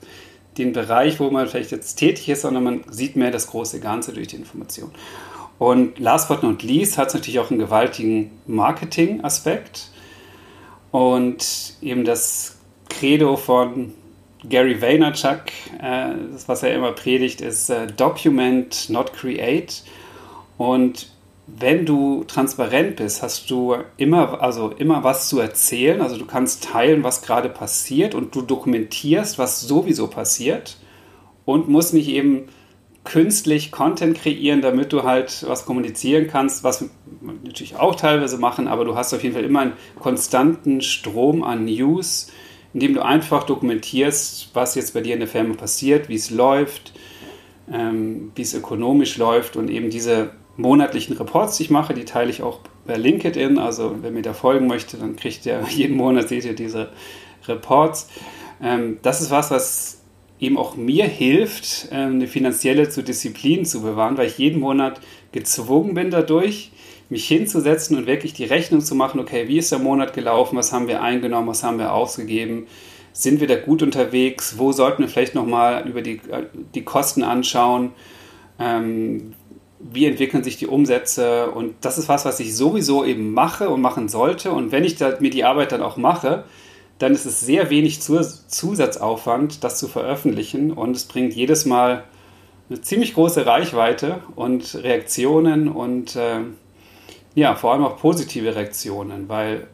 den 0.59 0.73
Bereich, 0.73 1.19
wo 1.19 1.31
man 1.31 1.49
vielleicht 1.49 1.73
jetzt 1.73 1.97
tätig 1.97 2.29
ist, 2.29 2.43
sondern 2.43 2.63
man 2.63 2.81
sieht 2.89 3.17
mehr 3.17 3.31
das 3.31 3.49
große 3.49 3.81
Ganze 3.81 4.13
durch 4.13 4.29
die 4.29 4.37
Information. 4.37 4.91
Und 5.59 5.99
last 5.99 6.29
but 6.29 6.43
not 6.43 6.63
least 6.63 6.99
hat 6.99 7.09
es 7.09 7.15
natürlich 7.15 7.41
auch 7.41 7.51
einen 7.51 7.59
gewaltigen 7.59 8.31
Marketing-Aspekt. 8.47 9.89
Und 10.91 11.75
eben 11.81 12.05
das 12.05 12.59
Credo 12.91 13.37
von 13.37 13.95
Gary 14.49 14.81
Vaynerchuk, 14.81 15.43
äh, 15.81 16.15
das, 16.33 16.49
was 16.49 16.63
er 16.63 16.75
immer 16.75 16.93
predigt, 16.93 17.41
ist 17.41 17.71
äh, 17.71 17.87
Document, 17.87 18.89
not 18.91 19.13
create. 19.13 19.83
Und 20.59 21.09
wenn 21.47 21.85
du 21.87 22.25
transparent 22.25 22.97
bist, 22.97 23.23
hast 23.23 23.51
du 23.51 23.77
immer, 23.97 24.41
also 24.41 24.71
immer 24.71 25.05
was 25.05 25.29
zu 25.29 25.39
erzählen. 25.39 26.01
Also 26.01 26.17
du 26.17 26.25
kannst 26.25 26.65
teilen, 26.65 27.05
was 27.05 27.23
gerade 27.23 27.49
passiert 27.49 28.15
und 28.15 28.35
du 28.35 28.43
dokumentierst, 28.43 29.39
was 29.39 29.61
sowieso 29.61 30.07
passiert 30.09 30.77
und 31.45 31.69
musst 31.69 31.95
nicht 31.95 32.09
eben 32.09 32.49
künstlich 33.05 33.73
Content 33.73 34.17
kreieren, 34.17 34.63
damit 34.63 34.93
du 34.93 35.03
halt 35.03 35.45
was 35.49 35.67
kommunizieren 35.67 36.29
kannst, 36.29 36.63
was 36.63 36.89
natürlich 37.21 37.77
auch 37.77 37.97
teilweise 37.97 38.39
machen, 38.39 38.69
aber 38.69 38.85
du 38.85 38.95
hast 38.95 39.13
auf 39.13 39.23
jeden 39.23 39.35
Fall 39.35 39.45
immer 39.45 39.61
einen 39.61 39.73
konstanten 39.99 40.81
Strom 40.81 41.43
an 41.43 41.65
News, 41.65 42.29
indem 42.75 42.95
du 42.95 43.05
einfach 43.05 43.45
dokumentierst, 43.45 44.51
was 44.55 44.75
jetzt 44.75 44.95
bei 44.95 45.01
dir 45.01 45.15
in 45.15 45.21
der 45.21 45.29
Firma 45.29 45.55
passiert, 45.55 46.09
wie 46.09 46.15
es 46.15 46.31
läuft, 46.31 46.93
ähm, 47.71 48.33
wie 48.35 48.43
es 48.43 48.55
ökonomisch 48.55 49.17
läuft 49.19 49.57
und 49.57 49.71
eben 49.71 49.91
diese 49.91 50.31
monatlichen 50.57 51.17
Reports, 51.17 51.57
die 51.57 51.65
ich 51.65 51.71
mache, 51.71 51.95
die 51.95 52.05
teile 52.05 52.31
ich 52.31 52.43
auch 52.43 52.61
bei 52.87 52.97
LinkedIn. 52.97 53.59
Also 53.59 53.97
wer 54.01 54.11
mir 54.11 54.23
da 54.23 54.33
folgen 54.33 54.67
möchte, 54.67 54.97
dann 54.97 55.17
kriegt 55.17 55.47
ihr 55.47 55.65
jeden 55.69 55.97
Monat 55.97 56.29
seht 56.29 56.45
ihr 56.45 56.55
diese 56.55 56.91
Reports. 57.47 58.09
Ähm, 58.63 58.99
das 59.03 59.21
ist 59.21 59.31
was, 59.31 59.51
was 59.51 60.03
eben 60.39 60.59
auch 60.59 60.77
mir 60.77 61.05
hilft, 61.05 61.89
ähm, 61.93 62.15
eine 62.15 62.27
finanzielle 62.27 62.87
Disziplin 62.87 63.65
zu 63.65 63.83
bewahren, 63.83 64.17
weil 64.17 64.27
ich 64.27 64.39
jeden 64.39 64.61
Monat 64.61 65.01
gezwungen 65.31 65.95
bin 65.95 66.11
dadurch, 66.11 66.73
mich 67.13 67.29
hinzusetzen 67.29 67.97
und 67.99 68.07
wirklich 68.07 68.33
die 68.33 68.45
Rechnung 68.45 68.81
zu 68.81 68.95
machen, 68.95 69.21
okay, 69.21 69.47
wie 69.47 69.59
ist 69.59 69.71
der 69.71 69.79
Monat 69.79 70.15
gelaufen, 70.15 70.57
was 70.57 70.73
haben 70.73 70.89
wir 70.89 71.03
eingenommen, 71.03 71.47
was 71.47 71.63
haben 71.63 71.79
wir 71.79 71.93
ausgegeben, 71.93 72.67
sind 73.13 73.39
wir 73.41 73.47
da 73.47 73.57
gut 73.57 73.83
unterwegs, 73.83 74.55
wo 74.57 74.73
sollten 74.73 75.03
wir 75.03 75.09
vielleicht 75.09 75.35
nochmal 75.35 75.87
über 75.87 76.01
die, 76.01 76.17
äh, 76.31 76.47
die 76.75 76.83
Kosten 76.83 77.23
anschauen, 77.23 77.93
ähm, 78.59 79.35
wie 79.79 80.07
entwickeln 80.07 80.43
sich 80.43 80.57
die 80.57 80.67
Umsätze 80.67 81.51
und 81.51 81.75
das 81.83 81.99
ist 81.99 82.09
was, 82.09 82.25
was 82.25 82.41
ich 82.41 82.57
sowieso 82.57 83.05
eben 83.05 83.33
mache 83.35 83.69
und 83.69 83.83
machen 83.83 84.09
sollte 84.09 84.51
und 84.51 84.73
wenn 84.73 84.85
ich 84.85 84.97
da, 84.97 85.19
mir 85.21 85.31
die 85.31 85.45
Arbeit 85.45 85.73
dann 85.73 85.83
auch 85.83 85.99
mache, 85.99 86.45
dann 86.99 87.13
ist 87.13 87.27
es 87.27 87.41
sehr 87.41 87.69
wenig 87.69 88.01
Zusatzaufwand, 88.01 89.65
das 89.65 89.79
zu 89.79 89.87
veröffentlichen 89.87 90.73
und 90.73 90.97
es 90.97 91.05
bringt 91.05 91.35
jedes 91.35 91.67
Mal 91.67 92.05
eine 92.71 92.81
ziemlich 92.81 93.13
große 93.13 93.45
Reichweite 93.45 94.21
und 94.35 94.77
Reaktionen 94.77 95.69
und 95.69 96.17
äh, 96.17 96.41
ja, 97.35 97.55
vor 97.55 97.73
allem 97.73 97.85
auch 97.85 97.97
positive 97.97 98.55
Reaktionen, 98.55 99.29
weil 99.29 99.69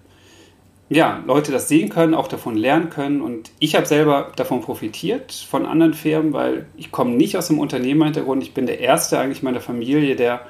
ja, 0.91 1.23
Leute 1.27 1.53
das 1.53 1.69
sehen 1.69 1.91
können, 1.91 2.15
auch 2.15 2.29
davon 2.29 2.57
lernen 2.57 2.89
können. 2.89 3.21
Und 3.21 3.51
ich 3.59 3.75
habe 3.75 3.85
selber 3.85 4.33
davon 4.37 4.63
profitiert 4.63 5.33
von 5.33 5.67
anderen 5.67 5.93
Firmen, 5.93 6.33
weil 6.33 6.67
ich 6.77 6.91
komme 6.91 7.11
nicht 7.11 7.37
aus 7.37 7.49
dem 7.49 7.59
Unternehmerhintergrund. 7.59 8.43
Ich 8.43 8.55
bin 8.55 8.67
der 8.67 8.81
Erste 8.81 9.19
eigentlich 9.19 9.43
meiner 9.43 9.61
Familie, 9.61 10.17
der 10.17 10.41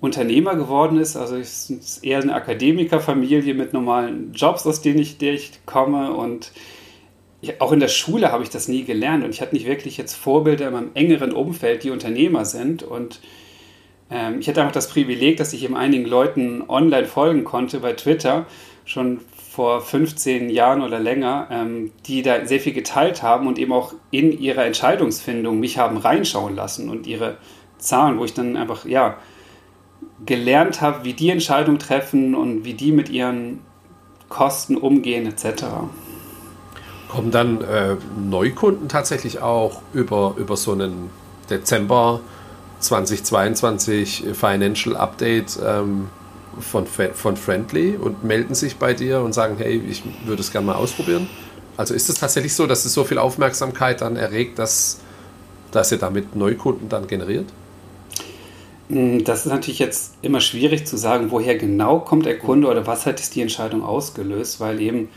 Unternehmer 0.00 0.56
geworden 0.56 0.98
ist. 0.98 1.16
Also 1.16 1.36
es 1.36 1.68
ist 1.68 2.02
eher 2.02 2.20
eine 2.20 2.34
Akademikerfamilie 2.34 3.52
mit 3.52 3.74
normalen 3.74 4.32
Jobs, 4.32 4.66
aus 4.66 4.80
denen 4.80 5.00
ich, 5.00 5.18
der 5.18 5.34
ich 5.34 5.60
komme. 5.66 6.12
Und 6.14 6.52
ich, 7.42 7.60
auch 7.60 7.72
in 7.72 7.80
der 7.80 7.88
Schule 7.88 8.32
habe 8.32 8.42
ich 8.42 8.50
das 8.50 8.68
nie 8.68 8.84
gelernt. 8.84 9.22
Und 9.22 9.30
ich 9.30 9.42
hatte 9.42 9.54
nicht 9.54 9.66
wirklich 9.66 9.98
jetzt 9.98 10.14
Vorbilder 10.14 10.68
in 10.68 10.72
meinem 10.72 10.90
engeren 10.94 11.32
Umfeld, 11.32 11.84
die 11.84 11.90
Unternehmer 11.90 12.46
sind. 12.46 12.82
Und 12.82 13.20
ähm, 14.12 14.40
ich 14.40 14.48
hatte 14.48 14.60
einfach 14.60 14.74
das 14.74 14.88
Privileg, 14.88 15.38
dass 15.38 15.52
ich 15.52 15.64
eben 15.64 15.76
einigen 15.76 16.04
Leuten 16.04 16.62
online 16.68 17.06
folgen 17.06 17.44
konnte 17.44 17.80
bei 17.80 17.94
Twitter, 17.94 18.46
schon 18.84 19.20
vor 19.52 19.80
15 19.80 20.50
Jahren 20.50 20.82
oder 20.82 20.98
länger, 20.98 21.48
ähm, 21.50 21.92
die 22.06 22.22
da 22.22 22.44
sehr 22.46 22.60
viel 22.60 22.72
geteilt 22.72 23.22
haben 23.22 23.46
und 23.46 23.58
eben 23.58 23.72
auch 23.72 23.94
in 24.10 24.38
ihrer 24.38 24.64
Entscheidungsfindung 24.64 25.60
mich 25.60 25.78
haben 25.78 25.96
reinschauen 25.96 26.56
lassen 26.56 26.88
und 26.88 27.06
ihre 27.06 27.36
Zahlen, 27.78 28.18
wo 28.18 28.24
ich 28.24 28.34
dann 28.34 28.56
einfach, 28.56 28.86
ja, 28.86 29.16
gelernt 30.24 30.80
habe, 30.80 31.04
wie 31.04 31.14
die 31.14 31.30
Entscheidungen 31.30 31.78
treffen 31.78 32.34
und 32.34 32.64
wie 32.64 32.74
die 32.74 32.92
mit 32.92 33.08
ihren 33.08 33.60
Kosten 34.28 34.76
umgehen 34.76 35.26
etc. 35.26 35.64
Kommen 37.08 37.30
dann 37.30 37.60
äh, 37.60 37.96
Neukunden 38.18 38.88
tatsächlich 38.88 39.42
auch 39.42 39.82
über, 39.92 40.34
über 40.38 40.56
so 40.56 40.72
einen 40.72 41.10
Dezember 41.50 42.20
2022 42.82 44.24
Financial 44.34 44.96
Update 44.96 45.58
ähm, 45.64 46.08
von, 46.60 46.86
von 46.86 47.36
Friendly 47.36 47.96
und 47.96 48.24
melden 48.24 48.54
sich 48.54 48.76
bei 48.76 48.92
dir 48.92 49.20
und 49.20 49.32
sagen, 49.32 49.56
hey, 49.58 49.80
ich 49.88 50.02
würde 50.26 50.42
es 50.42 50.52
gerne 50.52 50.66
mal 50.66 50.74
ausprobieren? 50.74 51.28
Also 51.76 51.94
ist 51.94 52.10
es 52.10 52.16
tatsächlich 52.16 52.54
so, 52.54 52.66
dass 52.66 52.84
es 52.84 52.92
so 52.92 53.04
viel 53.04 53.18
Aufmerksamkeit 53.18 54.02
dann 54.02 54.16
erregt, 54.16 54.58
dass, 54.58 55.00
dass 55.70 55.90
ihr 55.90 55.98
damit 55.98 56.36
Neukunden 56.36 56.88
dann 56.88 57.06
generiert? 57.06 57.46
Hm, 58.88 59.24
das 59.24 59.46
ist 59.46 59.52
natürlich 59.52 59.78
jetzt 59.78 60.14
immer 60.20 60.40
schwierig 60.40 60.86
zu 60.86 60.96
sagen, 60.96 61.30
woher 61.30 61.56
genau 61.56 62.00
kommt 62.00 62.26
der 62.26 62.38
Kunde 62.38 62.68
oder 62.68 62.86
was 62.86 63.06
hat 63.06 63.34
die 63.34 63.40
Entscheidung 63.40 63.82
ausgelöst, 63.82 64.60
weil 64.60 64.80
eben 64.80 65.08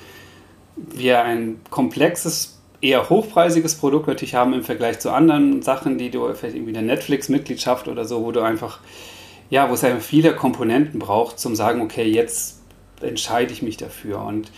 wir 0.75 1.23
ein 1.23 1.59
komplexes, 1.69 2.54
eher 2.85 3.09
hochpreisiges 3.09 3.75
Produkt 3.75 4.07
natürlich 4.07 4.35
haben 4.35 4.53
im 4.53 4.63
Vergleich 4.63 4.99
zu 4.99 5.11
anderen 5.11 5.61
Sachen, 5.61 5.97
die 5.97 6.11
du 6.11 6.33
vielleicht 6.33 6.55
irgendwie 6.55 6.77
eine 6.77 6.85
Netflix-Mitgliedschaft 6.85 7.87
oder 7.87 8.05
so, 8.05 8.23
wo 8.23 8.31
du 8.31 8.41
einfach, 8.41 8.79
ja, 9.49 9.69
wo 9.69 9.73
es 9.73 9.83
einfach 9.83 10.01
viele 10.01 10.35
Komponenten 10.35 10.99
braucht, 10.99 11.39
zum 11.39 11.55
sagen, 11.55 11.81
okay, 11.81 12.05
jetzt 12.05 12.61
entscheide 13.01 13.51
ich 13.51 13.61
mich 13.61 13.77
dafür. 13.77 14.21
Und 14.21 14.51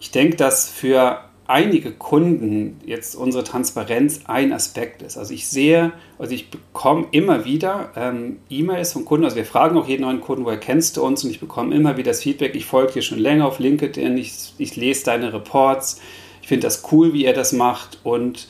ich 0.00 0.10
denke, 0.10 0.36
dass 0.36 0.68
für 0.68 1.20
einige 1.46 1.92
Kunden 1.92 2.78
jetzt 2.84 3.14
unsere 3.14 3.42
Transparenz 3.42 4.20
ein 4.26 4.52
Aspekt 4.52 5.00
ist. 5.00 5.16
Also 5.16 5.32
ich 5.32 5.48
sehe, 5.48 5.92
also 6.18 6.34
ich 6.34 6.50
bekomme 6.50 7.06
immer 7.10 7.46
wieder 7.46 7.90
ähm, 7.96 8.36
E-Mails 8.50 8.92
von 8.92 9.06
Kunden, 9.06 9.24
also 9.24 9.36
wir 9.36 9.46
fragen 9.46 9.78
auch 9.78 9.88
jeden 9.88 10.02
neuen 10.02 10.20
Kunden, 10.20 10.44
woher 10.44 10.58
kennst 10.58 10.98
du 10.98 11.02
uns? 11.02 11.24
Und 11.24 11.30
ich 11.30 11.40
bekomme 11.40 11.74
immer 11.74 11.96
wieder 11.96 12.10
das 12.10 12.22
Feedback, 12.22 12.54
ich 12.54 12.66
folge 12.66 12.92
dir 12.92 13.02
schon 13.02 13.18
länger 13.18 13.46
auf 13.46 13.60
LinkedIn, 13.60 14.18
ich, 14.18 14.52
ich 14.58 14.76
lese 14.76 15.06
deine 15.06 15.32
Reports, 15.32 16.02
finde 16.48 16.66
das 16.66 16.82
cool, 16.90 17.12
wie 17.12 17.24
ihr 17.24 17.34
das 17.34 17.52
macht 17.52 17.98
und 18.02 18.48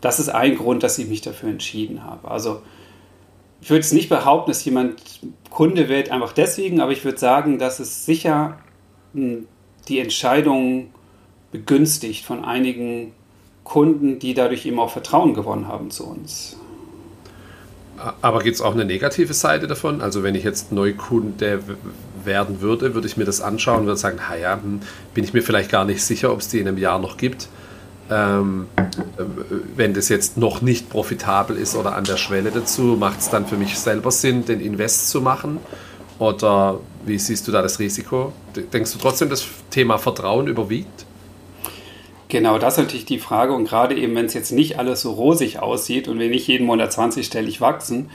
das 0.00 0.20
ist 0.20 0.28
ein 0.28 0.56
Grund, 0.56 0.82
dass 0.82 0.98
ich 0.98 1.08
mich 1.08 1.22
dafür 1.22 1.48
entschieden 1.48 2.04
habe. 2.04 2.30
Also 2.30 2.60
ich 3.60 3.70
würde 3.70 3.80
es 3.80 3.92
nicht 3.92 4.08
behaupten, 4.08 4.50
dass 4.50 4.64
jemand 4.64 5.00
Kunde 5.50 5.88
wird 5.88 6.10
einfach 6.10 6.32
deswegen, 6.32 6.80
aber 6.80 6.92
ich 6.92 7.04
würde 7.04 7.18
sagen, 7.18 7.58
dass 7.58 7.80
es 7.80 8.04
sicher 8.04 8.58
hm, 9.14 9.46
die 9.88 10.00
Entscheidung 10.00 10.90
begünstigt 11.52 12.24
von 12.24 12.44
einigen 12.44 13.12
Kunden, 13.64 14.18
die 14.18 14.34
dadurch 14.34 14.66
eben 14.66 14.78
auch 14.78 14.90
Vertrauen 14.90 15.34
gewonnen 15.34 15.68
haben 15.68 15.90
zu 15.90 16.06
uns. 16.06 16.56
Aber 18.20 18.40
gibt 18.40 18.56
es 18.56 18.60
auch 18.60 18.74
eine 18.74 18.84
negative 18.84 19.32
Seite 19.32 19.66
davon? 19.66 20.00
Also 20.02 20.22
wenn 20.22 20.34
ich 20.34 20.44
jetzt 20.44 20.70
Neukunde 20.70 21.62
werden 22.26 22.60
würde, 22.60 22.94
würde 22.94 23.06
ich 23.06 23.16
mir 23.16 23.24
das 23.24 23.40
anschauen 23.40 23.80
und 23.80 23.86
würde 23.86 23.98
sagen, 23.98 24.18
naja, 24.28 24.58
hm, 24.60 24.80
bin 25.14 25.24
ich 25.24 25.32
mir 25.32 25.42
vielleicht 25.42 25.70
gar 25.70 25.84
nicht 25.84 26.02
sicher, 26.02 26.32
ob 26.32 26.40
es 26.40 26.48
die 26.48 26.58
in 26.58 26.68
einem 26.68 26.78
Jahr 26.78 26.98
noch 26.98 27.16
gibt. 27.16 27.48
Ähm, 28.08 28.66
wenn 29.74 29.94
das 29.94 30.08
jetzt 30.08 30.36
noch 30.36 30.62
nicht 30.62 30.88
profitabel 30.90 31.56
ist 31.56 31.74
oder 31.74 31.96
an 31.96 32.04
der 32.04 32.16
Schwelle 32.16 32.50
dazu, 32.50 32.96
macht 32.98 33.20
es 33.20 33.30
dann 33.30 33.46
für 33.46 33.56
mich 33.56 33.78
selber 33.78 34.10
Sinn, 34.10 34.44
den 34.44 34.60
Invest 34.60 35.08
zu 35.08 35.20
machen? 35.20 35.58
Oder 36.18 36.78
wie 37.04 37.18
siehst 37.18 37.46
du 37.48 37.52
da 37.52 37.62
das 37.62 37.78
Risiko? 37.78 38.32
Denkst 38.54 38.92
du 38.92 38.98
trotzdem, 38.98 39.28
das 39.28 39.46
Thema 39.70 39.98
Vertrauen 39.98 40.46
überwiegt? 40.46 41.04
Genau, 42.28 42.58
das 42.58 42.74
ist 42.74 42.84
natürlich 42.84 43.04
die 43.06 43.18
Frage. 43.18 43.52
Und 43.52 43.68
gerade 43.68 43.96
eben, 43.96 44.14
wenn 44.14 44.26
es 44.26 44.34
jetzt 44.34 44.52
nicht 44.52 44.78
alles 44.78 45.02
so 45.02 45.12
rosig 45.12 45.58
aussieht 45.58 46.08
und 46.08 46.18
wir 46.18 46.28
nicht 46.28 46.46
jeden 46.46 46.66
Monat 46.66 46.92
20-stellig 46.92 47.60
wachsen 47.60 48.08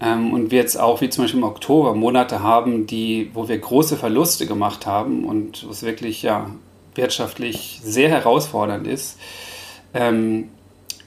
ähm, 0.00 0.32
und 0.32 0.50
wir 0.50 0.58
jetzt 0.58 0.78
auch, 0.78 1.00
wie 1.00 1.10
zum 1.10 1.24
Beispiel 1.24 1.40
im 1.40 1.46
Oktober, 1.46 1.94
Monate 1.94 2.42
haben, 2.42 2.86
die, 2.86 3.30
wo 3.34 3.48
wir 3.48 3.58
große 3.58 3.96
Verluste 3.96 4.46
gemacht 4.46 4.86
haben 4.86 5.24
und 5.24 5.68
was 5.68 5.82
wirklich 5.82 6.22
ja 6.22 6.50
wirtschaftlich 6.94 7.80
sehr 7.82 8.08
herausfordernd 8.08 8.86
ist, 8.86 9.18
ähm, 9.94 10.48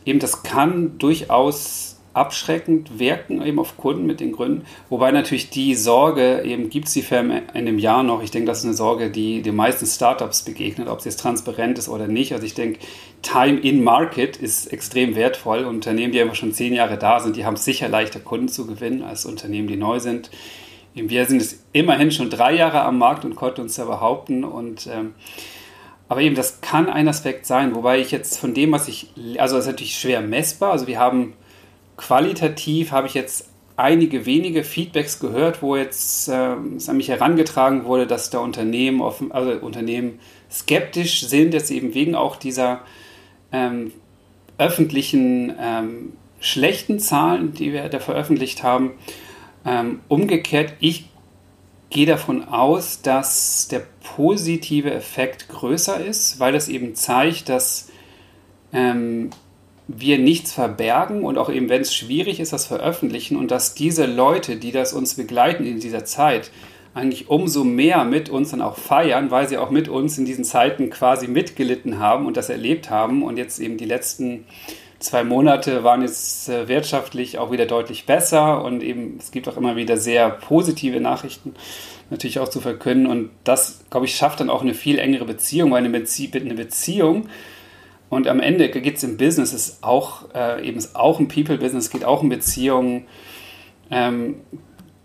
eben 0.05 0.19
das 0.19 0.43
kann 0.43 0.97
durchaus 0.97 1.92
abschreckend 2.13 2.99
wirken 2.99 3.43
eben 3.43 3.59
auf 3.59 3.75
Kunden 3.77 4.05
mit 4.05 4.19
den 4.19 4.31
Gründen. 4.31 4.65
Wobei 4.89 5.11
natürlich 5.11 5.49
die 5.49 5.75
Sorge, 5.75 6.43
eben 6.43 6.69
gibt 6.69 6.87
es 6.87 6.93
die 6.93 7.01
Firmen 7.01 7.43
in 7.53 7.65
dem 7.65 7.79
Jahr 7.79 8.03
noch, 8.03 8.21
ich 8.21 8.31
denke, 8.31 8.47
das 8.47 8.59
ist 8.59 8.65
eine 8.65 8.75
Sorge, 8.75 9.09
die 9.09 9.41
den 9.41 9.55
meisten 9.55 9.85
Startups 9.85 10.43
begegnet, 10.43 10.87
ob 10.87 10.99
es 10.99 11.05
jetzt 11.05 11.19
transparent 11.19 11.79
ist 11.79 11.89
oder 11.89 12.07
nicht. 12.07 12.31
Also 12.33 12.45
ich 12.45 12.53
denke, 12.53 12.79
Time 13.23 13.59
in 13.59 13.83
Market 13.83 14.37
ist 14.37 14.71
extrem 14.71 15.15
wertvoll. 15.15 15.65
Unternehmen, 15.65 16.11
die 16.11 16.21
einfach 16.21 16.35
schon 16.35 16.53
zehn 16.53 16.73
Jahre 16.73 16.97
da 16.97 17.19
sind, 17.19 17.35
die 17.35 17.45
haben 17.45 17.55
sicher 17.55 17.89
leichter 17.89 18.19
Kunden 18.19 18.47
zu 18.47 18.67
gewinnen 18.67 19.03
als 19.03 19.25
Unternehmen, 19.25 19.67
die 19.67 19.77
neu 19.77 19.99
sind. 19.99 20.29
Wir 20.93 21.25
sind 21.25 21.41
es 21.41 21.63
immerhin 21.71 22.11
schon 22.11 22.29
drei 22.29 22.55
Jahre 22.55 22.83
am 22.83 22.99
Markt 22.99 23.25
und 23.25 23.35
konnten 23.35 23.61
uns 23.61 23.75
da 23.75 23.85
behaupten 23.85 24.43
und 24.43 24.87
ähm, 24.87 25.15
aber 26.09 26.21
eben, 26.21 26.35
das 26.35 26.61
kann 26.61 26.89
ein 26.89 27.07
Aspekt 27.07 27.47
sein, 27.47 27.73
wobei 27.73 27.99
ich 27.99 28.11
jetzt 28.11 28.37
von 28.37 28.53
dem, 28.53 28.71
was 28.71 28.87
ich, 28.87 29.07
also 29.39 29.55
das 29.55 29.65
ist 29.65 29.71
natürlich 29.71 29.97
schwer 29.97 30.21
messbar. 30.21 30.71
Also 30.71 30.85
wir 30.85 30.99
haben 30.99 31.33
qualitativ 31.97 32.91
habe 32.91 33.07
ich 33.07 33.13
jetzt 33.13 33.49
einige 33.75 34.25
wenige 34.25 34.63
Feedbacks 34.63 35.19
gehört, 35.19 35.61
wo 35.61 35.75
jetzt 35.75 36.27
äh, 36.27 36.55
es 36.75 36.89
an 36.89 36.97
mich 36.97 37.09
herangetragen 37.09 37.85
wurde, 37.85 38.07
dass 38.07 38.29
da 38.29 38.39
Unternehmen, 38.39 39.01
offen, 39.01 39.31
also 39.31 39.51
Unternehmen 39.51 40.19
skeptisch 40.51 41.27
sind, 41.27 41.53
jetzt 41.53 41.71
eben 41.71 41.93
wegen 41.93 42.15
auch 42.15 42.35
dieser 42.35 42.81
ähm, 43.51 43.91
öffentlichen 44.57 45.53
ähm, 45.59 46.13
schlechten 46.39 46.99
Zahlen, 46.99 47.53
die 47.53 47.73
wir 47.73 47.89
da 47.89 47.99
veröffentlicht 47.99 48.63
haben. 48.63 48.91
Ähm, 49.65 50.01
umgekehrt, 50.07 50.73
ich 50.79 51.09
gehe 51.89 52.05
davon 52.05 52.43
aus, 52.43 53.01
dass 53.01 53.67
der 53.69 53.83
positive 54.15 54.91
Effekt 54.93 55.47
größer 55.49 56.03
ist, 56.03 56.39
weil 56.39 56.51
das 56.51 56.67
eben 56.67 56.95
zeigt, 56.95 57.49
dass 57.49 57.89
ähm, 58.73 59.29
wir 59.95 60.17
nichts 60.17 60.53
verbergen 60.53 61.23
und 61.23 61.37
auch 61.37 61.49
eben, 61.49 61.69
wenn 61.69 61.81
es 61.81 61.95
schwierig 61.95 62.39
ist, 62.39 62.53
das 62.53 62.65
veröffentlichen 62.65 63.37
und 63.37 63.51
dass 63.51 63.75
diese 63.75 64.05
Leute, 64.05 64.55
die 64.55 64.71
das 64.71 64.93
uns 64.93 65.15
begleiten 65.15 65.65
in 65.65 65.79
dieser 65.79 66.05
Zeit, 66.05 66.51
eigentlich 66.93 67.29
umso 67.29 67.63
mehr 67.63 68.03
mit 68.05 68.29
uns 68.29 68.51
dann 68.51 68.61
auch 68.61 68.77
feiern, 68.77 69.31
weil 69.31 69.49
sie 69.49 69.57
auch 69.57 69.71
mit 69.71 69.89
uns 69.89 70.17
in 70.17 70.25
diesen 70.25 70.43
Zeiten 70.43 70.89
quasi 70.89 71.27
mitgelitten 71.27 71.99
haben 71.99 72.27
und 72.27 72.37
das 72.37 72.49
erlebt 72.49 72.89
haben. 72.89 73.23
Und 73.23 73.37
jetzt 73.37 73.59
eben 73.59 73.77
die 73.77 73.85
letzten 73.85 74.45
zwei 74.99 75.23
Monate 75.23 75.83
waren 75.83 76.01
jetzt 76.01 76.49
äh, 76.49 76.67
wirtschaftlich 76.67 77.37
auch 77.39 77.51
wieder 77.51 77.65
deutlich 77.65 78.05
besser 78.05 78.63
und 78.63 78.83
eben 78.83 79.17
es 79.19 79.31
gibt 79.31 79.47
auch 79.49 79.57
immer 79.57 79.75
wieder 79.75 79.97
sehr 79.97 80.29
positive 80.29 80.99
Nachrichten 80.99 81.55
natürlich 82.09 82.39
auch 82.39 82.47
zu 82.49 82.61
verkünden. 82.61 83.07
Und 83.07 83.31
das, 83.43 83.85
glaube 83.89 84.05
ich, 84.05 84.15
schafft 84.15 84.39
dann 84.39 84.49
auch 84.49 84.61
eine 84.61 84.73
viel 84.73 84.99
engere 84.99 85.25
Beziehung, 85.25 85.71
weil 85.71 85.79
eine, 85.79 85.89
Bezie 85.89 86.29
eine 86.33 86.53
Beziehung 86.53 87.27
und 88.13 88.27
am 88.27 88.39
Ende 88.39 88.69
geht 88.69 88.97
es 88.97 89.03
im 89.03 89.17
Business, 89.17 89.53
ist 89.53 89.83
auch, 89.83 90.33
äh, 90.33 90.67
eben 90.67 90.77
ist 90.77 90.95
auch 90.95 91.19
ein 91.19 91.27
People-Business, 91.27 91.89
geht 91.89 92.05
auch 92.05 92.21
um 92.21 92.29
Beziehungen. 92.29 93.05
Ähm, 93.89 94.35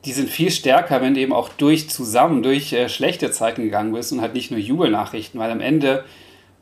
die 0.04 0.12
sind 0.12 0.30
viel 0.30 0.50
stärker, 0.50 1.00
wenn 1.00 1.14
du 1.14 1.20
eben 1.20 1.32
auch 1.32 1.48
durch 1.48 1.90
zusammen, 1.90 2.42
durch 2.42 2.72
äh, 2.72 2.88
schlechte 2.88 3.30
Zeiten 3.30 3.62
gegangen 3.62 3.92
bist 3.92 4.12
und 4.12 4.20
halt 4.20 4.34
nicht 4.34 4.50
nur 4.50 4.60
Jubelnachrichten, 4.60 5.40
weil 5.40 5.50
am 5.50 5.60
Ende 5.60 6.04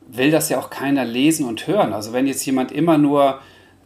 will 0.08 0.30
das 0.30 0.48
ja 0.48 0.58
auch 0.58 0.70
keiner 0.70 1.04
lesen 1.04 1.46
und 1.46 1.66
hören. 1.66 1.92
Also 1.92 2.12
wenn 2.12 2.26
jetzt 2.26 2.44
jemand 2.46 2.72
immer 2.72 2.96
nur 2.96 3.40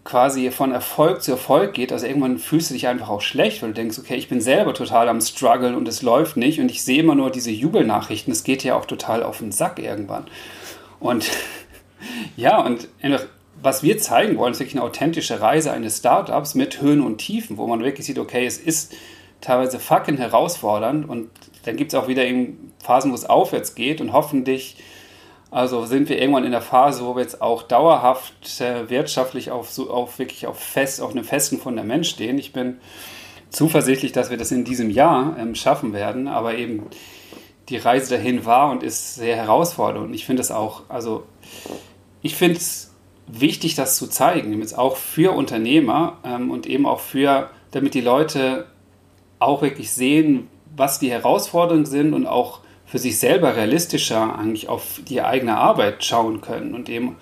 quasi 0.04 0.50
von 0.50 0.72
Erfolg 0.72 1.22
zu 1.22 1.32
Erfolg 1.32 1.74
geht, 1.74 1.92
also 1.92 2.06
irgendwann 2.06 2.38
fühlst 2.38 2.70
du 2.70 2.74
dich 2.74 2.88
einfach 2.88 3.10
auch 3.10 3.20
schlecht, 3.20 3.62
weil 3.62 3.70
du 3.70 3.74
denkst, 3.74 3.98
okay, 3.98 4.16
ich 4.16 4.28
bin 4.28 4.40
selber 4.40 4.74
total 4.74 5.08
am 5.08 5.20
Struggle 5.20 5.76
und 5.76 5.88
es 5.88 6.02
läuft 6.02 6.36
nicht 6.36 6.60
und 6.60 6.70
ich 6.70 6.82
sehe 6.82 7.00
immer 7.00 7.14
nur 7.14 7.30
diese 7.30 7.50
Jubelnachrichten, 7.50 8.32
es 8.32 8.44
geht 8.44 8.64
ja 8.64 8.76
auch 8.76 8.86
total 8.86 9.22
auf 9.22 9.38
den 9.38 9.52
Sack 9.52 9.78
irgendwann. 9.78 10.26
Und 11.00 11.30
ja, 12.36 12.60
und 12.64 12.88
was 13.62 13.82
wir 13.82 13.98
zeigen 13.98 14.36
wollen, 14.38 14.52
ist 14.52 14.60
wirklich 14.60 14.76
eine 14.76 14.84
authentische 14.84 15.40
Reise 15.40 15.72
eines 15.72 15.98
Startups 15.98 16.54
mit 16.54 16.80
Höhen 16.80 17.02
und 17.02 17.18
Tiefen, 17.18 17.58
wo 17.58 17.66
man 17.66 17.82
wirklich 17.82 18.06
sieht, 18.06 18.18
okay, 18.18 18.46
es 18.46 18.58
ist 18.58 18.94
teilweise 19.40 19.78
fucking 19.78 20.16
herausfordernd 20.16 21.08
und 21.08 21.30
dann 21.64 21.76
gibt 21.76 21.92
es 21.92 21.98
auch 21.98 22.08
wieder 22.08 22.24
eben 22.24 22.72
Phasen, 22.82 23.10
wo 23.10 23.14
es 23.14 23.24
aufwärts 23.24 23.74
geht 23.74 24.00
und 24.00 24.12
hoffentlich 24.12 24.76
also 25.50 25.84
sind 25.84 26.08
wir 26.08 26.20
irgendwann 26.20 26.44
in 26.44 26.52
der 26.52 26.62
Phase, 26.62 27.04
wo 27.04 27.16
wir 27.16 27.22
jetzt 27.22 27.42
auch 27.42 27.64
dauerhaft 27.64 28.60
äh, 28.60 28.88
wirtschaftlich 28.88 29.50
auf, 29.50 29.70
so, 29.70 29.90
auf 29.90 30.18
wirklich 30.20 30.46
auf, 30.46 30.60
fest, 30.60 31.00
auf 31.00 31.10
einem 31.10 31.24
festen 31.24 31.58
Fundament 31.58 32.06
stehen. 32.06 32.38
Ich 32.38 32.52
bin 32.52 32.78
zuversichtlich, 33.50 34.12
dass 34.12 34.30
wir 34.30 34.36
das 34.36 34.52
in 34.52 34.64
diesem 34.64 34.90
Jahr 34.90 35.36
ähm, 35.38 35.56
schaffen 35.56 35.92
werden, 35.92 36.28
aber 36.28 36.54
eben 36.54 36.84
die 37.68 37.78
Reise 37.78 38.14
dahin 38.14 38.44
war 38.44 38.70
und 38.70 38.84
ist 38.84 39.16
sehr 39.16 39.34
herausfordernd. 39.34 40.06
Und 40.06 40.14
ich 40.14 40.24
finde 40.24 40.40
es 40.40 40.52
auch, 40.52 40.84
also 40.88 41.24
ich 42.22 42.36
finde 42.36 42.56
es 42.56 42.94
wichtig, 43.26 43.74
das 43.74 43.96
zu 43.96 44.06
zeigen, 44.08 44.58
jetzt 44.60 44.76
auch 44.76 44.96
für 44.96 45.34
Unternehmer 45.34 46.18
ähm, 46.24 46.50
und 46.50 46.66
eben 46.66 46.86
auch 46.86 47.00
für, 47.00 47.50
damit 47.70 47.94
die 47.94 48.00
Leute 48.00 48.66
auch 49.38 49.62
wirklich 49.62 49.92
sehen, 49.92 50.48
was 50.76 50.98
die 50.98 51.10
Herausforderungen 51.10 51.86
sind 51.86 52.14
und 52.14 52.26
auch 52.26 52.60
für 52.86 52.98
sich 52.98 53.18
selber 53.18 53.56
realistischer 53.56 54.36
eigentlich 54.38 54.68
auf 54.68 55.00
die 55.08 55.22
eigene 55.22 55.56
Arbeit 55.56 56.04
schauen 56.04 56.40
können 56.40 56.74
und 56.74 56.88
eben 56.88 57.16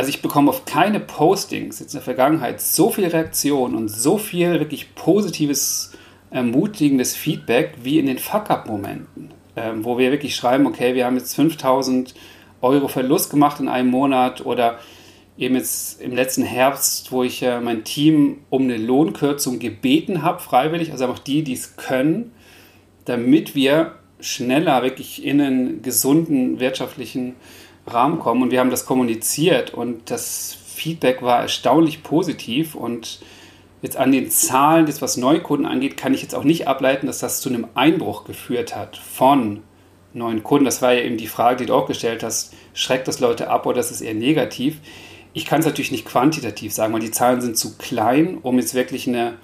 also 0.00 0.08
ich 0.08 0.22
bekomme 0.22 0.48
auf 0.48 0.64
keine 0.64 0.98
Postings 0.98 1.80
jetzt 1.80 1.92
in 1.92 1.98
der 1.98 2.04
Vergangenheit 2.04 2.60
so 2.60 2.90
viel 2.90 3.06
Reaktion 3.06 3.74
und 3.74 3.88
so 3.88 4.16
viel 4.16 4.58
wirklich 4.58 4.94
positives, 4.94 5.92
ermutigendes 6.30 7.14
Feedback 7.14 7.74
wie 7.82 7.98
in 7.98 8.06
den 8.06 8.18
Fuck-Up-Momenten, 8.18 9.30
ähm, 9.56 9.84
wo 9.84 9.98
wir 9.98 10.10
wirklich 10.10 10.36
schreiben, 10.36 10.66
okay, 10.66 10.94
wir 10.94 11.04
haben 11.04 11.18
jetzt 11.18 11.34
5000 11.34 12.14
Euro 12.62 12.88
Verlust 12.88 13.30
gemacht 13.30 13.60
in 13.60 13.68
einem 13.68 13.90
Monat 13.90 14.44
oder 14.44 14.78
eben 15.38 15.54
jetzt 15.54 16.00
im 16.00 16.14
letzten 16.14 16.42
Herbst, 16.42 17.12
wo 17.12 17.22
ich 17.22 17.42
äh, 17.42 17.60
mein 17.60 17.84
Team 17.84 18.38
um 18.50 18.62
eine 18.62 18.76
Lohnkürzung 18.76 19.58
gebeten 19.58 20.22
habe, 20.22 20.40
freiwillig, 20.40 20.92
also 20.92 21.04
einfach 21.04 21.18
die, 21.18 21.42
die 21.42 21.54
es 21.54 21.76
können, 21.76 22.32
damit 23.06 23.54
wir 23.54 23.94
schneller 24.20 24.82
wirklich 24.82 25.24
in 25.24 25.40
einen 25.40 25.82
gesunden 25.82 26.60
wirtschaftlichen 26.60 27.36
Rahmen 27.86 28.18
kommen. 28.18 28.42
Und 28.42 28.50
wir 28.50 28.60
haben 28.60 28.70
das 28.70 28.84
kommuniziert 28.84 29.72
und 29.72 30.10
das 30.10 30.56
Feedback 30.74 31.22
war 31.22 31.40
erstaunlich 31.40 32.02
positiv. 32.02 32.74
Und 32.74 33.20
jetzt 33.82 33.96
an 33.96 34.12
den 34.12 34.30
Zahlen, 34.30 34.86
das 34.86 35.00
was 35.00 35.16
Neukunden 35.16 35.66
angeht, 35.66 35.96
kann 35.96 36.12
ich 36.12 36.22
jetzt 36.22 36.34
auch 36.34 36.44
nicht 36.44 36.68
ableiten, 36.68 37.06
dass 37.06 37.18
das 37.18 37.40
zu 37.40 37.48
einem 37.48 37.66
Einbruch 37.74 38.24
geführt 38.24 38.76
hat 38.76 38.98
von 38.98 39.62
neuen 40.12 40.42
Kunden. 40.42 40.64
Das 40.64 40.82
war 40.82 40.92
ja 40.92 41.02
eben 41.02 41.16
die 41.16 41.26
Frage, 41.26 41.58
die 41.58 41.66
du 41.66 41.74
auch 41.74 41.86
gestellt 41.86 42.22
hast. 42.22 42.54
Schreckt 42.74 43.08
das 43.08 43.20
Leute 43.20 43.48
ab 43.48 43.66
oder 43.66 43.80
ist 43.80 43.90
es 43.90 44.00
eher 44.00 44.14
negativ? 44.14 44.78
Ich 45.32 45.46
kann 45.46 45.60
es 45.60 45.66
natürlich 45.66 45.92
nicht 45.92 46.06
quantitativ 46.06 46.72
sagen, 46.72 46.92
weil 46.92 47.00
die 47.00 47.10
Zahlen 47.10 47.40
sind 47.40 47.56
zu 47.56 47.76
klein, 47.78 48.38
um 48.42 48.58
jetzt 48.58 48.74
wirklich 48.74 49.06
eine 49.06 49.34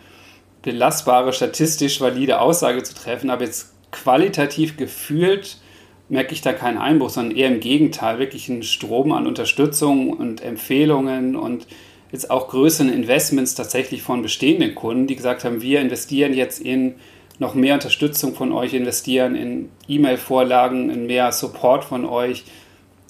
belastbare, 0.63 1.33
statistisch 1.33 2.01
valide 2.01 2.41
Aussage 2.41 2.83
zu 2.83 2.95
treffen. 2.95 3.31
Aber 3.31 3.45
jetzt 3.45 3.73
qualitativ 3.93 4.77
gefühlt 4.77 5.59
merke 6.09 6.35
ich 6.35 6.41
da 6.41 6.53
keinen 6.53 6.79
Einbruch, 6.79 7.11
sondern 7.11 7.37
eher 7.37 7.49
im 7.49 7.61
Gegenteil, 7.61 8.19
wirklich 8.19 8.49
einen 8.49 8.63
Strom 8.63 9.13
an 9.13 9.27
Unterstützung 9.27 10.13
und 10.13 10.41
Empfehlungen 10.41 11.37
und 11.37 11.67
jetzt 12.13 12.31
auch 12.31 12.49
größeren 12.49 12.93
Investments 12.93 13.55
tatsächlich 13.55 14.03
von 14.03 14.23
bestehenden 14.23 14.75
Kunden, 14.75 15.07
die 15.07 15.17
gesagt 15.17 15.45
haben, 15.45 15.63
wir 15.63 15.81
investieren 15.81 16.33
jetzt 16.33 16.61
in 16.61 16.97
noch 17.39 17.55
mehr 17.55 17.75
Unterstützung 17.75 18.35
von 18.35 18.53
euch, 18.53 18.75
investieren 18.75 19.35
in 19.35 19.71
E-Mail-Vorlagen, 19.89 20.91
in 20.91 21.07
mehr 21.07 21.33
Support 21.33 21.85
von 21.85 22.05
euch, 22.05 22.45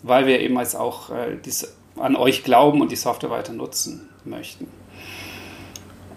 weil 0.03 0.27
wir 0.27 0.41
eben 0.41 0.59
jetzt 0.59 0.77
auch 0.77 1.11
äh, 1.11 1.37
dies, 1.45 1.75
an 1.99 2.17
euch 2.17 2.45
glauben 2.45 2.81
und 2.81 2.93
die 2.93 2.97
Software 2.97 3.31
weiter 3.31 3.53
nutzen 3.53 4.09
möchten. 4.25 4.67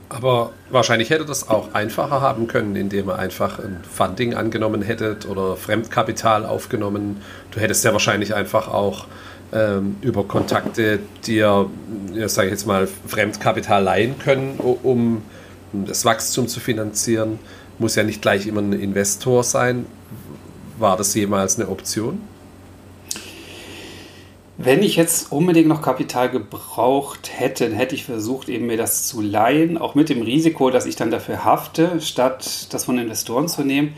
Aber 0.10 0.53
wahrscheinlich 0.72 1.12
hätte 1.12 1.24
das 1.24 1.49
auch 1.49 1.76
einfacher 1.76 2.20
haben 2.20 2.47
können, 2.47 2.76
indem 2.76 3.10
ihr 3.10 3.20
einfach 3.20 3.60
ein 3.60 3.84
Funding 3.89 4.34
angenommen 4.34 4.82
hättet 4.82 5.28
oder 5.28 5.55
Fremdkapital 5.55 6.47
aufgenommen. 6.47 7.22
Du 7.51 7.60
hättest 7.60 7.86
ja 7.86 7.93
wahrscheinlich 7.93 8.34
einfach 8.34 8.68
auch 8.68 9.05
ähm, 9.53 9.97
über 10.01 10.24
Kontakte 10.24 10.99
dir, 11.26 11.70
ja, 12.16 12.28
sage 12.28 12.47
ich 12.47 12.53
jetzt 12.53 12.66
mal, 12.66 12.88
Fremdkapital 13.07 13.84
leihen 13.84 14.18
können, 14.18 14.60
um 14.60 15.22
das 15.74 16.05
Wachstum 16.05 16.47
zu 16.47 16.60
finanzieren. 16.60 17.38
Muss 17.80 17.95
ja 17.95 18.03
nicht 18.03 18.21
gleich 18.21 18.45
immer 18.45 18.61
ein 18.61 18.73
Investor 18.73 19.43
sein. 19.43 19.86
War 20.77 20.97
das 20.97 21.15
jemals 21.15 21.59
eine 21.59 21.69
Option? 21.69 22.21
Wenn 24.57 24.84
ich 24.84 24.97
jetzt 24.97 25.32
unbedingt 25.32 25.69
noch 25.69 25.82
Kapital 25.82 26.30
gebraucht 26.30 27.32
hätte, 27.34 27.73
hätte 27.73 27.95
ich 27.95 28.03
versucht, 28.03 28.49
eben 28.49 28.65
mir 28.65 28.75
das 28.75 29.07
zu 29.07 29.21
leihen, 29.21 29.77
auch 29.77 29.95
mit 29.95 30.09
dem 30.09 30.21
Risiko, 30.21 30.69
dass 30.69 30.86
ich 30.86 30.97
dann 30.97 31.11
dafür 31.11 31.45
hafte, 31.45 32.01
statt 32.01 32.67
das 32.73 32.84
von 32.84 32.97
Investoren 32.97 33.47
zu 33.47 33.63
nehmen. 33.63 33.93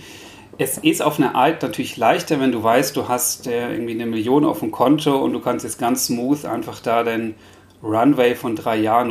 Es 0.60 0.78
ist 0.78 1.02
auf 1.02 1.18
eine 1.18 1.34
Art 1.34 1.64
natürlich 1.64 1.98
leichter, 1.98 2.40
wenn 2.40 2.52
du 2.52 2.62
weißt, 2.62 2.96
du 2.96 3.08
hast 3.08 3.48
äh, 3.48 3.72
irgendwie 3.72 3.94
eine 3.94 4.06
Million 4.06 4.46
auf 4.46 4.60
dem 4.60 4.70
Konto 4.70 5.18
und 5.18 5.34
du 5.34 5.40
kannst 5.40 5.66
jetzt 5.66 5.80
ganz 5.80 6.06
smooth 6.06 6.46
einfach 6.46 6.80
da 6.80 7.04
dein 7.04 7.34
Runway 7.82 8.36
von 8.36 8.56
drei 8.56 8.78
Jahren 8.78 9.10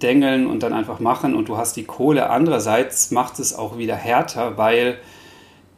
runterdengeln 0.00 0.46
und 0.46 0.62
dann 0.62 0.72
einfach 0.72 1.00
machen 1.00 1.34
und 1.34 1.48
du 1.48 1.56
hast 1.56 1.76
die 1.76 1.84
Kohle. 1.84 2.30
Andererseits 2.30 3.10
macht 3.10 3.38
es 3.38 3.54
auch 3.54 3.78
wieder 3.78 3.94
härter, 3.94 4.56
weil 4.56 4.98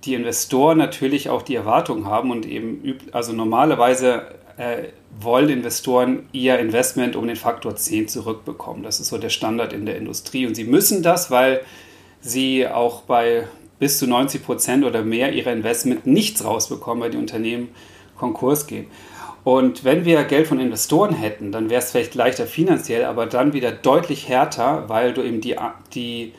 die 0.04 0.14
Investoren 0.14 0.78
natürlich 0.78 1.28
auch 1.28 1.42
die 1.42 1.54
Erwartung 1.54 2.06
haben 2.06 2.30
und 2.30 2.46
eben, 2.46 2.98
also 3.12 3.32
normalerweise 3.32 4.22
äh, 4.56 4.88
wollen 5.20 5.48
Investoren 5.48 6.28
ihr 6.32 6.58
Investment 6.58 7.14
um 7.16 7.26
den 7.26 7.36
Faktor 7.36 7.76
10 7.76 8.08
zurückbekommen. 8.08 8.82
Das 8.82 9.00
ist 9.00 9.08
so 9.08 9.18
der 9.18 9.28
Standard 9.28 9.72
in 9.72 9.86
der 9.86 9.96
Industrie. 9.96 10.46
Und 10.46 10.54
sie 10.54 10.64
müssen 10.64 11.02
das, 11.02 11.30
weil 11.30 11.60
sie 12.20 12.66
auch 12.66 13.02
bei 13.02 13.46
bis 13.78 13.98
zu 13.98 14.06
90 14.06 14.44
Prozent 14.44 14.84
oder 14.84 15.02
mehr 15.02 15.32
ihrer 15.32 15.52
Investment 15.52 16.06
nichts 16.06 16.44
rausbekommen, 16.44 17.02
weil 17.02 17.10
die 17.10 17.18
Unternehmen 17.18 17.68
Konkurs 18.16 18.66
gehen. 18.66 18.86
Und 19.44 19.82
wenn 19.84 20.04
wir 20.04 20.22
Geld 20.24 20.46
von 20.46 20.60
Investoren 20.60 21.14
hätten, 21.14 21.50
dann 21.50 21.68
wäre 21.68 21.80
es 21.80 21.90
vielleicht 21.90 22.14
leichter 22.14 22.46
finanziell, 22.46 23.04
aber 23.04 23.26
dann 23.26 23.52
wieder 23.52 23.72
deutlich 23.72 24.28
härter, 24.28 24.88
weil 24.88 25.12
du 25.12 25.22
eben 25.22 25.40
die, 25.40 25.56
die 25.94 26.32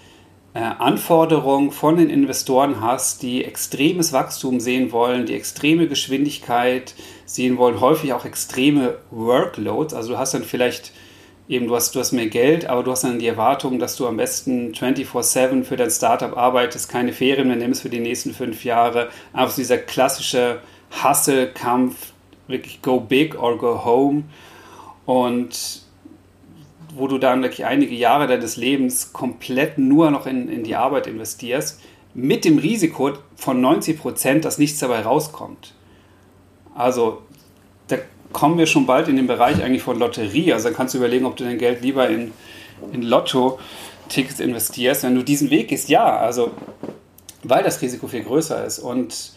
äh, 0.54 0.60
Anforderungen 0.60 1.72
von 1.72 1.98
den 1.98 2.10
Investoren 2.10 2.80
hast, 2.80 3.22
die 3.22 3.44
extremes 3.44 4.14
Wachstum 4.14 4.60
sehen 4.60 4.92
wollen, 4.92 5.26
die 5.26 5.34
extreme 5.34 5.88
Geschwindigkeit 5.88 6.96
sehen 7.26 7.58
wollen, 7.58 7.82
häufig 7.82 8.14
auch 8.14 8.24
extreme 8.24 8.98
Workloads. 9.12 9.94
Also 9.94 10.14
du 10.14 10.18
hast 10.18 10.34
dann 10.34 10.44
vielleicht 10.44 10.94
eben, 11.50 11.68
du 11.68 11.76
hast, 11.76 11.96
du 11.96 12.00
hast 12.00 12.14
mehr 12.14 12.28
Geld, 12.28 12.68
aber 12.68 12.84
du 12.84 12.92
hast 12.92 13.04
dann 13.04 13.20
die 13.20 13.28
Erwartung, 13.28 13.80
dass 13.80 13.98
du 13.98 14.08
am 14.08 14.16
besten 14.16 14.72
24-7 14.74 15.64
für 15.64 15.76
dein 15.76 15.92
Startup 15.92 16.38
arbeitest, 16.38 16.90
keine 16.90 17.12
Ferien 17.12 17.48
mehr 17.48 17.58
nimmst 17.58 17.82
für 17.82 17.90
die 17.90 18.00
nächsten 18.00 18.34
fünf 18.34 18.64
Jahre. 18.64 19.10
Einfach 19.34 19.56
so 19.56 19.62
dieser 19.62 19.78
klassische 19.78 20.60
Hasse-Kampf, 20.92 22.13
wirklich 22.48 22.82
go 22.82 23.00
big 23.00 23.42
or 23.42 23.58
go 23.58 23.84
home. 23.84 24.24
Und 25.06 25.84
wo 26.96 27.08
du 27.08 27.18
dann 27.18 27.42
wirklich 27.42 27.66
einige 27.66 27.96
Jahre 27.96 28.28
deines 28.28 28.56
Lebens 28.56 29.14
komplett 29.14 29.78
nur 29.78 30.12
noch 30.12 30.28
in, 30.28 30.48
in 30.48 30.64
die 30.64 30.76
Arbeit 30.76 31.08
investierst, 31.08 31.82
mit 32.14 32.46
dem 32.46 32.60
Risiko 32.60 33.14
von 33.36 33.60
90 33.60 34.00
Prozent, 34.00 34.46
dass 34.46 34.60
nichts 34.60 34.80
dabei 34.80 35.02
rauskommt. 35.02 35.74
Also 36.76 37.24
da 37.88 37.98
kommen 38.32 38.58
wir 38.58 38.68
schon 38.68 38.86
bald 38.86 39.08
in 39.08 39.16
den 39.16 39.28
Bereich 39.28 39.64
eigentlich 39.64 39.82
von 39.82 39.98
Lotterie. 39.98 40.54
Also 40.54 40.68
dann 40.68 40.78
kannst 40.78 40.94
du 40.94 41.00
überlegen, 41.00 41.26
ob 41.26 41.36
du 41.36 41.44
dein 41.44 41.58
Geld 41.58 41.82
lieber 41.82 42.08
in, 42.10 42.32
in 42.92 43.02
Lotto-Tickets 43.02 44.40
investierst. 44.40 45.04
Wenn 45.04 45.16
du 45.16 45.24
diesen 45.24 45.50
Weg 45.50 45.70
gehst, 45.70 45.90
ja, 45.90 46.18
also 46.18 46.52
weil 47.44 47.64
das 47.64 47.82
Risiko 47.82 48.08
viel 48.08 48.24
größer 48.24 48.64
ist. 48.66 48.80
Und 48.80 49.34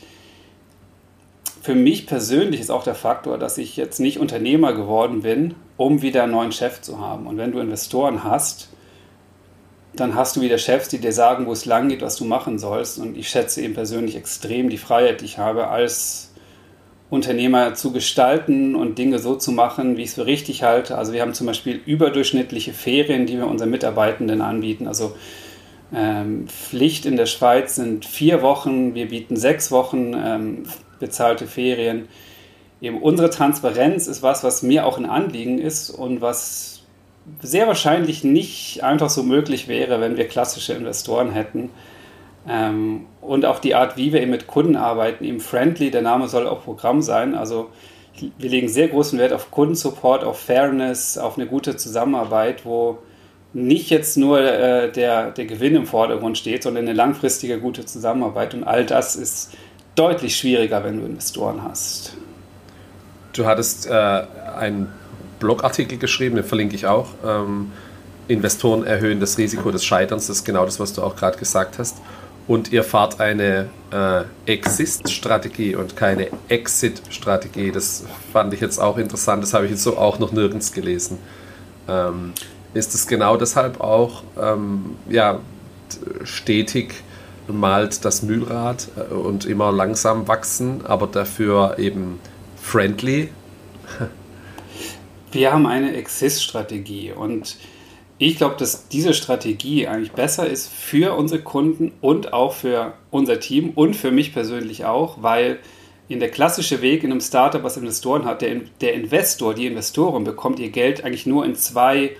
für 1.66 1.74
mich 1.74 2.06
persönlich 2.06 2.60
ist 2.60 2.70
auch 2.70 2.84
der 2.84 2.94
Faktor, 2.94 3.38
dass 3.38 3.58
ich 3.58 3.76
jetzt 3.76 3.98
nicht 3.98 4.20
Unternehmer 4.20 4.72
geworden 4.72 5.22
bin, 5.22 5.54
um 5.76 6.00
wieder 6.00 6.22
einen 6.22 6.30
neuen 6.30 6.52
Chef 6.52 6.80
zu 6.80 7.00
haben. 7.00 7.26
Und 7.26 7.38
wenn 7.38 7.50
du 7.50 7.58
Investoren 7.58 8.22
hast, 8.22 8.68
dann 9.92 10.14
hast 10.14 10.36
du 10.36 10.42
wieder 10.42 10.58
Chefs, 10.58 10.90
die 10.90 11.00
dir 11.00 11.10
sagen, 11.10 11.46
wo 11.46 11.52
es 11.52 11.64
lang 11.64 11.88
geht, 11.88 12.02
was 12.02 12.14
du 12.14 12.24
machen 12.24 12.60
sollst. 12.60 13.00
Und 13.00 13.16
ich 13.16 13.28
schätze 13.28 13.62
eben 13.62 13.74
persönlich 13.74 14.14
extrem 14.14 14.70
die 14.70 14.78
Freiheit, 14.78 15.22
die 15.22 15.24
ich 15.24 15.38
habe, 15.38 15.66
als 15.66 16.32
Unternehmer 17.10 17.74
zu 17.74 17.90
gestalten 17.90 18.76
und 18.76 18.96
Dinge 18.96 19.18
so 19.18 19.34
zu 19.34 19.50
machen, 19.50 19.96
wie 19.96 20.02
ich 20.02 20.10
es 20.10 20.14
für 20.14 20.26
richtig 20.26 20.62
halte. 20.62 20.96
Also 20.96 21.12
wir 21.14 21.20
haben 21.20 21.34
zum 21.34 21.48
Beispiel 21.48 21.80
überdurchschnittliche 21.84 22.74
Ferien, 22.74 23.26
die 23.26 23.38
wir 23.38 23.48
unseren 23.48 23.70
Mitarbeitenden 23.70 24.40
anbieten. 24.40 24.86
Also 24.86 25.16
ähm, 25.92 26.46
Pflicht 26.46 27.06
in 27.06 27.16
der 27.16 27.26
Schweiz 27.26 27.74
sind 27.74 28.04
vier 28.04 28.40
Wochen, 28.40 28.94
wir 28.94 29.08
bieten 29.08 29.34
sechs 29.34 29.72
Wochen 29.72 30.14
ähm, 30.14 30.62
bezahlte 30.98 31.46
Ferien. 31.46 32.08
Eben 32.80 33.00
unsere 33.00 33.30
Transparenz 33.30 34.06
ist 34.06 34.22
was, 34.22 34.44
was 34.44 34.62
mir 34.62 34.86
auch 34.86 34.98
ein 34.98 35.06
Anliegen 35.06 35.58
ist 35.58 35.90
und 35.90 36.20
was 36.20 36.82
sehr 37.40 37.66
wahrscheinlich 37.66 38.22
nicht 38.22 38.84
einfach 38.84 39.10
so 39.10 39.22
möglich 39.22 39.68
wäre, 39.68 40.00
wenn 40.00 40.16
wir 40.16 40.28
klassische 40.28 40.74
Investoren 40.74 41.32
hätten. 41.32 41.70
Ähm, 42.48 43.06
und 43.20 43.44
auch 43.44 43.58
die 43.58 43.74
Art, 43.74 43.96
wie 43.96 44.12
wir 44.12 44.20
eben 44.20 44.30
mit 44.30 44.46
Kunden 44.46 44.76
arbeiten, 44.76 45.24
eben 45.24 45.40
friendly, 45.40 45.90
der 45.90 46.02
Name 46.02 46.28
soll 46.28 46.46
auch 46.46 46.62
Programm 46.62 47.02
sein. 47.02 47.34
Also 47.34 47.70
wir 48.38 48.50
legen 48.50 48.68
sehr 48.68 48.88
großen 48.88 49.18
Wert 49.18 49.32
auf 49.32 49.50
Kundensupport, 49.50 50.24
auf 50.24 50.38
Fairness, 50.40 51.18
auf 51.18 51.36
eine 51.36 51.46
gute 51.46 51.76
Zusammenarbeit, 51.76 52.64
wo 52.64 52.98
nicht 53.52 53.90
jetzt 53.90 54.16
nur 54.16 54.40
äh, 54.40 54.92
der, 54.92 55.30
der 55.30 55.46
Gewinn 55.46 55.76
im 55.76 55.86
Vordergrund 55.86 56.38
steht, 56.38 56.62
sondern 56.62 56.84
eine 56.84 56.92
langfristige 56.92 57.58
gute 57.58 57.84
Zusammenarbeit. 57.86 58.54
Und 58.54 58.64
all 58.64 58.84
das 58.84 59.16
ist 59.16 59.54
deutlich 59.96 60.36
schwieriger, 60.36 60.84
wenn 60.84 61.00
du 61.00 61.06
Investoren 61.06 61.62
hast. 61.64 62.12
Du 63.32 63.46
hattest 63.46 63.86
äh, 63.86 63.90
einen 63.92 64.92
Blogartikel 65.40 65.98
geschrieben, 65.98 66.36
den 66.36 66.44
verlinke 66.44 66.76
ich 66.76 66.86
auch. 66.86 67.08
Ähm, 67.26 67.72
Investoren 68.28 68.84
erhöhen 68.84 69.20
das 69.20 69.38
Risiko 69.38 69.70
des 69.70 69.84
Scheiterns, 69.84 70.26
das 70.26 70.38
ist 70.38 70.44
genau 70.44 70.64
das, 70.64 70.80
was 70.80 70.92
du 70.92 71.02
auch 71.02 71.16
gerade 71.16 71.38
gesagt 71.38 71.78
hast. 71.78 71.96
Und 72.48 72.72
ihr 72.72 72.84
fahrt 72.84 73.20
eine 73.20 73.68
äh, 73.90 74.22
Exist-Strategie 74.46 75.74
und 75.74 75.96
keine 75.96 76.28
Exit-Strategie. 76.48 77.72
Das 77.72 78.04
fand 78.32 78.54
ich 78.54 78.60
jetzt 78.60 78.78
auch 78.78 78.98
interessant, 78.98 79.42
das 79.42 79.52
habe 79.52 79.64
ich 79.64 79.72
jetzt 79.72 79.82
so 79.82 79.98
auch 79.98 80.18
noch 80.18 80.32
nirgends 80.32 80.72
gelesen. 80.72 81.18
Ähm, 81.88 82.32
ist 82.72 82.94
es 82.94 83.06
genau 83.06 83.36
deshalb 83.36 83.80
auch 83.80 84.22
ähm, 84.40 84.96
ja, 85.08 85.40
stetig 86.24 86.94
malt 87.48 88.04
das 88.04 88.22
Mühlrad 88.22 88.88
äh, 88.96 89.14
und 89.14 89.44
immer 89.44 89.72
langsam 89.72 90.28
wachsen, 90.28 90.84
aber 90.84 91.06
dafür 91.06 91.78
eben 91.78 92.20
friendly? 92.60 93.30
Wir 95.32 95.52
haben 95.52 95.66
eine 95.66 95.94
Exist-Strategie 95.94 97.12
und 97.12 97.56
ich 98.18 98.38
glaube, 98.38 98.56
dass 98.58 98.88
diese 98.88 99.12
Strategie 99.12 99.86
eigentlich 99.86 100.12
besser 100.12 100.46
ist 100.46 100.72
für 100.72 101.14
unsere 101.14 101.42
Kunden 101.42 101.92
und 102.00 102.32
auch 102.32 102.54
für 102.54 102.94
unser 103.10 103.40
Team 103.40 103.70
und 103.74 103.94
für 103.94 104.10
mich 104.10 104.32
persönlich 104.32 104.86
auch, 104.86 105.22
weil 105.22 105.58
in 106.08 106.20
der 106.20 106.30
klassische 106.30 106.80
Weg 106.80 107.04
in 107.04 107.10
einem 107.10 107.20
Startup, 107.20 107.62
was 107.62 107.76
Investoren 107.76 108.24
hat, 108.24 108.40
der, 108.40 108.60
der 108.80 108.94
Investor, 108.94 109.52
die 109.52 109.66
Investoren 109.66 110.24
bekommt 110.24 110.58
ihr 110.60 110.70
Geld 110.70 111.04
eigentlich 111.04 111.26
nur 111.26 111.44
in 111.44 111.56
zwei 111.56 112.16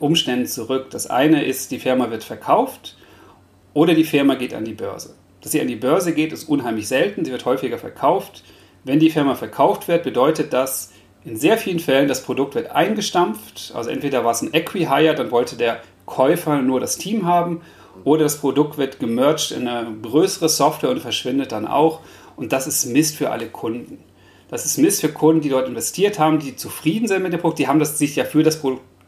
Umständen 0.00 0.46
zurück. 0.46 0.90
Das 0.90 1.06
eine 1.06 1.44
ist, 1.44 1.70
die 1.70 1.78
Firma 1.78 2.10
wird 2.10 2.24
verkauft 2.24 2.96
oder 3.74 3.94
die 3.94 4.04
Firma 4.04 4.34
geht 4.34 4.54
an 4.54 4.64
die 4.64 4.74
Börse. 4.74 5.14
Dass 5.40 5.52
sie 5.52 5.60
an 5.60 5.68
die 5.68 5.76
Börse 5.76 6.12
geht, 6.12 6.32
ist 6.32 6.48
unheimlich 6.48 6.88
selten, 6.88 7.24
sie 7.24 7.32
wird 7.32 7.44
häufiger 7.44 7.78
verkauft. 7.78 8.44
Wenn 8.84 8.98
die 8.98 9.10
Firma 9.10 9.34
verkauft 9.34 9.88
wird, 9.88 10.04
bedeutet 10.04 10.52
das 10.52 10.92
in 11.24 11.36
sehr 11.36 11.56
vielen 11.56 11.78
Fällen, 11.78 12.08
das 12.08 12.22
Produkt 12.22 12.54
wird 12.54 12.70
eingestampft. 12.70 13.72
Also 13.74 13.90
entweder 13.90 14.24
war 14.24 14.32
es 14.32 14.42
ein 14.42 14.52
Equi-Hire, 14.52 15.14
dann 15.14 15.30
wollte 15.30 15.56
der 15.56 15.80
Käufer 16.06 16.60
nur 16.62 16.80
das 16.80 16.98
Team 16.98 17.26
haben, 17.26 17.62
oder 18.04 18.24
das 18.24 18.38
Produkt 18.38 18.78
wird 18.78 18.98
gemerged 18.98 19.50
in 19.52 19.68
eine 19.68 19.94
größere 20.00 20.48
Software 20.48 20.90
und 20.90 21.00
verschwindet 21.00 21.52
dann 21.52 21.66
auch. 21.66 22.00
Und 22.36 22.52
das 22.52 22.66
ist 22.66 22.86
Mist 22.86 23.16
für 23.16 23.30
alle 23.30 23.48
Kunden. 23.48 23.98
Das 24.48 24.64
ist 24.64 24.78
Mist 24.78 25.00
für 25.00 25.10
Kunden, 25.10 25.42
die 25.42 25.50
dort 25.50 25.68
investiert 25.68 26.18
haben, 26.18 26.38
die 26.38 26.56
zufrieden 26.56 27.06
sind 27.06 27.22
mit 27.22 27.32
dem 27.32 27.40
Produkt. 27.40 27.58
Die 27.58 27.68
haben 27.68 27.78
das, 27.78 27.98
sich 27.98 28.16
ja 28.16 28.24
für 28.24 28.42
das 28.42 28.62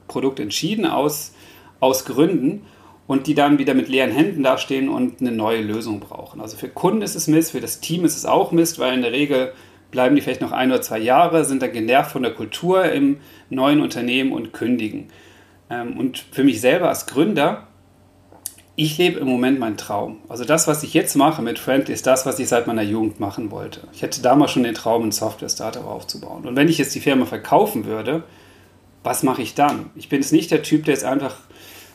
Produkt 0.07 0.41
entschieden 0.41 0.87
aus, 0.87 1.33
aus 1.81 2.05
Gründen 2.05 2.67
und 3.07 3.27
die 3.27 3.35
dann 3.35 3.59
wieder 3.59 3.75
mit 3.75 3.89
leeren 3.89 4.11
Händen 4.11 4.43
dastehen 4.43 4.89
und 4.89 5.21
eine 5.21 5.33
neue 5.33 5.61
Lösung 5.61 6.01
brauchen. 6.01 6.41
Also 6.41 6.57
für 6.57 6.69
Kunden 6.69 7.03
ist 7.03 7.15
es 7.15 7.29
Mist, 7.29 7.53
für 7.53 7.61
das 7.61 7.81
Team 7.81 8.05
ist 8.05 8.17
es 8.17 8.25
auch 8.25 8.51
Mist, 8.53 8.79
weil 8.79 8.95
in 8.95 9.03
der 9.03 9.13
Regel 9.13 9.53
bleiben 9.91 10.17
die 10.17 10.23
vielleicht 10.23 10.41
noch 10.41 10.53
ein 10.53 10.71
oder 10.71 10.83
zwei 10.83 10.99
Jahre, 10.99 11.45
sind 11.45 11.63
dann 11.63 11.73
genervt 11.73 12.11
von 12.11 12.23
der 12.23 12.33
Kultur 12.33 12.85
im 12.87 13.19
neuen 13.51 13.81
Unternehmen 13.81 14.33
und 14.33 14.53
kündigen. 14.53 15.09
Ähm, 15.71 15.99
und 15.99 16.25
für 16.33 16.45
mich 16.45 16.61
selber 16.61 16.89
als 16.89 17.07
Gründer, 17.07 17.69
ich 18.77 18.99
lebe 18.99 19.21
im 19.21 19.29
Moment 19.29 19.61
meinen 19.61 19.77
Traum. 19.77 20.19
Also 20.29 20.45
das, 20.45 20.67
was 20.67 20.83
ich 20.83 20.95
jetzt 20.95 21.15
mache 21.15 21.43
mit 21.43 21.61
Friendly, 21.61 21.93
ist 21.93 22.07
das, 22.07 22.27
was 22.27 22.41
ich 22.41 22.49
seit 22.49 22.67
meiner 22.67 22.83
Jugend 22.83 23.21
machen 23.21 23.53
wollte. 23.53 23.87
Ich 23.93 24.03
hätte 24.03 24.21
damals 24.21 24.51
schon 24.51 24.65
den 24.65 24.75
Traum, 24.75 25.05
ein 25.05 25.13
Software-Startup 25.13 25.87
aufzubauen. 25.87 26.45
Und 26.45 26.57
wenn 26.57 26.69
ich 26.69 26.79
jetzt 26.79 26.95
die 26.95 27.01
Firma 27.01 27.25
verkaufen 27.25 27.85
würde, 27.85 28.25
was 29.05 29.23
mache 29.23 29.43
ich 29.43 29.55
dann? 29.55 29.91
Ich 29.95 30.09
bin 30.09 30.21
jetzt 30.23 30.33
nicht 30.33 30.51
der 30.51 30.63
Typ, 30.63 30.87
der 30.87 30.95
jetzt 30.95 31.05
einfach 31.05 31.37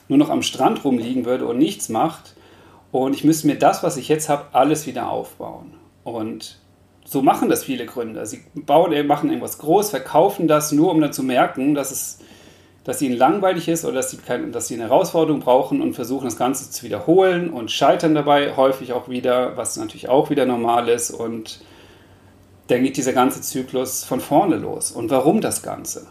nur 0.09 0.17
noch 0.17 0.29
am 0.29 0.41
Strand 0.41 0.83
rumliegen 0.83 1.23
würde 1.23 1.45
und 1.45 1.57
nichts 1.57 1.87
macht. 1.87 2.35
Und 2.91 3.13
ich 3.13 3.23
müsste 3.23 3.47
mir 3.47 3.57
das, 3.57 3.83
was 3.83 3.95
ich 3.95 4.09
jetzt 4.09 4.27
habe, 4.27 4.47
alles 4.51 4.85
wieder 4.85 5.09
aufbauen. 5.09 5.75
Und 6.03 6.59
so 7.05 7.21
machen 7.21 7.47
das 7.47 7.63
viele 7.63 7.85
Gründer. 7.85 8.25
Sie 8.25 8.41
bauen, 8.53 9.07
machen 9.07 9.29
irgendwas 9.29 9.59
groß, 9.59 9.91
verkaufen 9.91 10.47
das 10.47 10.71
nur, 10.73 10.91
um 10.91 10.99
dann 10.99 11.13
zu 11.13 11.23
merken, 11.23 11.73
dass 11.73 11.91
es 11.91 12.19
dass 12.89 13.03
ihnen 13.03 13.17
langweilig 13.17 13.67
ist 13.67 13.85
oder 13.85 13.95
dass 13.95 14.09
sie, 14.09 14.17
kein, 14.17 14.51
dass 14.51 14.67
sie 14.67 14.73
eine 14.73 14.85
Herausforderung 14.85 15.41
brauchen 15.41 15.79
und 15.79 15.93
versuchen 15.93 16.25
das 16.25 16.37
Ganze 16.37 16.71
zu 16.71 16.83
wiederholen 16.83 17.51
und 17.51 17.69
scheitern 17.69 18.15
dabei 18.15 18.55
häufig 18.55 18.93
auch 18.93 19.09
wieder, 19.09 19.55
was 19.57 19.77
natürlich 19.77 20.09
auch 20.09 20.31
wieder 20.31 20.47
normal 20.47 20.89
ist. 20.89 21.11
Und 21.11 21.61
dann 22.67 22.81
geht 22.81 22.97
dieser 22.97 23.13
ganze 23.13 23.41
Zyklus 23.41 24.05
von 24.05 24.19
vorne 24.19 24.55
los. 24.55 24.91
Und 24.91 25.11
warum 25.11 25.39
das 25.39 25.61
Ganze? 25.61 26.07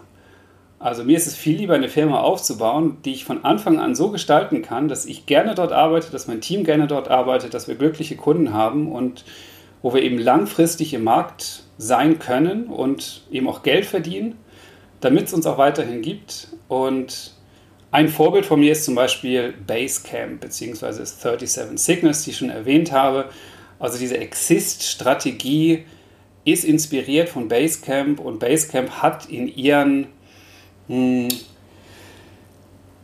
Also 0.80 1.02
mir 1.02 1.16
ist 1.16 1.26
es 1.26 1.34
viel 1.34 1.56
lieber, 1.56 1.74
eine 1.74 1.88
Firma 1.88 2.20
aufzubauen, 2.20 2.98
die 3.04 3.12
ich 3.12 3.24
von 3.24 3.44
Anfang 3.44 3.80
an 3.80 3.96
so 3.96 4.10
gestalten 4.10 4.62
kann, 4.62 4.88
dass 4.88 5.06
ich 5.06 5.26
gerne 5.26 5.54
dort 5.54 5.72
arbeite, 5.72 6.12
dass 6.12 6.28
mein 6.28 6.40
Team 6.40 6.62
gerne 6.62 6.86
dort 6.86 7.08
arbeitet, 7.08 7.52
dass 7.52 7.66
wir 7.66 7.74
glückliche 7.74 8.16
Kunden 8.16 8.52
haben 8.52 8.90
und 8.92 9.24
wo 9.82 9.92
wir 9.92 10.02
eben 10.02 10.18
langfristig 10.18 10.94
im 10.94 11.04
Markt 11.04 11.64
sein 11.78 12.18
können 12.18 12.66
und 12.66 13.22
eben 13.30 13.48
auch 13.48 13.62
Geld 13.62 13.86
verdienen, 13.86 14.36
damit 15.00 15.26
es 15.26 15.34
uns 15.34 15.46
auch 15.46 15.58
weiterhin 15.58 16.02
gibt. 16.02 16.48
Und 16.68 17.32
ein 17.90 18.08
Vorbild 18.08 18.46
von 18.46 18.60
mir 18.60 18.72
ist 18.72 18.84
zum 18.84 18.94
Beispiel 18.94 19.54
Basecamp 19.66 20.40
bzw. 20.40 21.04
37 21.04 21.80
Signals, 21.80 22.22
die 22.22 22.30
ich 22.30 22.36
schon 22.36 22.50
erwähnt 22.50 22.92
habe. 22.92 23.26
Also 23.80 23.98
diese 23.98 24.18
Exist-Strategie 24.18 25.84
ist 26.44 26.64
inspiriert 26.64 27.28
von 27.28 27.48
Basecamp 27.48 28.20
und 28.20 28.38
Basecamp 28.38 28.90
hat 29.02 29.26
in 29.26 29.48
ihren 29.48 30.08
hm, 30.88 31.28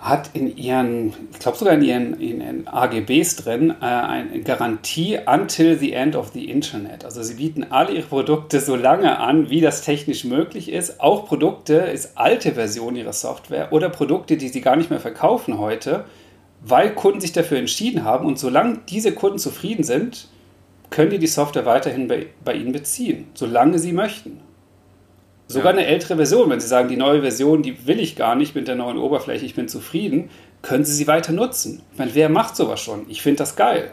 hat 0.05 0.31
in 0.35 0.55
ihren, 0.55 1.15
ich 1.33 1.39
glaube 1.39 1.57
sogar 1.57 1.73
in 1.75 1.83
ihren, 1.83 2.21
in 2.21 2.41
ihren 2.43 2.69
AGBs 2.69 3.37
drin, 3.37 3.71
äh, 3.81 3.85
eine 3.85 4.41
Garantie 4.43 5.19
until 5.25 5.79
the 5.79 5.95
end 5.95 6.15
of 6.15 6.33
the 6.35 6.51
Internet. 6.51 7.07
Also 7.07 7.23
sie 7.23 7.35
bieten 7.35 7.65
alle 7.71 7.93
ihre 7.93 8.07
Produkte 8.07 8.61
so 8.61 8.77
lange 8.77 9.19
an, 9.19 9.49
wie 9.49 9.63
das 9.63 9.83
technisch 9.83 10.25
möglich 10.25 10.71
ist. 10.71 11.01
Auch 11.01 11.27
Produkte 11.27 11.77
ist 11.77 12.19
alte 12.19 12.53
Version 12.53 12.97
ihrer 12.97 13.15
Software 13.15 13.73
oder 13.73 13.89
Produkte, 13.89 14.37
die 14.37 14.49
sie 14.49 14.61
gar 14.61 14.77
nicht 14.77 14.91
mehr 14.91 15.01
verkaufen 15.01 15.59
heute, 15.59 16.05
weil 16.61 16.95
Kunden 16.95 17.23
sich 17.23 17.33
dafür 17.33 17.57
entschieden 17.57 18.05
haben. 18.05 18.27
Und 18.27 18.39
solange 18.39 18.81
diese 18.91 19.13
Kunden 19.13 19.39
zufrieden 19.39 19.85
sind, 19.85 20.29
können 20.91 21.11
die 21.11 21.19
die 21.19 21.27
Software 21.27 21.65
weiterhin 21.65 22.09
bei, 22.09 22.27
bei 22.45 22.53
ihnen 22.53 22.73
beziehen, 22.73 23.29
solange 23.33 23.79
sie 23.79 23.93
möchten. 23.93 24.44
Sogar 25.47 25.73
ja. 25.73 25.79
eine 25.79 25.87
ältere 25.87 26.17
Version, 26.17 26.49
wenn 26.51 26.61
Sie 26.61 26.67
sagen, 26.67 26.89
die 26.89 26.97
neue 26.97 27.21
Version, 27.21 27.63
die 27.63 27.87
will 27.87 28.01
ich 28.01 28.17
gar 28.17 28.35
nicht 28.35 28.55
mit 28.55 28.67
der 28.67 28.77
neuen 28.77 28.97
Oberfläche, 28.97 29.45
ich 29.45 29.55
bin 29.55 29.69
zufrieden, 29.69 30.31
können 30.63 30.85
Sie 30.85 30.95
sie 30.95 31.07
weiter 31.07 31.33
nutzen. 31.33 31.83
Ich 31.93 31.99
meine, 31.99 32.15
wer 32.15 32.29
macht 32.31 32.57
sowas 32.57 32.81
schon? 32.81 33.05
Ich 33.09 33.21
finde 33.21 33.39
das 33.39 33.55
geil. 33.55 33.93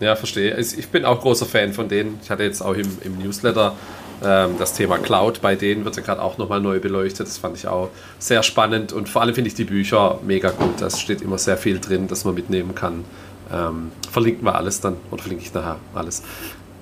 Ja, 0.00 0.16
verstehe. 0.16 0.58
Ich 0.58 0.88
bin 0.88 1.04
auch 1.04 1.20
großer 1.20 1.46
Fan 1.46 1.72
von 1.72 1.88
denen. 1.88 2.18
Ich 2.22 2.30
hatte 2.30 2.42
jetzt 2.42 2.60
auch 2.60 2.74
im, 2.74 2.98
im 3.04 3.18
Newsletter 3.18 3.76
ähm, 4.24 4.56
das 4.58 4.74
Thema 4.74 4.98
Cloud. 4.98 5.40
Bei 5.40 5.54
denen 5.54 5.84
wird 5.84 5.96
ja 5.96 6.02
gerade 6.02 6.20
auch 6.20 6.36
nochmal 6.36 6.60
neu 6.60 6.80
beleuchtet. 6.80 7.28
Das 7.28 7.38
fand 7.38 7.56
ich 7.56 7.68
auch 7.68 7.90
sehr 8.18 8.42
spannend. 8.42 8.92
Und 8.92 9.08
vor 9.08 9.22
allem 9.22 9.34
finde 9.34 9.48
ich 9.48 9.54
die 9.54 9.64
Bücher 9.64 10.18
mega 10.26 10.50
gut. 10.50 10.80
Da 10.80 10.90
steht 10.90 11.22
immer 11.22 11.38
sehr 11.38 11.56
viel 11.56 11.78
drin, 11.78 12.08
das 12.08 12.24
man 12.24 12.34
mitnehmen 12.34 12.74
kann. 12.74 13.04
Ähm, 13.52 13.92
verlinken 14.10 14.44
wir 14.44 14.56
alles 14.56 14.80
dann, 14.80 14.96
oder 15.12 15.22
verlinke 15.22 15.44
ich 15.44 15.54
nachher 15.54 15.76
alles. 15.94 16.22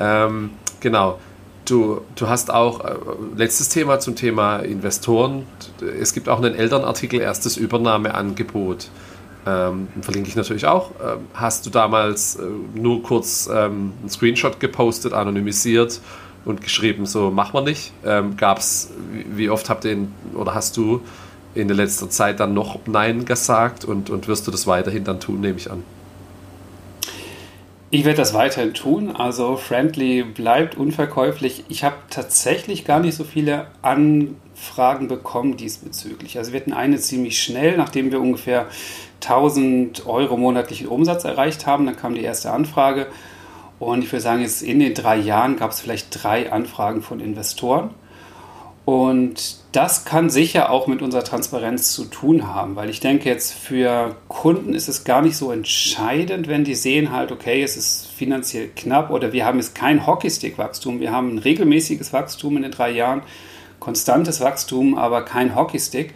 Ähm, 0.01 0.51
genau. 0.81 1.19
Du, 1.65 2.01
du 2.17 2.29
hast 2.29 2.53
auch, 2.53 2.85
äh, 2.85 2.95
letztes 3.37 3.69
Thema 3.69 4.01
zum 4.01 4.17
Thema 4.17 4.59
Investoren. 4.59 5.47
Es 6.01 6.13
gibt 6.13 6.29
auch 6.29 6.39
einen 6.39 6.55
Elternartikel, 6.55 7.21
erstes 7.21 7.57
Übernahmeangebot. 7.57 8.89
Ähm, 9.47 9.89
verlinke 10.01 10.29
ich 10.29 10.37
natürlich 10.37 10.67
auch. 10.67 10.91
Ähm, 11.03 11.27
hast 11.35 11.67
du 11.67 11.71
damals 11.71 12.37
äh, 12.37 12.43
nur 12.75 13.03
kurz 13.03 13.49
ähm, 13.53 13.93
einen 14.01 14.11
Screenshot 14.11 14.61
gepostet, 14.61 15.13
anonymisiert 15.13 16.01
und 16.45 16.61
geschrieben, 16.61 17.07
so 17.07 17.31
machen 17.31 17.55
wir 17.55 17.63
nicht? 17.63 17.93
Ähm, 18.05 18.37
Gab 18.37 18.59
es, 18.59 18.91
wie 19.35 19.51
oft 19.51 19.69
habt 19.69 19.85
ihr 19.85 19.93
in, 19.93 20.13
oder 20.35 20.55
hast 20.55 20.77
du 20.77 21.01
in 21.55 21.69
der 21.69 21.77
letzten 21.77 22.11
Zeit 22.11 22.41
dann 22.41 22.55
noch 22.55 22.81
Nein 22.87 23.25
gesagt 23.25 23.85
und, 23.85 24.11
und 24.11 24.27
wirst 24.27 24.47
du 24.47 24.51
das 24.51 24.67
weiterhin 24.67 25.05
dann 25.05 25.21
tun, 25.21 25.41
nehme 25.41 25.59
ich 25.59 25.71
an? 25.71 25.83
Ich 27.95 28.07
werde 28.07 28.17
das 28.17 28.33
weiterhin 28.33 28.73
tun. 28.73 29.15
Also 29.15 29.59
Friendly 29.59 30.23
bleibt 30.23 30.79
unverkäuflich. 30.79 31.65
Ich 31.69 31.85
habe 31.85 31.97
tatsächlich 32.09 32.87
gar 32.87 33.01
nicht 33.01 33.15
so 33.15 33.23
viele 33.23 33.67
Anfragen 33.83 35.09
bekommen 35.09 35.59
diesbezüglich. 35.59 36.39
Also 36.39 36.55
wir 36.55 36.61
hatten 36.61 36.73
eine 36.73 36.97
ziemlich 36.97 37.43
schnell, 37.43 37.77
nachdem 37.77 38.11
wir 38.11 38.23
ungefähr 38.23 38.65
1000 39.21 40.07
Euro 40.07 40.39
monatlichen 40.39 40.89
Umsatz 40.89 41.25
erreicht 41.25 41.67
haben. 41.67 41.85
Dann 41.85 41.95
kam 41.95 42.15
die 42.15 42.23
erste 42.23 42.51
Anfrage. 42.51 43.09
Und 43.79 44.03
ich 44.03 44.11
würde 44.11 44.23
sagen, 44.23 44.41
jetzt 44.41 44.63
in 44.63 44.81
den 44.81 44.95
drei 44.95 45.17
Jahren 45.17 45.59
gab 45.59 45.73
es 45.73 45.83
vielleicht 45.83 46.25
drei 46.25 46.51
Anfragen 46.51 47.03
von 47.03 47.21
Investoren. 47.21 47.91
Und 48.85 49.59
das 49.71 50.05
kann 50.05 50.29
sicher 50.29 50.71
auch 50.71 50.89
mit 50.89 51.03
unserer 51.03 51.23
Transparenz 51.23 51.93
zu 51.93 52.05
tun 52.07 52.49
haben, 52.49 52.75
weil 52.75 52.91
ich 52.91 52.99
denke 52.99 53.29
jetzt 53.29 53.53
für 53.53 54.17
Kunden 54.27 54.75
ist 54.75 54.89
es 54.89 55.05
gar 55.05 55.23
nicht 55.23 55.37
so 55.37 55.53
entscheidend, 55.53 56.49
wenn 56.49 56.65
die 56.65 56.75
sehen 56.75 57.13
halt, 57.13 57.31
okay, 57.31 57.63
es 57.63 57.77
ist 57.77 58.09
finanziell 58.09 58.71
knapp 58.75 59.11
oder 59.11 59.33
wir 59.33 59.47
haben 59.47 59.59
jetzt 59.59 59.77
kein 59.77 60.05
Hockeystick-Wachstum, 60.05 60.99
wir 60.99 61.13
haben 61.13 61.35
ein 61.35 61.39
regelmäßiges 61.39 62.13
Wachstum 62.13 62.57
in 62.57 62.65
den 62.65 62.73
drei 62.73 62.91
Jahren, 62.91 63.23
konstantes 63.79 64.41
Wachstum, 64.41 64.99
aber 64.99 65.25
kein 65.25 65.55
Hockeystick. 65.55 66.13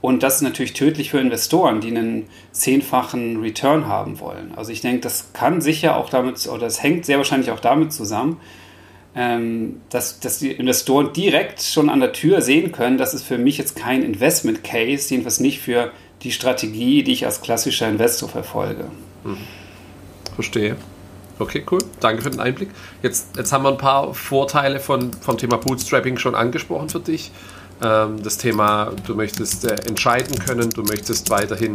Und 0.00 0.22
das 0.22 0.36
ist 0.36 0.42
natürlich 0.42 0.72
tödlich 0.72 1.10
für 1.10 1.18
Investoren, 1.18 1.80
die 1.80 1.88
einen 1.88 2.28
zehnfachen 2.52 3.40
Return 3.40 3.88
haben 3.88 4.20
wollen. 4.20 4.52
Also 4.56 4.72
ich 4.72 4.80
denke, 4.80 5.00
das 5.00 5.32
kann 5.32 5.60
sicher 5.60 5.96
auch 5.96 6.08
damit, 6.08 6.46
oder 6.48 6.60
das 6.60 6.82
hängt 6.82 7.04
sehr 7.04 7.18
wahrscheinlich 7.18 7.50
auch 7.50 7.60
damit 7.60 7.92
zusammen, 7.92 8.38
dass, 9.88 10.20
dass 10.20 10.38
die 10.40 10.52
Investoren 10.52 11.14
direkt 11.14 11.62
schon 11.62 11.88
an 11.88 12.00
der 12.00 12.12
Tür 12.12 12.42
sehen 12.42 12.70
können, 12.70 12.98
das 12.98 13.14
ist 13.14 13.22
für 13.22 13.38
mich 13.38 13.56
jetzt 13.56 13.74
kein 13.74 14.02
Investment 14.02 14.62
Case, 14.62 15.08
jedenfalls 15.08 15.40
nicht 15.40 15.60
für 15.60 15.90
die 16.22 16.32
Strategie, 16.32 17.02
die 17.02 17.12
ich 17.12 17.24
als 17.24 17.40
klassischer 17.40 17.88
Investor 17.88 18.28
verfolge. 18.28 18.84
Hm. 19.24 19.38
Verstehe. 20.34 20.76
Okay, 21.38 21.64
cool. 21.70 21.80
Danke 22.00 22.22
für 22.22 22.30
den 22.30 22.40
Einblick. 22.40 22.70
Jetzt, 23.02 23.36
jetzt 23.36 23.52
haben 23.52 23.64
wir 23.64 23.70
ein 23.70 23.78
paar 23.78 24.14
Vorteile 24.14 24.80
von, 24.80 25.12
vom 25.12 25.36
Thema 25.36 25.58
Bootstrapping 25.58 26.16
schon 26.18 26.34
angesprochen 26.34 26.88
für 26.88 27.00
dich. 27.00 27.30
Ähm, 27.82 28.22
das 28.22 28.38
Thema, 28.38 28.92
du 29.06 29.14
möchtest 29.14 29.64
äh, 29.64 29.74
entscheiden 29.86 30.38
können, 30.38 30.70
du 30.70 30.82
möchtest 30.82 31.28
weiterhin 31.28 31.74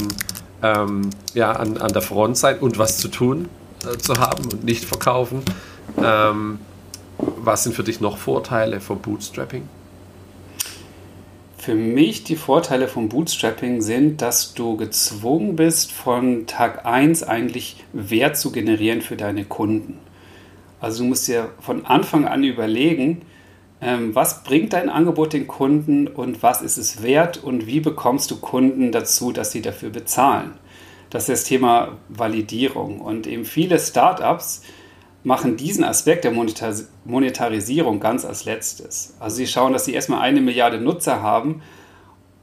ähm, 0.63 1.11
ja, 1.33 1.51
an, 1.51 1.77
an 1.77 1.93
der 1.93 2.01
Front 2.01 2.37
sein 2.37 2.57
und 2.59 2.79
was 2.79 2.97
zu 2.97 3.07
tun 3.07 3.49
äh, 3.85 3.97
zu 3.97 4.15
haben 4.15 4.45
und 4.45 4.63
nicht 4.63 4.85
verkaufen. 4.85 5.43
Ähm, 5.97 6.59
was 7.21 7.63
sind 7.63 7.75
für 7.75 7.83
dich 7.83 8.01
noch 8.01 8.17
Vorteile 8.17 8.79
vom 8.81 8.99
Bootstrapping? 8.99 9.63
Für 11.57 11.75
mich 11.75 12.23
die 12.23 12.35
Vorteile 12.35 12.87
vom 12.87 13.09
Bootstrapping 13.09 13.81
sind, 13.81 14.21
dass 14.21 14.53
du 14.53 14.77
gezwungen 14.77 15.55
bist, 15.55 15.91
von 15.91 16.47
Tag 16.47 16.85
1 16.85 17.23
eigentlich 17.23 17.83
Wert 17.93 18.37
zu 18.37 18.51
generieren 18.51 19.01
für 19.01 19.15
deine 19.15 19.45
Kunden. 19.45 19.99
Also 20.79 21.03
du 21.03 21.09
musst 21.09 21.27
dir 21.27 21.49
von 21.59 21.85
Anfang 21.85 22.25
an 22.25 22.43
überlegen, 22.43 23.21
ähm, 23.79 24.15
was 24.15 24.43
bringt 24.43 24.73
dein 24.73 24.89
Angebot 24.89 25.33
den 25.33 25.47
Kunden 25.47 26.07
und 26.07 26.41
was 26.41 26.63
ist 26.63 26.77
es 26.77 27.03
wert 27.03 27.43
und 27.43 27.67
wie 27.67 27.79
bekommst 27.79 28.31
du 28.31 28.37
Kunden 28.37 28.91
dazu, 28.91 29.31
dass 29.31 29.51
sie 29.51 29.61
dafür 29.61 29.91
bezahlen. 29.91 30.53
Das 31.11 31.23
ist 31.23 31.29
das 31.29 31.43
Thema 31.43 31.97
Validierung. 32.09 33.01
Und 33.01 33.27
eben 33.27 33.45
viele 33.45 33.79
Startups 33.79 34.63
machen 35.23 35.57
diesen 35.57 35.83
Aspekt 35.83 36.23
der 36.23 36.33
Monetarisierung 37.05 37.99
ganz 37.99 38.25
als 38.25 38.45
letztes. 38.45 39.15
Also 39.19 39.37
sie 39.37 39.47
schauen, 39.47 39.73
dass 39.73 39.85
sie 39.85 39.93
erstmal 39.93 40.21
eine 40.21 40.41
Milliarde 40.41 40.79
Nutzer 40.79 41.21
haben, 41.21 41.61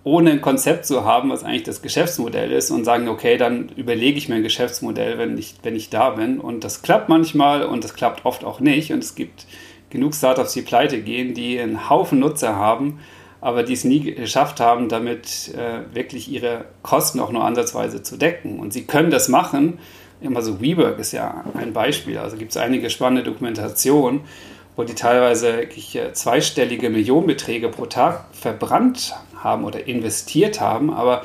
ohne 0.04 0.30
ein 0.30 0.40
Konzept 0.40 0.86
zu 0.86 1.04
haben, 1.04 1.30
was 1.30 1.44
eigentlich 1.44 1.64
das 1.64 1.82
Geschäftsmodell 1.82 2.52
ist 2.52 2.70
und 2.70 2.84
sagen, 2.84 3.08
okay, 3.08 3.36
dann 3.36 3.68
überlege 3.76 4.16
ich 4.16 4.28
mir 4.28 4.36
ein 4.36 4.42
Geschäftsmodell, 4.42 5.18
wenn 5.18 5.36
ich, 5.36 5.56
wenn 5.62 5.76
ich 5.76 5.90
da 5.90 6.10
bin. 6.10 6.40
Und 6.40 6.64
das 6.64 6.82
klappt 6.82 7.08
manchmal 7.08 7.64
und 7.64 7.84
das 7.84 7.94
klappt 7.94 8.24
oft 8.24 8.44
auch 8.44 8.60
nicht. 8.60 8.92
Und 8.92 9.02
es 9.02 9.16
gibt 9.16 9.46
genug 9.90 10.14
Startups, 10.14 10.52
die 10.52 10.62
pleite 10.62 11.00
gehen, 11.00 11.34
die 11.34 11.58
einen 11.58 11.90
Haufen 11.90 12.20
Nutzer 12.20 12.56
haben, 12.56 13.00
aber 13.40 13.64
die 13.64 13.72
es 13.72 13.84
nie 13.84 14.00
geschafft 14.00 14.60
haben, 14.60 14.88
damit 14.88 15.52
äh, 15.54 15.94
wirklich 15.94 16.30
ihre 16.30 16.66
Kosten 16.82 17.20
auch 17.20 17.30
nur 17.30 17.44
ansatzweise 17.44 18.02
zu 18.02 18.16
decken. 18.16 18.60
Und 18.60 18.72
sie 18.72 18.84
können 18.84 19.10
das 19.10 19.28
machen, 19.28 19.78
immer 20.20 20.42
so 20.42 20.60
WeWork 20.60 20.98
ist 20.98 21.12
ja 21.12 21.44
ein 21.54 21.72
Beispiel. 21.72 22.18
Also 22.18 22.36
gibt 22.36 22.50
es 22.50 22.56
einige 22.56 22.90
spannende 22.90 23.22
Dokumentationen, 23.22 24.20
wo 24.76 24.84
die 24.84 24.94
teilweise 24.94 25.62
äh, 25.62 26.12
zweistellige 26.12 26.90
Millionenbeträge 26.90 27.68
pro 27.68 27.86
Tag 27.86 28.26
verbrannt 28.32 29.14
haben 29.36 29.64
oder 29.64 29.86
investiert 29.86 30.60
haben, 30.60 30.92
aber 30.92 31.22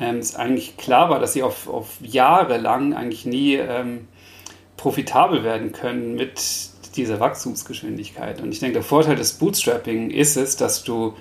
ähm, 0.00 0.18
es 0.18 0.36
eigentlich 0.36 0.76
klar 0.76 1.10
war, 1.10 1.18
dass 1.18 1.32
sie 1.32 1.42
auf, 1.42 1.68
auf 1.68 1.96
Jahre 2.00 2.58
lang 2.58 2.94
eigentlich 2.94 3.26
nie 3.26 3.54
ähm, 3.54 4.08
profitabel 4.76 5.44
werden 5.44 5.72
können 5.72 6.14
mit 6.14 6.40
dieser 6.96 7.20
Wachstumsgeschwindigkeit. 7.20 8.40
Und 8.40 8.52
ich 8.52 8.60
denke, 8.60 8.74
der 8.74 8.82
Vorteil 8.82 9.16
des 9.16 9.34
Bootstrapping 9.34 10.10
ist 10.10 10.36
es, 10.36 10.56
dass 10.56 10.84
du 10.84 11.14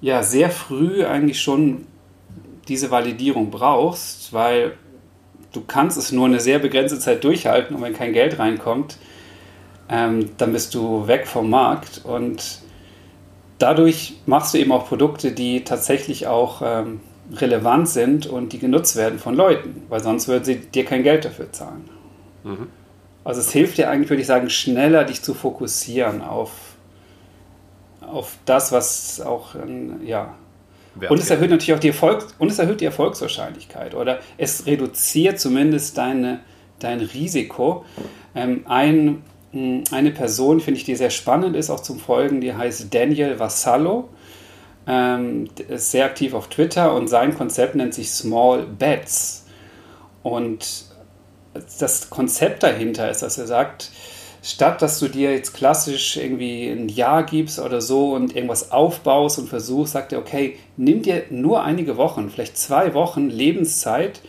ja 0.00 0.22
sehr 0.22 0.50
früh 0.50 1.04
eigentlich 1.04 1.40
schon 1.40 1.86
diese 2.68 2.90
Validierung 2.90 3.50
brauchst, 3.50 4.32
weil 4.32 4.76
du 5.54 5.62
kannst 5.62 5.96
es 5.96 6.12
nur 6.12 6.26
eine 6.26 6.40
sehr 6.40 6.58
begrenzte 6.58 6.98
Zeit 6.98 7.24
durchhalten 7.24 7.76
und 7.76 7.82
wenn 7.82 7.94
kein 7.94 8.12
Geld 8.12 8.38
reinkommt, 8.38 8.98
ähm, 9.88 10.30
dann 10.36 10.52
bist 10.52 10.74
du 10.74 11.06
weg 11.06 11.26
vom 11.26 11.48
Markt 11.48 12.02
und 12.04 12.60
dadurch 13.58 14.14
machst 14.26 14.54
du 14.54 14.58
eben 14.58 14.72
auch 14.72 14.88
Produkte, 14.88 15.32
die 15.32 15.64
tatsächlich 15.64 16.26
auch 16.26 16.62
ähm, 16.64 17.00
relevant 17.32 17.88
sind 17.88 18.26
und 18.26 18.52
die 18.52 18.58
genutzt 18.58 18.96
werden 18.96 19.18
von 19.18 19.34
Leuten, 19.34 19.82
weil 19.88 20.02
sonst 20.02 20.28
würden 20.28 20.44
sie 20.44 20.56
dir 20.56 20.84
kein 20.84 21.02
Geld 21.02 21.24
dafür 21.24 21.52
zahlen. 21.52 21.88
Mhm. 22.42 22.66
Also 23.24 23.40
es 23.40 23.50
hilft 23.52 23.78
dir 23.78 23.88
eigentlich, 23.88 24.10
würde 24.10 24.20
ich 24.20 24.26
sagen, 24.26 24.50
schneller 24.50 25.04
dich 25.04 25.22
zu 25.22 25.32
fokussieren 25.32 26.20
auf, 26.20 26.50
auf 28.02 28.36
das, 28.44 28.70
was 28.70 29.20
auch, 29.22 29.54
ja, 30.04 30.34
und 31.08 31.18
es 31.18 31.30
erhöht 31.30 31.50
natürlich 31.50 31.74
auch 31.74 31.80
die 31.80 31.88
Erfolg 31.88 32.26
und 32.38 32.50
es 32.50 32.58
erhöht 32.58 32.80
die 32.80 32.84
Erfolgswahrscheinlichkeit 32.84 33.94
oder 33.94 34.20
es 34.38 34.66
reduziert 34.66 35.40
zumindest 35.40 35.98
deine, 35.98 36.40
dein 36.78 37.00
Risiko. 37.00 37.84
Ähm, 38.34 38.64
ein, 38.66 39.22
eine 39.90 40.10
Person, 40.10 40.60
finde 40.60 40.78
ich, 40.78 40.84
die 40.84 40.94
sehr 40.94 41.10
spannend 41.10 41.56
ist, 41.56 41.70
auch 41.70 41.80
zum 41.80 41.98
Folgen, 41.98 42.40
die 42.40 42.54
heißt 42.54 42.92
Daniel 42.94 43.38
Vassallo. 43.38 44.08
Ähm, 44.86 45.48
ist 45.68 45.90
sehr 45.90 46.04
aktiv 46.04 46.34
auf 46.34 46.48
Twitter 46.48 46.94
und 46.94 47.08
sein 47.08 47.34
Konzept 47.34 47.74
nennt 47.74 47.94
sich 47.94 48.10
Small 48.10 48.66
Bets. 48.66 49.46
Und 50.22 50.86
das 51.78 52.10
Konzept 52.10 52.62
dahinter 52.62 53.10
ist, 53.10 53.22
dass 53.22 53.38
er 53.38 53.46
sagt, 53.46 53.90
statt 54.44 54.82
dass 54.82 55.00
du 55.00 55.08
dir 55.08 55.32
jetzt 55.32 55.54
klassisch 55.54 56.18
irgendwie 56.18 56.68
ein 56.68 56.90
Jahr 56.90 57.22
gibst 57.22 57.58
oder 57.58 57.80
so 57.80 58.12
und 58.12 58.36
irgendwas 58.36 58.70
aufbaust 58.72 59.38
und 59.38 59.48
versuchst, 59.48 59.94
sagt 59.94 60.12
er, 60.12 60.18
okay, 60.18 60.58
nimm 60.76 61.00
dir 61.00 61.24
nur 61.30 61.62
einige 61.62 61.96
Wochen, 61.96 62.28
vielleicht 62.28 62.58
zwei 62.58 62.92
Wochen 62.92 63.30
Lebenszeit 63.30 64.20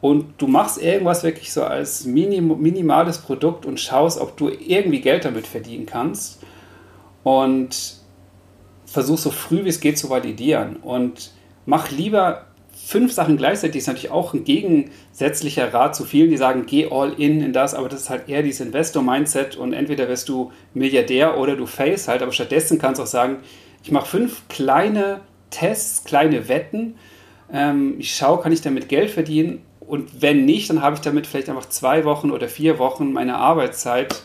und 0.00 0.34
du 0.38 0.46
machst 0.46 0.80
irgendwas 0.80 1.22
wirklich 1.22 1.52
so 1.52 1.64
als 1.64 2.06
minim 2.06 2.60
minimales 2.60 3.18
Produkt 3.18 3.66
und 3.66 3.78
schaust, 3.78 4.18
ob 4.18 4.38
du 4.38 4.48
irgendwie 4.48 5.02
Geld 5.02 5.26
damit 5.26 5.46
verdienen 5.46 5.84
kannst 5.84 6.40
und 7.22 7.98
versuch 8.86 9.18
so 9.18 9.30
früh 9.30 9.64
wie 9.64 9.68
es 9.68 9.80
geht 9.80 9.98
zu 9.98 10.08
validieren. 10.08 10.76
Und 10.76 11.32
mach 11.66 11.90
lieber 11.90 12.46
fünf 12.88 13.12
Sachen 13.12 13.36
gleichzeitig 13.36 13.80
ist 13.80 13.86
natürlich 13.86 14.10
auch 14.10 14.32
ein 14.32 14.44
gegensätzlicher 14.44 15.74
Rat 15.74 15.94
zu 15.94 16.06
vielen, 16.06 16.30
die 16.30 16.38
sagen, 16.38 16.64
geh 16.64 16.88
all 16.90 17.12
in 17.20 17.42
in 17.42 17.52
das, 17.52 17.74
aber 17.74 17.90
das 17.90 18.00
ist 18.00 18.10
halt 18.10 18.30
eher 18.30 18.42
dieses 18.42 18.64
Investor-Mindset 18.64 19.56
und 19.56 19.74
entweder 19.74 20.08
wirst 20.08 20.30
du 20.30 20.52
Milliardär 20.72 21.36
oder 21.36 21.54
du 21.54 21.66
failst 21.66 22.08
halt, 22.08 22.22
aber 22.22 22.32
stattdessen 22.32 22.78
kannst 22.78 22.98
du 22.98 23.02
auch 23.02 23.08
sagen, 23.08 23.40
ich 23.84 23.92
mache 23.92 24.06
fünf 24.06 24.48
kleine 24.48 25.20
Tests, 25.50 26.04
kleine 26.04 26.48
Wetten, 26.48 26.94
ähm, 27.52 27.96
ich 27.98 28.16
schaue, 28.16 28.40
kann 28.40 28.52
ich 28.52 28.62
damit 28.62 28.88
Geld 28.88 29.10
verdienen 29.10 29.60
und 29.80 30.22
wenn 30.22 30.46
nicht, 30.46 30.70
dann 30.70 30.80
habe 30.80 30.96
ich 30.96 31.02
damit 31.02 31.26
vielleicht 31.26 31.50
einfach 31.50 31.68
zwei 31.68 32.06
Wochen 32.06 32.30
oder 32.30 32.48
vier 32.48 32.78
Wochen 32.78 33.12
meine 33.12 33.36
Arbeitszeit 33.36 34.22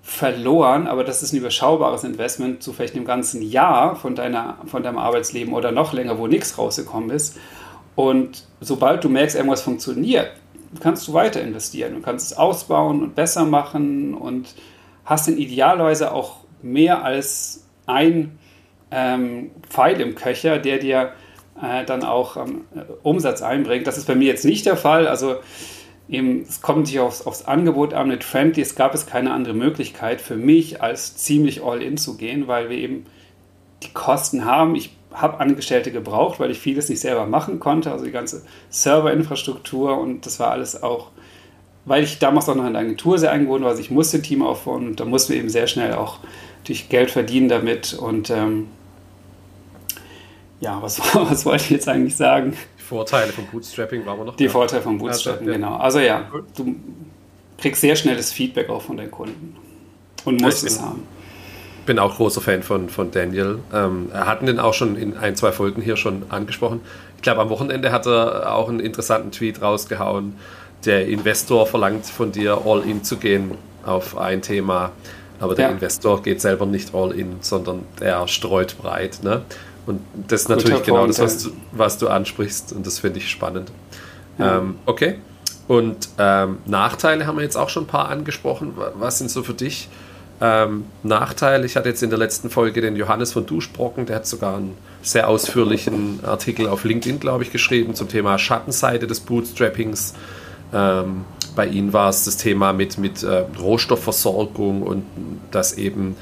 verloren, 0.00 0.86
aber 0.86 1.02
das 1.02 1.24
ist 1.24 1.32
ein 1.32 1.38
überschaubares 1.38 2.04
Investment 2.04 2.62
zu 2.62 2.72
vielleicht 2.72 2.94
einem 2.94 3.04
ganzen 3.04 3.42
Jahr 3.42 3.96
von, 3.96 4.14
deiner, 4.14 4.58
von 4.66 4.84
deinem 4.84 4.98
Arbeitsleben 4.98 5.52
oder 5.52 5.72
noch 5.72 5.92
länger, 5.92 6.18
wo 6.18 6.28
nichts 6.28 6.56
rausgekommen 6.56 7.10
ist. 7.10 7.36
Und 8.00 8.44
sobald 8.62 9.04
du 9.04 9.10
merkst, 9.10 9.36
irgendwas 9.36 9.60
funktioniert, 9.60 10.32
kannst 10.80 11.06
du 11.06 11.12
weiter 11.12 11.42
investieren. 11.42 11.96
Du 11.96 12.00
kannst 12.00 12.32
es 12.32 12.38
ausbauen 12.38 13.02
und 13.02 13.14
besser 13.14 13.44
machen 13.44 14.14
und 14.14 14.54
hast 15.04 15.28
dann 15.28 15.36
idealerweise 15.36 16.14
auch 16.14 16.38
mehr 16.62 17.04
als 17.04 17.66
ein 17.84 18.38
ähm, 18.90 19.50
Pfeil 19.68 20.00
im 20.00 20.14
Köcher, 20.14 20.58
der 20.58 20.78
dir 20.78 21.12
äh, 21.62 21.84
dann 21.84 22.02
auch 22.02 22.38
ähm, 22.38 22.62
Umsatz 23.02 23.42
einbringt. 23.42 23.86
Das 23.86 23.98
ist 23.98 24.06
bei 24.06 24.14
mir 24.14 24.28
jetzt 24.28 24.46
nicht 24.46 24.64
der 24.64 24.78
Fall. 24.78 25.06
Also 25.06 25.36
eben, 26.08 26.40
es 26.48 26.62
kommt 26.62 26.86
sich 26.86 27.00
aufs, 27.00 27.26
aufs 27.26 27.44
Angebot 27.44 27.92
an. 27.92 28.08
Mit 28.08 28.24
Friendly 28.24 28.62
es 28.62 28.76
gab 28.76 28.94
es 28.94 29.04
keine 29.04 29.34
andere 29.34 29.52
Möglichkeit 29.52 30.22
für 30.22 30.36
mich, 30.36 30.80
als 30.80 31.18
ziemlich 31.18 31.62
all-in 31.62 31.98
zu 31.98 32.16
gehen, 32.16 32.48
weil 32.48 32.70
wir 32.70 32.78
eben 32.78 33.04
die 33.82 33.92
Kosten 33.92 34.46
haben. 34.46 34.74
Ich 34.74 34.96
habe 35.12 35.40
Angestellte 35.40 35.90
gebraucht, 35.90 36.38
weil 36.40 36.50
ich 36.50 36.58
vieles 36.58 36.88
nicht 36.88 37.00
selber 37.00 37.26
machen 37.26 37.60
konnte, 37.60 37.90
also 37.90 38.04
die 38.04 38.10
ganze 38.10 38.42
Serverinfrastruktur 38.70 39.98
und 39.98 40.24
das 40.26 40.38
war 40.38 40.50
alles 40.50 40.82
auch, 40.82 41.08
weil 41.84 42.04
ich 42.04 42.18
damals 42.18 42.48
auch 42.48 42.54
noch 42.54 42.66
in 42.66 42.74
der 42.74 42.82
Agentur 42.82 43.18
sehr 43.18 43.32
eingebunden 43.32 43.64
war, 43.64 43.70
also 43.70 43.82
ich 43.82 43.90
musste 43.90 44.18
ein 44.18 44.22
Team 44.22 44.42
aufbauen 44.42 44.86
und 44.86 45.00
da 45.00 45.04
mussten 45.04 45.32
wir 45.32 45.40
eben 45.40 45.48
sehr 45.48 45.66
schnell 45.66 45.94
auch 45.94 46.18
durch 46.64 46.88
Geld 46.88 47.10
verdienen 47.10 47.48
damit 47.48 47.94
und 47.94 48.30
ähm, 48.30 48.68
ja, 50.60 50.80
was, 50.80 51.00
was 51.14 51.44
wollte 51.44 51.64
ich 51.64 51.70
jetzt 51.70 51.88
eigentlich 51.88 52.16
sagen? 52.16 52.56
Die 52.78 52.82
Vorteile 52.82 53.32
vom 53.32 53.46
Bootstrapping 53.46 54.04
waren 54.06 54.18
wir 54.18 54.24
noch. 54.26 54.36
Die 54.36 54.46
da. 54.46 54.50
Vorteile 54.50 54.82
vom 54.82 54.98
Bootstrapping, 54.98 55.48
also, 55.48 55.60
ja. 55.60 55.66
genau. 55.68 55.76
Also 55.76 55.98
ja, 56.00 56.30
du 56.56 56.76
kriegst 57.58 57.80
sehr 57.80 57.96
schnelles 57.96 58.32
Feedback 58.32 58.68
auch 58.68 58.82
von 58.82 58.96
den 58.96 59.10
Kunden 59.10 59.56
und 60.24 60.40
musst 60.40 60.64
es 60.64 60.80
haben. 60.80 61.06
Bin 61.86 61.98
auch 61.98 62.16
großer 62.16 62.40
Fan 62.40 62.62
von, 62.62 62.88
von 62.88 63.10
Daniel. 63.10 63.58
Ähm, 63.72 64.10
er 64.12 64.26
hatten 64.26 64.46
den 64.46 64.58
auch 64.60 64.74
schon 64.74 64.96
in 64.96 65.16
ein, 65.16 65.36
zwei 65.36 65.52
Folgen 65.52 65.82
hier 65.82 65.96
schon 65.96 66.24
angesprochen. 66.28 66.80
Ich 67.16 67.22
glaube, 67.22 67.40
am 67.40 67.50
Wochenende 67.50 67.92
hat 67.92 68.06
er 68.06 68.54
auch 68.54 68.68
einen 68.68 68.80
interessanten 68.80 69.30
Tweet 69.30 69.60
rausgehauen. 69.62 70.34
Der 70.84 71.06
Investor 71.06 71.66
verlangt 71.66 72.06
von 72.06 72.32
dir, 72.32 72.62
all 72.64 72.82
in 72.82 73.04
zu 73.04 73.16
gehen 73.16 73.52
auf 73.84 74.16
ein 74.16 74.42
Thema. 74.42 74.92
Aber 75.38 75.54
der 75.54 75.66
ja. 75.66 75.70
Investor 75.72 76.22
geht 76.22 76.40
selber 76.40 76.66
nicht 76.66 76.94
all 76.94 77.12
in, 77.12 77.36
sondern 77.40 77.84
er 78.00 78.28
streut 78.28 78.76
breit. 78.78 79.20
Ne? 79.22 79.42
Und 79.86 80.00
das 80.28 80.42
ist 80.42 80.46
Guter 80.46 80.56
natürlich 80.56 80.82
genau 80.84 81.06
das, 81.06 81.18
was 81.18 81.42
du, 81.42 81.50
was 81.72 81.98
du 81.98 82.08
ansprichst. 82.08 82.72
Und 82.72 82.86
das 82.86 82.98
finde 82.98 83.18
ich 83.18 83.30
spannend. 83.30 83.72
Ja. 84.38 84.58
Ähm, 84.58 84.76
okay. 84.86 85.16
Und 85.66 86.08
ähm, 86.18 86.58
Nachteile 86.66 87.26
haben 87.26 87.36
wir 87.36 87.44
jetzt 87.44 87.56
auch 87.56 87.68
schon 87.68 87.84
ein 87.84 87.88
paar 87.88 88.08
angesprochen. 88.08 88.74
Was 88.94 89.18
sind 89.18 89.30
so 89.30 89.42
für 89.42 89.54
dich 89.54 89.88
ähm, 90.40 90.84
Nachteile? 91.02 91.66
Ich 91.66 91.76
hatte 91.76 91.88
jetzt 91.88 92.02
in 92.02 92.10
der 92.10 92.18
letzten 92.18 92.50
Folge 92.50 92.80
den 92.80 92.96
Johannes 92.96 93.32
von 93.32 93.46
Duschbrocken, 93.46 94.06
der 94.06 94.16
hat 94.16 94.26
sogar 94.26 94.56
einen 94.56 94.76
sehr 95.02 95.28
ausführlichen 95.28 96.20
Artikel 96.24 96.68
auf 96.68 96.84
LinkedIn, 96.84 97.20
glaube 97.20 97.44
ich, 97.44 97.52
geschrieben 97.52 97.94
zum 97.94 98.08
Thema 98.08 98.38
Schattenseite 98.38 99.06
des 99.06 99.20
Bootstrappings. 99.20 100.14
Ähm, 100.72 101.24
bei 101.56 101.66
Ihnen 101.66 101.92
war 101.92 102.08
es 102.08 102.24
das 102.24 102.36
Thema 102.36 102.72
mit, 102.72 102.98
mit 102.98 103.22
äh, 103.22 103.44
Rohstoffversorgung 103.58 104.82
und 104.82 105.04
dass 105.50 105.74
eben 105.74 106.16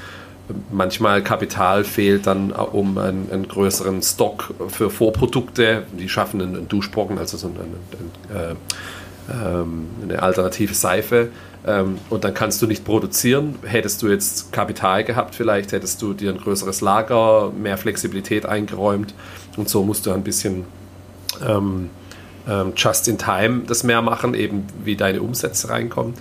manchmal 0.71 1.23
Kapital 1.23 1.85
fehlt 1.85 2.27
dann 2.27 2.51
äh, 2.51 2.55
um 2.55 2.99
einen, 2.99 3.31
einen, 3.31 3.49
größeren 3.49 4.03
Stock 4.03 4.55
für 4.69 4.91
Vorprodukte. 4.91 5.85
Die 5.99 6.09
schaffen 6.09 6.41
einen, 6.41 6.69
Duschbrocken, 6.69 7.19
also 7.19 7.37
so 7.37 7.49
einen, 7.49 7.57
einen, 7.59 8.37
äh, 8.37 8.55
ähm, 9.31 9.87
eine 10.03 10.23
alternative 10.23 10.75
Seife. 10.75 11.29
Ähm, 11.67 11.99
und 12.11 12.25
dann 12.25 12.35
kannst 12.35 12.63
du 12.63 12.67
nicht 12.67 12.85
produzieren. 12.85 13.57
Hättest 13.65 14.03
du 14.03 14.09
jetzt 14.09 14.53
Kapital 14.53 15.05
gehabt, 15.05 15.35
vielleicht 15.35 15.73
hättest 15.73 16.01
du 16.03 16.15
dir 16.15 16.31
ein 16.31 16.39
größeres 16.39 16.81
Lager, 16.81 17.53
mehr 17.57 17.79
Flexibilität 17.79 18.47
eingeräumt. 18.47 19.15
Und 19.57 19.69
so 19.69 19.83
musst 19.83 20.07
du 20.07 20.13
ein 20.13 20.23
bisschen 20.23 20.65
ähm, 21.47 21.91
ähm, 22.49 22.73
just 22.77 23.09
in 23.09 23.19
time 23.19 23.63
das 23.67 23.83
mehr 23.85 24.03
machen, 24.03 24.35
eben 24.35 24.67
wie 24.85 24.97
deine 24.97 25.21
Umsätze 25.21 25.69
reinkommen. 25.69 26.15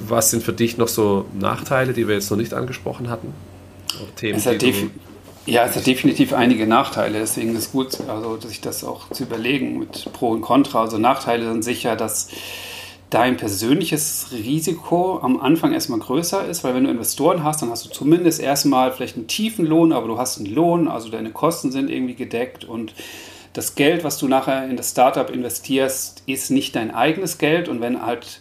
Was 0.00 0.30
sind 0.30 0.42
für 0.42 0.52
dich 0.52 0.78
noch 0.78 0.88
so 0.88 1.26
Nachteile, 1.38 1.92
die 1.92 2.08
wir 2.08 2.14
jetzt 2.14 2.30
noch 2.30 2.38
nicht 2.38 2.54
angesprochen 2.54 3.10
hatten? 3.10 3.34
Themen, 4.16 4.38
es 4.38 4.46
hat 4.46 4.62
ja, 5.46 5.64
es 5.64 5.76
hat 5.76 5.86
definitiv 5.86 6.34
einige 6.34 6.66
Nachteile, 6.66 7.20
deswegen 7.20 7.52
ist 7.52 7.58
es 7.58 7.72
gut, 7.72 7.96
also 8.06 8.38
sich 8.38 8.60
das 8.60 8.84
auch 8.84 9.10
zu 9.10 9.22
überlegen 9.22 9.78
mit 9.78 10.12
Pro 10.12 10.28
und 10.28 10.42
Contra. 10.42 10.82
Also 10.82 10.98
Nachteile 10.98 11.50
sind 11.50 11.64
sicher, 11.64 11.96
dass 11.96 12.28
dein 13.10 13.36
persönliches 13.36 14.28
Risiko 14.32 15.18
am 15.20 15.40
Anfang 15.40 15.72
erstmal 15.72 15.98
größer 15.98 16.46
ist, 16.46 16.62
weil 16.62 16.74
wenn 16.74 16.84
du 16.84 16.90
Investoren 16.90 17.42
hast, 17.42 17.62
dann 17.62 17.70
hast 17.70 17.86
du 17.86 17.90
zumindest 17.90 18.40
erstmal 18.40 18.92
vielleicht 18.92 19.16
einen 19.16 19.28
tiefen 19.28 19.64
Lohn, 19.64 19.92
aber 19.92 20.08
du 20.08 20.18
hast 20.18 20.38
einen 20.38 20.54
Lohn, 20.54 20.88
also 20.88 21.08
deine 21.08 21.30
Kosten 21.30 21.72
sind 21.72 21.90
irgendwie 21.90 22.14
gedeckt 22.14 22.64
und 22.64 22.92
das 23.58 23.74
Geld, 23.74 24.04
was 24.04 24.18
du 24.18 24.28
nachher 24.28 24.68
in 24.68 24.76
das 24.76 24.90
Startup 24.90 25.28
investierst, 25.30 26.22
ist 26.26 26.50
nicht 26.50 26.76
dein 26.76 26.94
eigenes 26.94 27.38
Geld. 27.38 27.68
Und 27.68 27.80
wenn 27.80 28.00
halt 28.00 28.40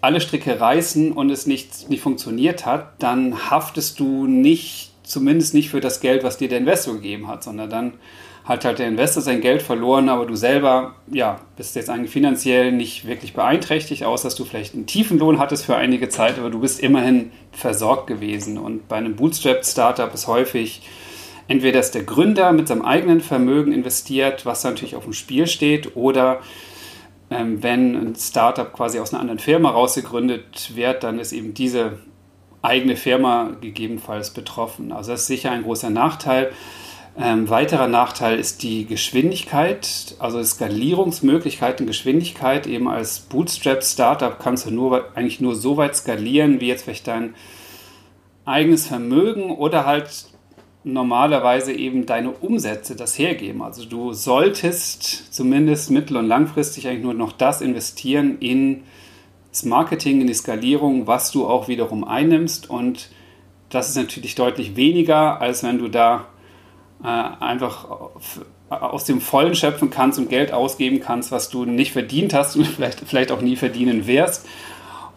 alle 0.00 0.20
Stricke 0.20 0.60
reißen 0.60 1.12
und 1.12 1.30
es 1.30 1.46
nicht, 1.46 1.88
nicht 1.88 2.02
funktioniert 2.02 2.66
hat, 2.66 3.00
dann 3.00 3.50
haftest 3.50 4.00
du 4.00 4.26
nicht, 4.26 4.90
zumindest 5.04 5.54
nicht 5.54 5.70
für 5.70 5.80
das 5.80 6.00
Geld, 6.00 6.24
was 6.24 6.36
dir 6.36 6.48
der 6.48 6.58
Investor 6.58 6.94
gegeben 6.94 7.28
hat, 7.28 7.44
sondern 7.44 7.70
dann 7.70 7.92
hat 8.44 8.66
halt 8.66 8.78
der 8.78 8.88
Investor 8.88 9.22
sein 9.22 9.40
Geld 9.40 9.62
verloren, 9.62 10.10
aber 10.10 10.26
du 10.26 10.36
selber, 10.36 10.96
ja, 11.10 11.40
bist 11.56 11.76
jetzt 11.76 11.88
eigentlich 11.88 12.10
finanziell 12.10 12.72
nicht 12.72 13.06
wirklich 13.06 13.32
beeinträchtigt, 13.32 14.04
außer 14.04 14.24
dass 14.28 14.34
du 14.34 14.44
vielleicht 14.44 14.74
einen 14.74 14.86
tiefen 14.86 15.18
Lohn 15.18 15.38
hattest 15.38 15.64
für 15.64 15.76
einige 15.76 16.10
Zeit, 16.10 16.38
aber 16.38 16.50
du 16.50 16.60
bist 16.60 16.80
immerhin 16.80 17.32
versorgt 17.52 18.06
gewesen. 18.06 18.58
Und 18.58 18.86
bei 18.86 18.96
einem 18.96 19.16
Bootstrap-Startup 19.16 20.12
ist 20.12 20.26
häufig 20.26 20.82
entweder 21.48 21.80
ist 21.80 21.94
der 21.94 22.04
Gründer 22.04 22.52
mit 22.52 22.68
seinem 22.68 22.82
eigenen 22.82 23.22
Vermögen 23.22 23.72
investiert, 23.72 24.44
was 24.44 24.62
natürlich 24.62 24.94
auf 24.94 25.04
dem 25.04 25.14
Spiel 25.14 25.46
steht, 25.46 25.96
oder 25.96 26.40
ähm, 27.30 27.62
wenn 27.62 27.96
ein 27.96 28.14
Startup 28.14 28.70
quasi 28.70 28.98
aus 28.98 29.14
einer 29.14 29.20
anderen 29.20 29.38
Firma 29.38 29.70
rausgegründet 29.70 30.76
wird, 30.76 31.02
dann 31.02 31.18
ist 31.18 31.32
eben 31.32 31.54
diese 31.54 31.98
eigene 32.60 32.96
Firma 32.96 33.52
gegebenenfalls 33.60 34.30
betroffen. 34.30 34.92
Also 34.92 35.12
das 35.12 35.22
ist 35.22 35.26
sicher 35.28 35.50
ein 35.50 35.62
großer 35.62 35.90
Nachteil. 35.90 36.52
Ähm, 37.16 37.48
weiterer 37.48 37.86
Nachteil 37.86 38.40
ist 38.40 38.64
die 38.64 38.86
Geschwindigkeit, 38.86 40.16
also 40.18 40.42
Skalierungsmöglichkeiten, 40.42 41.86
Geschwindigkeit. 41.86 42.66
Eben 42.66 42.88
als 42.88 43.20
Bootstrap-Startup 43.20 44.38
kannst 44.40 44.66
du 44.66 44.72
nur, 44.72 45.16
eigentlich 45.16 45.40
nur 45.40 45.54
so 45.54 45.76
weit 45.76 45.94
skalieren, 45.94 46.60
wie 46.60 46.66
jetzt 46.66 46.82
vielleicht 46.82 47.06
dein 47.06 47.34
eigenes 48.44 48.88
Vermögen 48.88 49.52
oder 49.52 49.86
halt 49.86 50.26
normalerweise 50.82 51.72
eben 51.72 52.04
deine 52.04 52.30
Umsätze 52.30 52.96
das 52.96 53.18
hergeben. 53.18 53.62
Also 53.62 53.86
du 53.86 54.12
solltest 54.12 55.32
zumindest 55.32 55.90
mittel- 55.90 56.16
und 56.16 56.26
langfristig 56.26 56.88
eigentlich 56.88 57.04
nur 57.04 57.14
noch 57.14 57.32
das 57.32 57.60
investieren 57.60 58.38
in 58.40 58.82
das 59.50 59.64
Marketing, 59.64 60.20
in 60.20 60.26
die 60.26 60.34
Skalierung, 60.34 61.06
was 61.06 61.30
du 61.30 61.46
auch 61.46 61.68
wiederum 61.68 62.02
einnimmst. 62.02 62.68
Und 62.68 63.10
das 63.70 63.88
ist 63.88 63.96
natürlich 63.96 64.34
deutlich 64.34 64.76
weniger, 64.76 65.40
als 65.40 65.62
wenn 65.62 65.78
du 65.78 65.88
da 65.88 66.26
einfach 67.08 67.86
aus 68.68 69.04
dem 69.04 69.20
Vollen 69.20 69.54
schöpfen 69.54 69.90
kannst 69.90 70.18
und 70.18 70.28
Geld 70.28 70.52
ausgeben 70.52 71.00
kannst, 71.00 71.30
was 71.30 71.50
du 71.50 71.64
nicht 71.64 71.92
verdient 71.92 72.34
hast 72.34 72.56
und 72.56 72.66
vielleicht, 72.66 73.00
vielleicht 73.00 73.30
auch 73.30 73.40
nie 73.40 73.56
verdienen 73.56 74.06
wirst. 74.06 74.46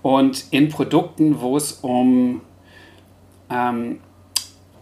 Und 0.01 0.45
in 0.51 0.69
Produkten, 0.69 1.41
wo 1.41 1.57
es 1.57 1.73
um 1.73 2.41
ähm, 3.49 3.99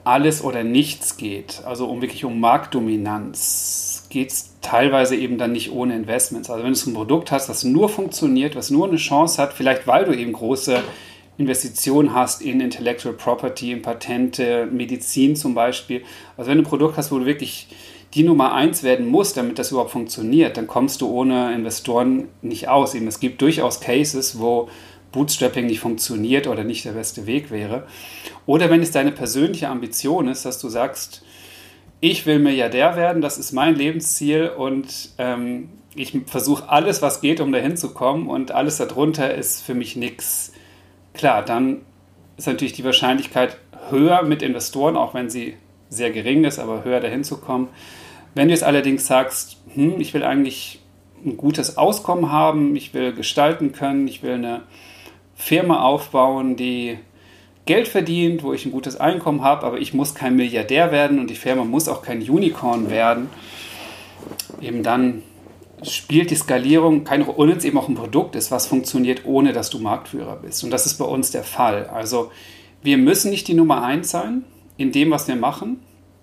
alles 0.03 0.43
oder 0.43 0.64
nichts 0.64 1.18
geht, 1.18 1.64
also 1.66 1.88
um 1.88 2.01
wirklich 2.01 2.26
um 2.26 2.39
Marktdominanz, 2.39 4.08
geht 4.10 4.32
es 4.32 4.56
teilweise 4.62 5.16
eben 5.16 5.38
dann 5.38 5.51
nicht 5.51 5.72
ohne 5.72 5.95
Investments. 5.95 6.49
Also 6.49 6.64
wenn 6.64 6.74
du 6.74 6.89
ein 6.89 6.93
Produkt 6.93 7.32
hast, 7.32 7.49
was 7.49 7.64
nur 7.64 7.89
funktioniert, 7.89 8.56
was 8.56 8.70
nur 8.70 8.88
eine 8.88 8.97
Chance 8.97 9.41
hat, 9.41 9.53
vielleicht 9.53 9.88
weil 9.88 10.06
du 10.06 10.16
eben 10.16 10.34
große 10.34 10.84
Investitionen 11.38 12.13
hast 12.13 12.41
in 12.41 12.61
Intellectual 12.61 13.13
Property, 13.13 13.71
in 13.71 13.81
Patente, 13.81 14.67
Medizin 14.71 15.36
zum 15.36 15.53
Beispiel. 15.53 16.03
Also 16.38 16.49
wenn 16.49 16.57
du 16.57 16.63
ein 16.63 16.67
Produkt 16.67 16.97
hast, 16.97 17.11
wo 17.11 17.19
du 17.19 17.25
wirklich 17.25 17.67
die 18.13 18.23
Nummer 18.23 18.53
eins 18.53 18.83
werden 18.83 19.07
musst, 19.07 19.36
damit 19.36 19.59
das 19.59 19.71
überhaupt 19.71 19.91
funktioniert, 19.91 20.55
dann 20.55 20.67
kommst 20.67 21.01
du 21.01 21.09
ohne 21.09 21.53
Investoren 21.53 22.29
nicht 22.41 22.69
aus. 22.69 22.95
Eben, 22.95 23.07
es 23.07 23.19
gibt 23.19 23.41
durchaus 23.41 23.81
Cases, 23.81 24.39
wo 24.39 24.69
Bootstrapping 25.11 25.65
nicht 25.65 25.79
funktioniert 25.79 26.47
oder 26.47 26.63
nicht 26.63 26.86
der 26.86 26.91
beste 26.91 27.25
Weg 27.25 27.51
wäre. 27.51 27.86
Oder 28.45 28.69
wenn 28.69 28.81
es 28.81 28.91
deine 28.91 29.11
persönliche 29.11 29.67
Ambition 29.67 30.27
ist, 30.29 30.45
dass 30.45 30.59
du 30.59 30.69
sagst, 30.69 31.23
ich 31.99 32.25
will 32.25 32.39
Milliardär 32.39 32.95
werden, 32.95 33.21
das 33.21 33.38
ist 33.38 33.51
mein 33.51 33.75
Lebensziel 33.75 34.49
und 34.49 35.09
ähm, 35.17 35.69
ich 35.95 36.17
versuche 36.27 36.69
alles, 36.69 37.01
was 37.01 37.21
geht, 37.21 37.39
um 37.39 37.51
dahin 37.51 37.77
zu 37.77 37.93
kommen 37.93 38.27
und 38.27 38.51
alles 38.51 38.77
darunter 38.77 39.33
ist 39.33 39.61
für 39.61 39.73
mich 39.73 39.95
nichts. 39.95 40.51
Klar, 41.16 41.43
dann 41.43 41.82
ist 42.38 42.47
natürlich 42.47 42.74
die 42.74 42.84
Wahrscheinlichkeit 42.84 43.57
höher 43.89 44.24
mit 44.24 44.41
Investoren, 44.41 44.97
auch 44.97 45.13
wenn 45.13 45.30
sie 45.30 45.55
sehr 45.89 46.11
gering 46.11 46.43
ist, 46.43 46.59
aber 46.59 46.84
höher 46.84 46.99
dahin 46.99 47.24
zu 47.24 47.38
kommen. 47.38 47.70
Wenn 48.34 48.47
du 48.47 48.53
jetzt 48.53 48.63
allerdings 48.63 49.07
sagst, 49.07 49.57
hm, 49.74 49.99
ich 49.99 50.13
will 50.13 50.24
eigentlich 50.24 50.82
ein 51.26 51.38
gutes 51.38 51.78
Auskommen 51.78 52.32
haben, 52.32 52.76
ich 52.76 52.93
will 52.93 53.13
gestalten 53.13 53.72
können, 53.72 54.07
ich 54.07 54.22
will 54.24 54.34
eine 54.34 54.63
Firma 55.36 55.82
aufbauen, 55.82 56.55
die 56.55 56.97
Geld 57.66 57.88
verdient, 57.88 58.43
wo 58.43 58.53
ich 58.53 58.66
ein 58.66 58.72
gutes 58.72 58.97
Einkommen 58.99 59.41
habe, 59.41 59.66
aber 59.66 59.80
ich 59.80 59.93
muss 59.93 60.13
kein 60.13 60.36
Milliardär 60.36 60.91
werden 60.91 61.20
und 61.20 61.30
die 61.30 61.36
Firma 61.36 61.63
muss 61.63 61.88
auch 61.88 62.03
kein 62.03 62.22
Unicorn 62.22 62.89
werden. 62.89 63.30
Eben 64.61 64.84
dann 64.84 65.24
spielt 65.84 66.32
die 66.32 66.36
Skalierung 66.36 67.03
keine 67.03 67.26
Rolle, 67.26 67.53
und 67.53 67.57
es 67.57 67.65
eben 67.65 67.78
auch 67.78 67.89
ein 67.89 67.95
Produkt 67.95 68.36
ist, 68.36 68.51
was 68.51 68.67
funktioniert, 68.67 69.26
ohne 69.26 69.53
dass 69.53 69.69
du 69.69 69.80
Marktführer 69.80 70.38
bist. 70.38 70.63
Und 70.63 70.71
das 70.71 70.86
ist 70.86 70.95
bei 70.95 71.05
uns 71.05 71.32
der 71.32 71.43
Fall. 71.43 71.88
Also 71.88 72.32
wir 72.82 72.97
müssen 72.97 73.32
nicht 73.32 73.47
die 73.47 73.53
Nummer 73.53 73.84
eins 73.84 74.11
sein 74.11 74.43
in 74.78 74.91
dem, 74.91 75.11
was 75.11 75.28
wir 75.28 75.36
machen. 75.36 75.80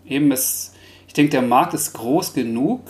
Eben 0.07 0.30
ist, 0.32 0.74
ich 1.07 1.14
denke, 1.14 1.30
der 1.30 1.42
Markt 1.42 1.74
ist 1.74 1.92
groß 1.92 2.34
genug, 2.34 2.82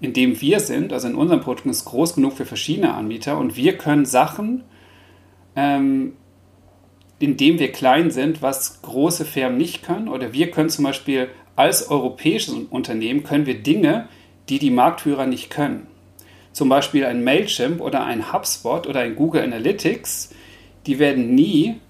in 0.00 0.12
dem 0.12 0.40
wir 0.40 0.60
sind, 0.60 0.92
also 0.92 1.08
in 1.08 1.14
unserem 1.14 1.40
Produkt 1.40 1.66
ist 1.66 1.84
groß 1.86 2.14
genug 2.14 2.34
für 2.34 2.44
verschiedene 2.44 2.94
Anbieter 2.94 3.38
und 3.38 3.56
wir 3.56 3.78
können 3.78 4.04
Sachen 4.04 4.64
ähm, 5.56 6.12
indem 7.18 7.58
wir 7.58 7.72
klein 7.72 8.10
sind, 8.10 8.42
was 8.42 8.82
große 8.82 9.24
Firmen 9.24 9.56
nicht 9.56 9.82
können. 9.82 10.08
Oder 10.08 10.32
wir 10.32 10.50
können 10.50 10.68
zum 10.68 10.84
Beispiel 10.84 11.28
als 11.56 11.90
europäisches 11.90 12.54
Unternehmen 12.70 13.22
können 13.24 13.46
wir 13.46 13.62
Dinge, 13.62 14.08
die 14.48 14.58
die 14.58 14.70
Marktführer 14.70 15.26
nicht 15.26 15.50
können. 15.50 15.86
Zum 16.52 16.68
Beispiel 16.68 17.04
ein 17.04 17.22
Mailchimp 17.24 17.80
oder 17.80 18.04
ein 18.04 18.32
HubSpot 18.32 18.86
oder 18.86 19.00
ein 19.00 19.16
Google 19.16 19.42
Analytics, 19.42 20.30
die 20.86 20.98
werden 20.98 21.34
nie 21.34 21.80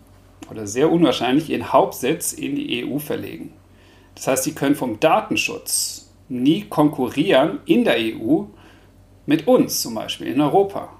oder 0.50 0.66
sehr 0.66 0.90
unwahrscheinlich 0.90 1.50
ihren 1.50 1.72
Hauptsitz 1.72 2.32
in 2.32 2.56
die 2.56 2.84
EU 2.84 2.98
verlegen. 2.98 3.52
Das 4.14 4.26
heißt, 4.26 4.44
sie 4.44 4.54
können 4.54 4.74
vom 4.74 4.98
Datenschutz 4.98 6.10
nie 6.28 6.62
konkurrieren 6.62 7.60
in 7.66 7.84
der 7.84 7.96
EU 7.98 8.44
mit 9.26 9.46
uns 9.46 9.82
zum 9.82 9.94
Beispiel 9.94 10.28
in 10.28 10.40
Europa. 10.40 10.92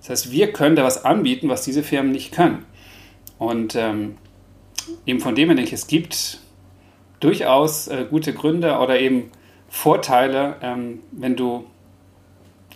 Das 0.00 0.10
heißt, 0.10 0.32
wir 0.32 0.52
können 0.52 0.76
da 0.76 0.84
was 0.84 1.04
anbieten, 1.04 1.48
was 1.48 1.62
diese 1.62 1.82
Firmen 1.82 2.12
nicht 2.12 2.32
können. 2.32 2.64
Und 3.38 3.74
ähm, 3.74 4.16
eben 5.06 5.20
von 5.20 5.34
dem 5.34 5.48
her 5.48 5.56
denke 5.56 5.70
ich, 5.70 5.74
es 5.74 5.86
gibt 5.86 6.40
durchaus 7.20 7.88
äh, 7.88 8.06
gute 8.08 8.32
Gründe 8.32 8.78
oder 8.78 8.98
eben 8.98 9.30
Vorteile, 9.70 10.56
ähm, 10.62 10.98
wenn 11.12 11.36
du 11.36 11.64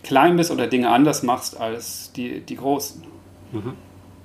klein 0.05 0.37
bist 0.37 0.51
oder 0.51 0.69
Dinge 0.69 0.91
anders 0.91 1.23
machst 1.23 1.61
als 1.61 2.13
die, 2.13 2.41
die 2.41 2.57
Großen. 2.57 3.03
Mhm. 3.53 3.73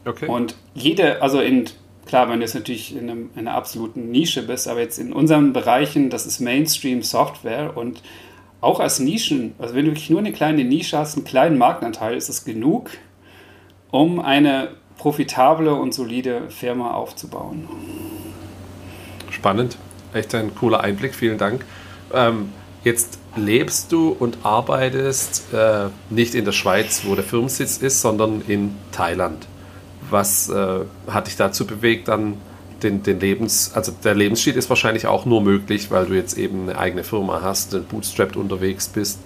Okay. 0.05 0.27
Und 0.27 0.55
jede, 0.75 1.21
also 1.21 1.41
in, 1.41 1.65
klar, 2.05 2.29
wenn 2.29 2.39
du 2.39 2.45
jetzt 2.45 2.53
natürlich 2.53 2.95
in, 2.95 3.09
einem, 3.09 3.29
in 3.35 3.47
einer 3.47 3.55
absoluten 3.55 4.11
Nische 4.11 4.43
bist, 4.43 4.67
aber 4.67 4.81
jetzt 4.81 4.99
in 4.99 5.11
unseren 5.11 5.51
Bereichen, 5.51 6.09
das 6.09 6.25
ist 6.25 6.39
Mainstream 6.39 7.01
Software 7.01 7.75
und 7.75 8.01
auch 8.61 8.79
als 8.79 8.99
Nischen, 8.99 9.55
also 9.57 9.73
wenn 9.73 9.85
du 9.85 9.91
wirklich 9.91 10.09
nur 10.09 10.19
eine 10.19 10.31
kleine 10.31 10.63
Nische 10.63 10.97
hast, 10.97 11.15
einen 11.15 11.25
kleinen 11.25 11.57
Marktanteil, 11.57 12.15
ist 12.15 12.29
es 12.29 12.45
genug, 12.45 12.91
um 13.89 14.19
eine 14.19 14.69
profitable 14.97 15.73
und 15.73 15.93
solide 15.93 16.49
Firma 16.49 16.91
aufzubauen. 16.91 17.67
Spannend, 19.31 19.77
echt 20.13 20.35
ein 20.35 20.53
cooler 20.55 20.81
Einblick, 20.81 21.15
vielen 21.15 21.37
Dank. 21.37 21.65
Ähm, 22.13 22.49
jetzt 22.83 23.19
lebst 23.35 23.91
du 23.91 24.09
und 24.09 24.39
arbeitest 24.43 25.53
äh, 25.53 25.87
nicht 26.09 26.35
in 26.35 26.45
der 26.45 26.51
Schweiz, 26.51 27.01
wo 27.05 27.15
der 27.15 27.23
Firmensitz 27.23 27.77
ist, 27.77 28.01
sondern 28.01 28.41
in 28.47 28.75
Thailand. 28.91 29.47
Was 30.09 30.49
äh, 30.49 30.79
hat 31.07 31.27
dich 31.27 31.35
dazu 31.35 31.67
bewegt, 31.67 32.07
dann 32.07 32.37
den, 32.83 33.03
den 33.03 33.19
Lebens, 33.19 33.71
also 33.73 33.91
der 34.03 34.15
Lebensstil 34.15 34.55
ist 34.55 34.69
wahrscheinlich 34.69 35.05
auch 35.05 35.25
nur 35.25 35.41
möglich, 35.41 35.91
weil 35.91 36.05
du 36.05 36.13
jetzt 36.13 36.37
eben 36.37 36.69
eine 36.69 36.79
eigene 36.79 37.03
Firma 37.03 37.41
hast, 37.43 37.89
bootstrapped 37.89 38.35
unterwegs 38.35 38.87
bist. 38.87 39.19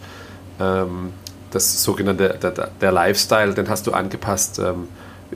Ähm, 0.59 1.11
das 1.51 1.83
sogenannte 1.83 2.37
der, 2.41 2.69
der, 2.81 2.91
Lifestyle, 2.91 3.53
den 3.53 3.69
hast 3.69 3.85
du 3.85 3.91
angepasst 3.91 4.59
ähm, 4.59 4.87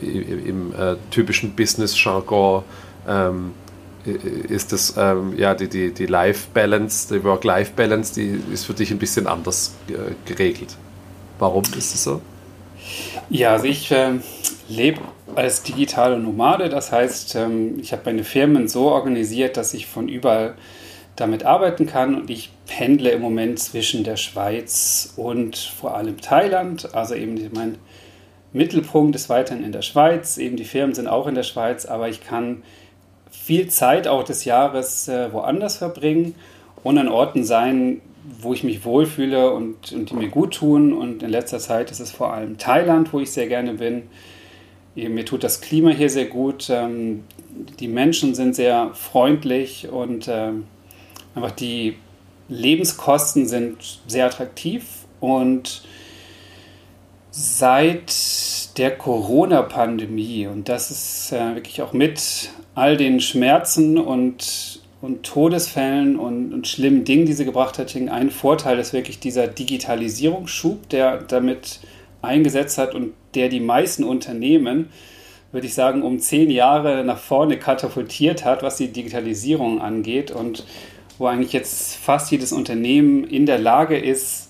im 0.01 0.74
äh, 0.74 0.95
typischen 1.11 1.55
Business-Jargon. 1.55 2.63
Ähm, 3.07 3.51
ist 4.12 4.72
das 4.72 4.95
ähm, 4.97 5.38
ja 5.38 5.53
die, 5.53 5.68
die, 5.68 5.93
die 5.93 6.05
Life-Balance, 6.05 7.14
die 7.14 7.24
Work-Life-Balance, 7.24 8.14
die 8.16 8.39
ist 8.53 8.66
für 8.66 8.74
dich 8.74 8.91
ein 8.91 8.99
bisschen 8.99 9.28
anders 9.28 9.76
äh, 9.89 10.14
geregelt. 10.26 10.78
Warum 11.39 11.64
ist 11.64 11.93
es 11.93 12.03
so? 12.03 12.22
Ja, 13.30 13.53
also 13.53 13.66
ich 13.66 13.91
äh, 13.91 14.14
lebe 14.70 15.01
als 15.36 15.64
digitale 15.64 16.18
Nomade. 16.18 16.70
Das 16.70 16.91
heißt, 16.91 17.36
ähm, 17.36 17.80
ich 17.80 17.91
habe 17.91 18.03
meine 18.05 18.24
Firmen 18.24 18.68
so 18.68 18.89
organisiert, 18.89 19.58
dass 19.58 19.74
ich 19.74 19.88
von 19.88 20.08
überall 20.08 20.55
damit 21.16 21.43
arbeiten 21.43 21.88
kann 21.88 22.16
und 22.16 22.30
ich 22.30 22.51
pendle 22.68 23.10
im 23.10 23.22
Moment 23.22 23.60
zwischen 23.60 24.03
der 24.03 24.18
Schweiz 24.18 25.14
und 25.16 25.58
vor 25.58 25.95
allem 25.95 26.22
Thailand. 26.22 26.93
Also 26.93 27.16
eben 27.16 27.36
mein 27.53 27.78
Mittelpunkt 28.53 29.16
ist 29.16 29.28
weiterhin 29.30 29.64
in 29.64 29.72
der 29.72 29.82
Schweiz. 29.82 30.38
Eben 30.38 30.58
die 30.58 30.66
Firmen 30.66 30.95
sind 30.95 31.08
auch 31.08 31.28
in 31.28 31.36
der 31.36 31.43
Schweiz, 31.43 31.86
aber 31.86 32.08
ich 32.08 32.24
kann 32.24 32.64
viel 33.48 33.70
Zeit 33.70 34.10
auch 34.10 34.24
des 34.24 34.43
Jahres 34.43 35.08
äh, 35.08 35.32
woanders 35.32 35.78
verbringen 35.78 36.36
und 36.84 36.98
an 36.98 37.08
Orten 37.08 37.45
sein, 37.45 38.02
wo 38.41 38.54
ich 38.54 38.66
mich 38.66 38.84
wohlfühle 38.84 39.52
und, 39.52 39.93
und 39.93 40.10
die 40.10 40.16
mir 40.16 40.28
gut 40.28 40.56
tun. 40.56 40.91
Und 40.91 41.24
in 41.24 41.30
letzter 41.30 41.60
Zeit 41.60 41.89
ist 41.89 42.02
es 42.02 42.12
vor 42.12 42.34
allem 42.34 42.58
Thailand, 42.58 43.14
wo 43.14 43.22
ich 43.22 43.32
sehr 43.32 43.48
gerne 43.48 43.76
bin. 43.76 44.04
Mir 44.95 45.26
tut 45.26 45.45
das 45.45 45.62
Klima 45.62 45.91
hier 45.91 46.10
sehr 46.10 46.26
gut. 46.26 46.70
Ähm, 46.70 47.24
die 47.80 47.88
Menschen 47.88 48.36
sind 48.36 48.54
sehr 48.54 48.91
freundlich 48.93 49.88
und 49.89 50.28
ähm, 50.30 50.66
einfach 51.34 51.52
die 51.52 51.95
Lebenskosten 52.50 53.48
sind 53.48 53.78
sehr 54.08 54.26
attraktiv. 54.26 54.84
Und 55.22 55.84
seit 57.40 58.80
der 58.80 58.98
Corona-Pandemie, 58.98 60.48
und 60.48 60.70
das 60.70 60.90
ist 60.90 61.32
äh, 61.32 61.54
wirklich 61.54 61.84
auch 61.84 61.94
mit 61.94 62.50
all 62.74 62.98
den 62.98 63.20
Schmerzen 63.20 64.00
und, 64.00 64.82
und 65.02 65.22
Todesfällen 65.22 66.18
und, 66.18 66.52
und 66.52 66.68
schlimmen 66.68 67.04
Dingen, 67.04 67.28
die 67.28 67.34
sie 67.34 67.46
gebracht 67.46 67.78
hat, 67.78 67.96
ein 67.96 68.32
Vorteil 68.32 68.80
ist 68.80 68.92
wirklich 68.92 69.20
dieser 69.20 69.46
Digitalisierungsschub, 69.46 70.90
der 70.90 71.20
damit 71.20 71.80
eingesetzt 72.24 72.80
hat 72.80 72.96
und 72.96 73.14
der 73.36 73.50
die 73.50 73.60
meisten 73.60 74.04
Unternehmen, 74.04 74.90
würde 75.52 75.68
ich 75.68 75.76
sagen, 75.76 76.02
um 76.02 76.20
zehn 76.20 76.50
Jahre 76.50 77.04
nach 77.04 77.20
vorne 77.20 77.58
katapultiert 77.58 78.46
hat, 78.46 78.64
was 78.64 78.78
die 78.78 78.88
Digitalisierung 78.88 79.80
angeht 79.80 80.32
und 80.32 80.66
wo 81.20 81.28
eigentlich 81.28 81.54
jetzt 81.54 81.98
fast 81.98 82.32
jedes 82.32 82.52
Unternehmen 82.52 83.26
in 83.26 83.46
der 83.46 83.60
Lage 83.60 83.98
ist, 83.98 84.47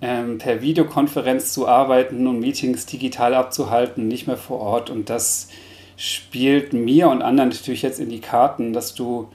ähm, 0.00 0.38
per 0.38 0.60
Videokonferenz 0.60 1.52
zu 1.52 1.66
arbeiten 1.66 2.26
und 2.26 2.40
Meetings 2.40 2.86
digital 2.86 3.34
abzuhalten, 3.34 4.08
nicht 4.08 4.26
mehr 4.26 4.36
vor 4.36 4.60
Ort. 4.60 4.90
Und 4.90 5.10
das 5.10 5.48
spielt 5.96 6.72
mir 6.72 7.08
und 7.08 7.22
anderen 7.22 7.50
natürlich 7.50 7.82
jetzt 7.82 8.00
in 8.00 8.10
die 8.10 8.20
Karten, 8.20 8.72
dass 8.72 8.94
du 8.94 9.28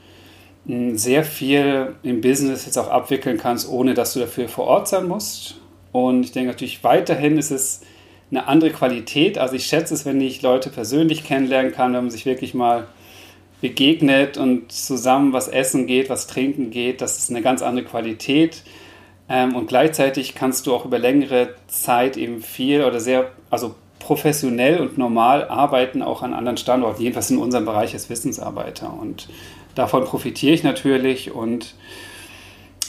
hm, 0.67 0.97
sehr 0.97 1.23
viel 1.23 1.95
im 2.03 2.21
Business 2.21 2.65
jetzt 2.65 2.77
auch 2.77 2.89
abwickeln 2.89 3.37
kannst, 3.37 3.67
ohne 3.67 3.93
dass 3.93 4.13
du 4.13 4.19
dafür 4.19 4.47
vor 4.47 4.65
Ort 4.65 4.87
sein 4.87 5.07
musst. 5.07 5.55
Und 5.91 6.23
ich 6.23 6.31
denke 6.31 6.51
natürlich 6.51 6.83
weiterhin 6.83 7.37
ist 7.37 7.51
es 7.51 7.81
eine 8.29 8.47
andere 8.47 8.69
Qualität. 8.69 9.37
Also 9.37 9.55
ich 9.55 9.65
schätze 9.65 9.93
es, 9.93 10.05
wenn 10.05 10.21
ich 10.21 10.41
Leute 10.41 10.69
persönlich 10.69 11.23
kennenlernen 11.23 11.73
kann, 11.73 11.93
wenn 11.93 12.03
man 12.03 12.11
sich 12.11 12.25
wirklich 12.25 12.53
mal 12.53 12.87
begegnet 13.59 14.37
und 14.37 14.71
zusammen 14.71 15.33
was 15.33 15.47
essen 15.47 15.85
geht, 15.85 16.09
was 16.09 16.27
trinken 16.27 16.71
geht. 16.71 17.01
Das 17.01 17.17
ist 17.17 17.29
eine 17.29 17.41
ganz 17.41 17.61
andere 17.61 17.85
Qualität. 17.85 18.63
Ähm, 19.29 19.55
und 19.55 19.67
gleichzeitig 19.67 20.35
kannst 20.35 20.67
du 20.67 20.73
auch 20.73 20.85
über 20.85 20.99
längere 20.99 21.55
Zeit 21.67 22.17
eben 22.17 22.41
viel 22.41 22.83
oder 22.83 22.99
sehr, 22.99 23.31
also 23.49 23.75
professionell 23.99 24.79
und 24.79 24.97
normal 24.97 25.47
arbeiten, 25.47 26.01
auch 26.01 26.23
an 26.23 26.33
anderen 26.33 26.57
Standorten, 26.57 27.01
jedenfalls 27.01 27.31
in 27.31 27.37
unserem 27.37 27.65
Bereich 27.65 27.93
als 27.93 28.09
Wissensarbeiter. 28.09 28.91
Und 28.93 29.29
davon 29.75 30.03
profitiere 30.05 30.53
ich 30.53 30.63
natürlich 30.63 31.31
und 31.31 31.75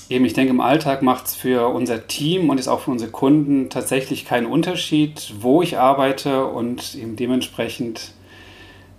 eben, 0.08 0.24
ich 0.24 0.32
denke, 0.32 0.52
im 0.52 0.60
Alltag 0.60 1.02
macht 1.02 1.26
es 1.26 1.34
für 1.34 1.68
unser 1.68 2.06
Team 2.06 2.50
und 2.50 2.58
ist 2.58 2.68
auch 2.68 2.80
für 2.80 2.90
unsere 2.90 3.10
Kunden 3.10 3.70
tatsächlich 3.70 4.24
keinen 4.24 4.46
Unterschied, 4.46 5.34
wo 5.40 5.62
ich 5.62 5.78
arbeite 5.78 6.46
und 6.46 6.94
eben 6.94 7.16
dementsprechend 7.16 8.12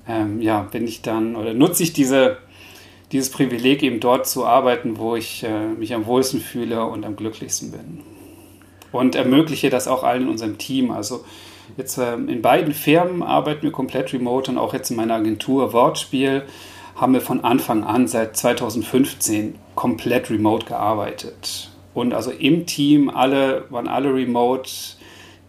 ähm, 0.07 0.41
ja, 0.41 0.61
bin 0.61 0.88
ich 0.88 1.01
dann 1.01 1.36
oder 1.36 1.53
nutze 1.53 1.84
ich 1.84 1.93
diese, 1.93 2.38
dieses 3.14 3.30
Privileg, 3.30 3.84
eben 3.84 3.99
dort 3.99 4.28
zu 4.28 4.45
arbeiten, 4.45 4.97
wo 4.97 5.16
ich 5.16 5.43
äh, 5.43 5.68
mich 5.68 5.93
am 5.93 6.07
wohlsten 6.07 6.41
fühle 6.41 6.86
und 6.86 7.05
am 7.05 7.16
glücklichsten 7.16 7.72
bin. 7.72 8.01
Und 8.91 9.16
ermögliche 9.16 9.70
das 9.70 9.88
auch 9.88 10.03
allen 10.03 10.24
in 10.24 10.30
unserem 10.30 10.57
Team. 10.57 10.91
Also 10.91 11.24
jetzt 11.78 11.97
äh, 11.99 12.16
in 12.16 12.41
beiden 12.41 12.74
Firmen 12.74 13.22
arbeiten 13.22 13.61
wir 13.61 13.72
komplett 13.72 14.14
remote 14.14 14.51
und 14.51 14.57
auch 14.57 14.74
jetzt 14.74 14.89
in 14.89 14.97
meiner 14.97 15.16
Agentur 15.16 15.74
Wortspiel 15.74 16.43
haben 16.95 17.14
wir 17.14 17.22
von 17.22 17.43
Anfang 17.43 17.84
an 17.84 18.07
seit 18.07 18.36
2015 18.36 19.55
komplett 19.76 20.30
remote 20.30 20.66
gearbeitet. 20.66 21.70
Und 21.93 22.14
also 22.14 22.32
im 22.32 22.66
Team, 22.66 23.09
alle 23.09 23.66
waren 23.70 23.88
alle 23.88 24.14
remote. 24.14 24.72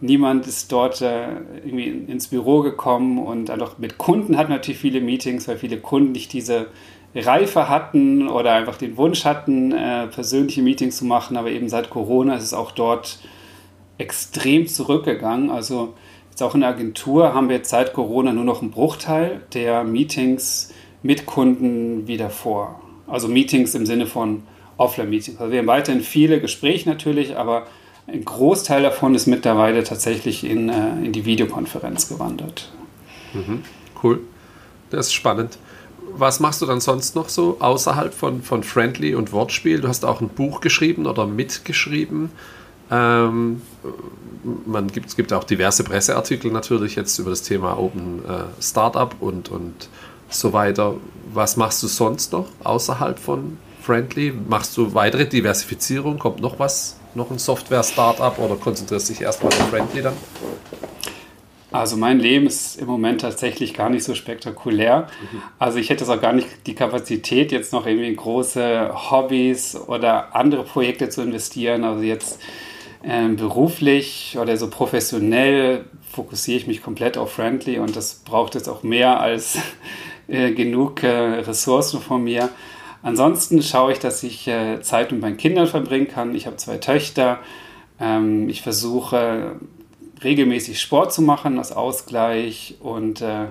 Niemand 0.01 0.45
ist 0.45 0.71
dort 0.71 1.01
äh, 1.01 1.29
irgendwie 1.63 1.87
ins 1.87 2.27
Büro 2.27 2.61
gekommen 2.61 3.17
und 3.17 3.49
einfach 3.49 3.79
mit 3.79 3.97
Kunden 3.97 4.37
hatten 4.37 4.51
natürlich 4.51 4.79
viele 4.79 5.01
Meetings, 5.01 5.47
weil 5.47 5.57
viele 5.57 5.77
Kunden 5.77 6.11
nicht 6.11 6.33
diese 6.33 6.67
Reife 7.15 7.69
hatten 7.69 8.27
oder 8.27 8.53
einfach 8.53 8.77
den 8.77 8.97
Wunsch 8.97 9.25
hatten, 9.25 9.71
äh, 9.71 10.07
persönliche 10.07 10.61
Meetings 10.61 10.97
zu 10.97 11.05
machen. 11.05 11.37
Aber 11.37 11.49
eben 11.49 11.69
seit 11.69 11.89
Corona 11.89 12.35
ist 12.35 12.43
es 12.43 12.53
auch 12.53 12.71
dort 12.71 13.19
extrem 13.97 14.67
zurückgegangen. 14.67 15.49
Also 15.49 15.93
jetzt 16.29 16.43
auch 16.43 16.55
in 16.55 16.61
der 16.61 16.69
Agentur 16.69 17.33
haben 17.33 17.49
wir 17.49 17.59
seit 17.63 17.93
Corona 17.93 18.33
nur 18.33 18.43
noch 18.43 18.61
einen 18.61 18.71
Bruchteil 18.71 19.41
der 19.53 19.83
Meetings 19.83 20.73
mit 21.03 21.25
Kunden 21.25 22.07
wieder 22.07 22.29
vor. 22.29 22.81
Also 23.07 23.27
Meetings 23.27 23.75
im 23.75 23.85
Sinne 23.85 24.07
von 24.07 24.43
Offline-Meetings. 24.77 25.39
Also 25.39 25.51
wir 25.51 25.59
haben 25.59 25.67
weiterhin 25.67 26.01
viele 26.01 26.41
Gespräche 26.41 26.89
natürlich, 26.89 27.37
aber 27.37 27.67
ein 28.07 28.25
Großteil 28.25 28.83
davon 28.83 29.15
ist 29.15 29.25
mittlerweile 29.25 29.83
tatsächlich 29.83 30.43
in, 30.43 30.69
äh, 30.69 31.05
in 31.05 31.11
die 31.11 31.25
Videokonferenz 31.25 32.09
gewandert. 32.09 32.71
Mhm. 33.33 33.63
Cool. 34.03 34.19
Das 34.89 35.07
ist 35.07 35.13
spannend. 35.13 35.57
Was 36.17 36.39
machst 36.39 36.61
du 36.61 36.65
dann 36.65 36.79
sonst 36.79 37.15
noch 37.15 37.27
so 37.27 37.57
außerhalb 37.59 38.13
von, 38.13 38.41
von 38.41 38.63
Friendly 38.63 39.15
und 39.15 39.33
Wortspiel? 39.33 39.81
Du 39.81 39.89
hast 39.89 40.05
auch 40.05 40.21
ein 40.21 40.29
Buch 40.29 40.61
geschrieben 40.61 41.07
oder 41.07 41.27
mitgeschrieben. 41.27 42.31
Ähm, 42.89 43.61
man 44.65 44.87
gibt, 44.87 45.07
es 45.07 45.15
gibt 45.17 45.33
auch 45.33 45.43
diverse 45.43 45.83
Presseartikel 45.83 46.51
natürlich 46.51 46.95
jetzt 46.95 47.19
über 47.19 47.31
das 47.31 47.41
Thema 47.41 47.77
Open 47.77 48.23
äh, 48.25 48.61
Startup 48.61 49.13
und, 49.19 49.49
und 49.49 49.89
so 50.29 50.53
weiter. 50.53 50.95
Was 51.33 51.57
machst 51.57 51.83
du 51.83 51.87
sonst 51.87 52.31
noch 52.31 52.47
außerhalb 52.63 53.19
von 53.19 53.57
Friendly? 53.81 54.33
Machst 54.47 54.77
du 54.77 54.93
weitere 54.93 55.25
Diversifizierung? 55.25 56.17
Kommt 56.17 56.39
noch 56.39 56.59
was? 56.59 56.97
Noch 57.13 57.29
ein 57.29 57.39
Software-Startup 57.39 58.39
oder 58.39 58.55
konzentrierst 58.55 59.09
dich 59.09 59.21
erstmal 59.21 59.51
auf 59.51 59.69
Friendly 59.69 60.01
dann? 60.01 60.13
Also 61.75 61.97
mein 61.97 62.19
Leben 62.19 62.47
ist 62.47 62.79
im 62.79 62.87
Moment 62.87 63.21
tatsächlich 63.21 63.73
gar 63.73 63.89
nicht 63.89 64.03
so 64.03 64.15
spektakulär. 64.15 65.07
Mhm. 65.31 65.41
Also 65.59 65.77
ich 65.77 65.89
hätte 65.89 66.05
es 66.05 66.09
auch 66.09 66.21
gar 66.21 66.33
nicht 66.33 66.47
die 66.67 66.73
Kapazität, 66.73 67.51
jetzt 67.51 67.73
noch 67.73 67.85
irgendwie 67.85 68.15
große 68.15 68.91
Hobbys 69.11 69.75
oder 69.75 70.35
andere 70.35 70.63
Projekte 70.63 71.09
zu 71.09 71.21
investieren. 71.21 71.83
Also 71.83 72.01
jetzt 72.01 72.39
ähm, 73.03 73.35
beruflich 73.35 74.37
oder 74.39 74.55
so 74.55 74.69
professionell 74.69 75.85
fokussiere 76.11 76.57
ich 76.57 76.67
mich 76.67 76.81
komplett 76.81 77.17
auf 77.17 77.33
Friendly 77.33 77.77
und 77.79 77.95
das 77.95 78.15
braucht 78.25 78.55
jetzt 78.55 78.69
auch 78.69 78.83
mehr 78.83 79.19
als 79.19 79.57
äh, 80.27 80.51
genug 80.51 81.03
äh, 81.03 81.09
Ressourcen 81.09 81.99
von 81.99 82.23
mir. 82.23 82.49
Ansonsten 83.03 83.61
schaue 83.61 83.91
ich, 83.91 83.99
dass 83.99 84.23
ich 84.23 84.47
äh, 84.47 84.81
Zeit 84.81 85.11
mit 85.11 85.19
meinen 85.19 85.37
Kindern 85.37 85.67
verbringen 85.67 86.07
kann. 86.07 86.33
Ich 86.35 86.47
habe 86.47 86.55
zwei 86.55 86.77
Töchter. 86.77 87.39
Ähm, 87.99 88.47
ich 88.49 88.61
versuche 88.61 89.59
regelmäßig 90.25 90.81
Sport 90.81 91.13
zu 91.13 91.21
machen 91.21 91.57
als 91.57 91.71
Ausgleich 91.71 92.75
und 92.81 93.21
äh, 93.21 93.47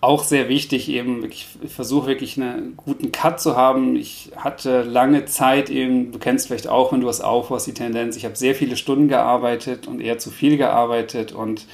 auch 0.00 0.22
sehr 0.22 0.48
wichtig 0.48 0.88
eben, 0.88 1.24
ich 1.24 1.46
versuche 1.66 2.06
wirklich 2.06 2.40
einen 2.40 2.76
guten 2.76 3.10
Cut 3.10 3.40
zu 3.40 3.56
haben. 3.56 3.96
Ich 3.96 4.30
hatte 4.36 4.82
lange 4.82 5.24
Zeit 5.24 5.70
eben, 5.70 6.12
du 6.12 6.18
kennst 6.18 6.46
vielleicht 6.46 6.68
auch, 6.68 6.92
wenn 6.92 7.00
du 7.00 7.06
was 7.06 7.20
aufhörst, 7.20 7.66
die 7.66 7.74
Tendenz, 7.74 8.16
ich 8.16 8.24
habe 8.24 8.36
sehr 8.36 8.54
viele 8.54 8.76
Stunden 8.76 9.08
gearbeitet 9.08 9.86
und 9.86 10.00
eher 10.00 10.18
zu 10.18 10.30
viel 10.30 10.56
gearbeitet 10.56 11.32
und 11.32 11.66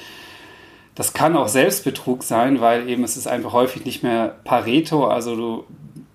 das 0.95 1.13
kann 1.13 1.37
auch 1.37 1.49
Selbstbetrug 1.49 2.23
sein, 2.23 2.61
weil 2.61 2.89
eben 2.89 3.05
es 3.05 3.17
ist 3.17 3.27
einfach 3.27 3.53
häufig 3.53 3.85
nicht 3.85 4.03
mehr 4.03 4.37
Pareto, 4.45 5.07
also 5.07 5.37
du 5.37 5.65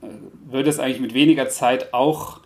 äh, 0.01 0.07
würdest 0.51 0.79
eigentlich 0.79 1.01
mit 1.01 1.13
weniger 1.13 1.49
Zeit 1.49 1.93
auch 1.93 2.39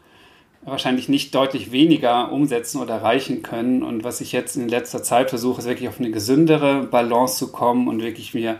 wahrscheinlich 0.64 1.10
nicht 1.10 1.34
deutlich 1.36 1.72
weniger 1.72 2.32
umsetzen 2.32 2.82
oder 2.82 2.95
erreichen 2.95 3.41
können. 3.41 3.84
Und 3.84 4.03
was 4.03 4.22
ich 4.22 4.32
jetzt 4.32 4.55
in 4.55 4.68
letzter 4.68 5.03
Zeit 5.03 5.30
versuche, 5.30 5.62
ist 5.62 5.68
wirklich 5.68 5.89
auf 5.89 5.99
eine 5.99 6.12
gesündere 6.12 6.84
Balance 6.84 7.38
zu 7.38 7.51
kommen 7.51 7.88
und 7.88 8.01
wirklich 8.01 8.34
mir 8.34 8.60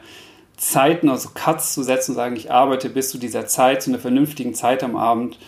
Zeiten, 0.58 1.10
also 1.10 1.30
Cuts 1.34 1.74
zu 1.74 1.84
setzen 1.84 2.12
und 2.12 2.16
sagen, 2.16 2.36
ich 2.36 2.52
arbeite 2.52 2.90
bis 2.90 3.10
zu 3.10 3.18
dieser 3.18 3.48
Zeit, 3.48 3.82
zu 3.82 3.92
einer 3.92 4.00
vernünftigen 4.00 4.54
Zeit 4.54 4.84
am 4.84 4.96
Abend. 4.96 5.40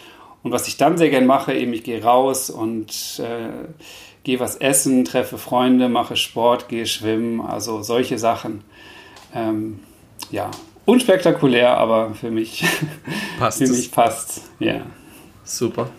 Und 0.43 0.51
was 0.51 0.67
ich 0.67 0.77
dann 0.77 0.97
sehr 0.97 1.09
gern 1.09 1.25
mache, 1.25 1.53
eben 1.53 1.73
ich 1.73 1.83
gehe 1.83 2.03
raus 2.03 2.49
und 2.49 3.19
äh, 3.19 3.67
gehe 4.23 4.39
was 4.39 4.55
essen, 4.55 5.05
treffe 5.05 5.37
Freunde, 5.37 5.89
mache 5.89 6.15
Sport, 6.15 6.69
gehe 6.69 6.85
schwimmen, 6.85 7.41
also 7.41 7.83
solche 7.83 8.17
Sachen. 8.17 8.63
Ähm, 9.35 9.79
ja, 10.31 10.49
unspektakulär, 10.85 11.77
aber 11.77 12.13
für 12.15 12.31
mich 12.31 12.63
passt. 13.39 13.59
für 13.59 13.67
mich 13.67 13.91
passt. 13.91 14.43
Ja. 14.59 14.81
Super. 15.43 15.89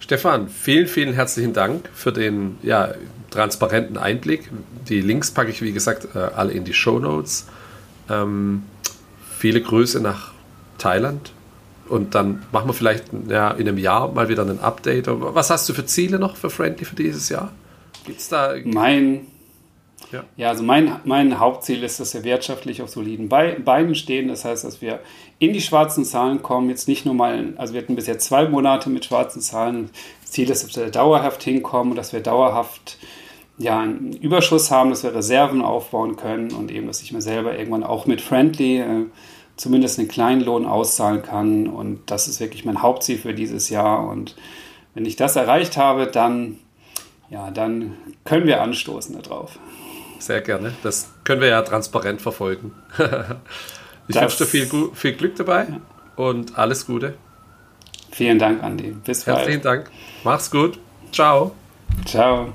Stefan, 0.00 0.48
vielen, 0.48 0.86
vielen 0.86 1.12
herzlichen 1.12 1.52
Dank 1.52 1.88
für 1.94 2.12
den 2.12 2.58
ja, 2.62 2.94
transparenten 3.30 3.96
Einblick. 3.96 4.50
Die 4.88 5.00
Links 5.00 5.30
packe 5.30 5.50
ich, 5.50 5.62
wie 5.62 5.72
gesagt, 5.72 6.08
äh, 6.14 6.18
alle 6.18 6.52
in 6.52 6.64
die 6.64 6.74
Show 6.74 6.98
Notes. 6.98 7.46
Ähm, 8.08 8.64
viele 9.38 9.60
Grüße 9.60 10.00
nach 10.00 10.32
Thailand. 10.78 11.32
Und 11.88 12.14
dann 12.14 12.42
machen 12.50 12.68
wir 12.68 12.72
vielleicht 12.72 13.04
ja, 13.28 13.50
in 13.50 13.68
einem 13.68 13.78
Jahr 13.78 14.10
mal 14.10 14.28
wieder 14.28 14.42
ein 14.44 14.60
Update. 14.60 15.06
Was 15.08 15.50
hast 15.50 15.68
du 15.68 15.74
für 15.74 15.84
Ziele 15.84 16.18
noch 16.18 16.36
für 16.36 16.48
Friendly 16.48 16.84
für 16.84 16.96
dieses 16.96 17.28
Jahr? 17.28 17.52
Gibt 18.04 18.20
es 18.20 18.28
da. 18.28 18.54
Mein, 18.64 19.26
ja. 20.36 20.48
also 20.48 20.62
mein, 20.62 21.00
mein 21.04 21.38
Hauptziel 21.38 21.82
ist, 21.82 22.00
dass 22.00 22.14
wir 22.14 22.24
wirtschaftlich 22.24 22.82
auf 22.82 22.90
soliden 22.90 23.28
Beinen 23.28 23.94
stehen. 23.94 24.28
Das 24.28 24.44
heißt, 24.44 24.64
dass 24.64 24.80
wir 24.80 25.00
in 25.38 25.52
die 25.52 25.60
schwarzen 25.60 26.04
Zahlen 26.04 26.42
kommen. 26.42 26.68
Jetzt 26.68 26.88
nicht 26.88 27.06
nur 27.06 27.14
mal, 27.14 27.54
also 27.56 27.74
wir 27.74 27.82
hatten 27.82 27.96
bisher 27.96 28.18
zwei 28.18 28.48
Monate 28.48 28.90
mit 28.90 29.04
schwarzen 29.04 29.40
Zahlen. 29.40 29.90
Ziel 30.24 30.50
ist, 30.50 30.64
dass 30.64 30.76
wir 30.76 30.90
dauerhaft 30.90 31.42
hinkommen, 31.42 31.94
dass 31.94 32.12
wir 32.12 32.20
dauerhaft 32.20 32.98
ja, 33.58 33.80
einen 33.80 34.12
Überschuss 34.14 34.70
haben, 34.70 34.90
dass 34.90 35.02
wir 35.02 35.14
Reserven 35.14 35.60
aufbauen 35.60 36.16
können 36.16 36.52
und 36.52 36.70
eben, 36.70 36.86
dass 36.86 37.02
ich 37.02 37.12
mir 37.12 37.20
selber 37.20 37.58
irgendwann 37.58 37.84
auch 37.84 38.06
mit 38.06 38.22
Friendly 38.22 38.78
äh, 38.78 39.06
zumindest 39.56 39.98
einen 39.98 40.08
kleinen 40.08 40.40
Lohn 40.40 40.64
auszahlen 40.64 41.22
kann. 41.22 41.66
Und 41.66 42.10
das 42.10 42.26
ist 42.26 42.40
wirklich 42.40 42.64
mein 42.64 42.80
Hauptziel 42.80 43.18
für 43.18 43.34
dieses 43.34 43.68
Jahr. 43.68 44.08
Und 44.08 44.34
wenn 44.94 45.04
ich 45.04 45.16
das 45.16 45.36
erreicht 45.36 45.76
habe, 45.76 46.06
dann, 46.06 46.58
ja, 47.28 47.50
dann 47.50 47.96
können 48.24 48.46
wir 48.46 48.62
anstoßen 48.62 49.20
darauf. 49.20 49.58
Sehr 50.20 50.40
gerne. 50.42 50.72
Das 50.82 51.10
können 51.24 51.40
wir 51.40 51.48
ja 51.48 51.62
transparent 51.62 52.22
verfolgen. 52.22 52.72
ich 54.08 54.14
das, 54.14 54.22
wünsche 54.22 54.44
dir 54.44 54.46
viel, 54.46 54.90
viel 54.94 55.12
Glück 55.14 55.34
dabei 55.36 55.66
ja. 55.68 55.80
und 56.16 56.56
alles 56.56 56.86
Gute. 56.86 57.14
Vielen 58.12 58.38
Dank, 58.38 58.62
Andi. 58.62 58.94
Bis 59.04 59.24
bald. 59.24 59.38
Herzlichen 59.38 59.62
Dank. 59.62 59.90
Mach's 60.24 60.50
gut. 60.50 60.78
Ciao. 61.10 61.52
Ciao. 62.04 62.52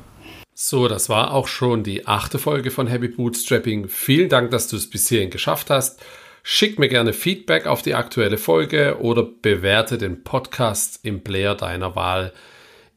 So, 0.53 0.87
das 0.87 1.09
war 1.09 1.33
auch 1.33 1.47
schon 1.47 1.83
die 1.83 2.07
achte 2.07 2.39
Folge 2.39 2.71
von 2.71 2.87
Happy 2.87 3.09
Bootstrapping. 3.09 3.89
Vielen 3.89 4.29
Dank, 4.29 4.51
dass 4.51 4.67
du 4.67 4.77
es 4.77 4.89
bis 4.89 5.09
hierhin 5.09 5.29
geschafft 5.29 5.69
hast. 5.69 5.99
Schick 6.43 6.77
mir 6.77 6.87
gerne 6.87 7.11
Feedback 7.11 7.65
auf 7.65 7.81
die 7.81 7.95
aktuelle 7.95 8.37
Folge 8.37 8.99
oder 9.01 9.23
bewerte 9.23 9.97
den 9.97 10.23
Podcast 10.23 10.99
im 11.03 11.23
Player 11.23 11.55
deiner 11.55 11.95
Wahl. 11.95 12.31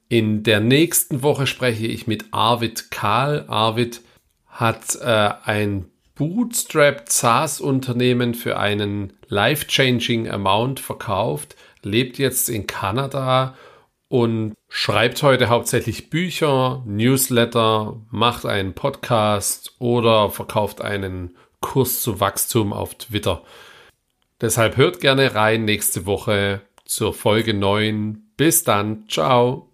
In 0.08 0.42
der 0.42 0.60
nächsten 0.60 1.22
Woche 1.22 1.46
spreche 1.46 1.86
ich 1.86 2.06
mit 2.06 2.26
Arvid 2.30 2.90
Kahl. 2.90 3.44
Arvid 3.48 4.02
hat 4.58 4.96
äh, 5.00 5.30
ein 5.44 5.86
Bootstrap 6.16 7.08
SaaS-Unternehmen 7.08 8.34
für 8.34 8.58
einen 8.58 9.12
life-changing 9.28 10.28
Amount 10.28 10.80
verkauft, 10.80 11.54
lebt 11.82 12.18
jetzt 12.18 12.48
in 12.48 12.66
Kanada 12.66 13.54
und 14.08 14.54
schreibt 14.68 15.22
heute 15.22 15.48
hauptsächlich 15.48 16.10
Bücher, 16.10 16.82
Newsletter, 16.86 18.00
macht 18.10 18.46
einen 18.46 18.74
Podcast 18.74 19.76
oder 19.78 20.28
verkauft 20.30 20.80
einen 20.80 21.36
Kurs 21.60 22.02
zu 22.02 22.18
Wachstum 22.18 22.72
auf 22.72 22.96
Twitter. 22.96 23.44
Deshalb 24.40 24.76
hört 24.76 24.98
gerne 24.98 25.36
rein 25.36 25.66
nächste 25.66 26.04
Woche 26.04 26.62
zur 26.84 27.14
Folge 27.14 27.54
9. 27.54 28.24
Bis 28.36 28.64
dann, 28.64 29.04
ciao. 29.08 29.67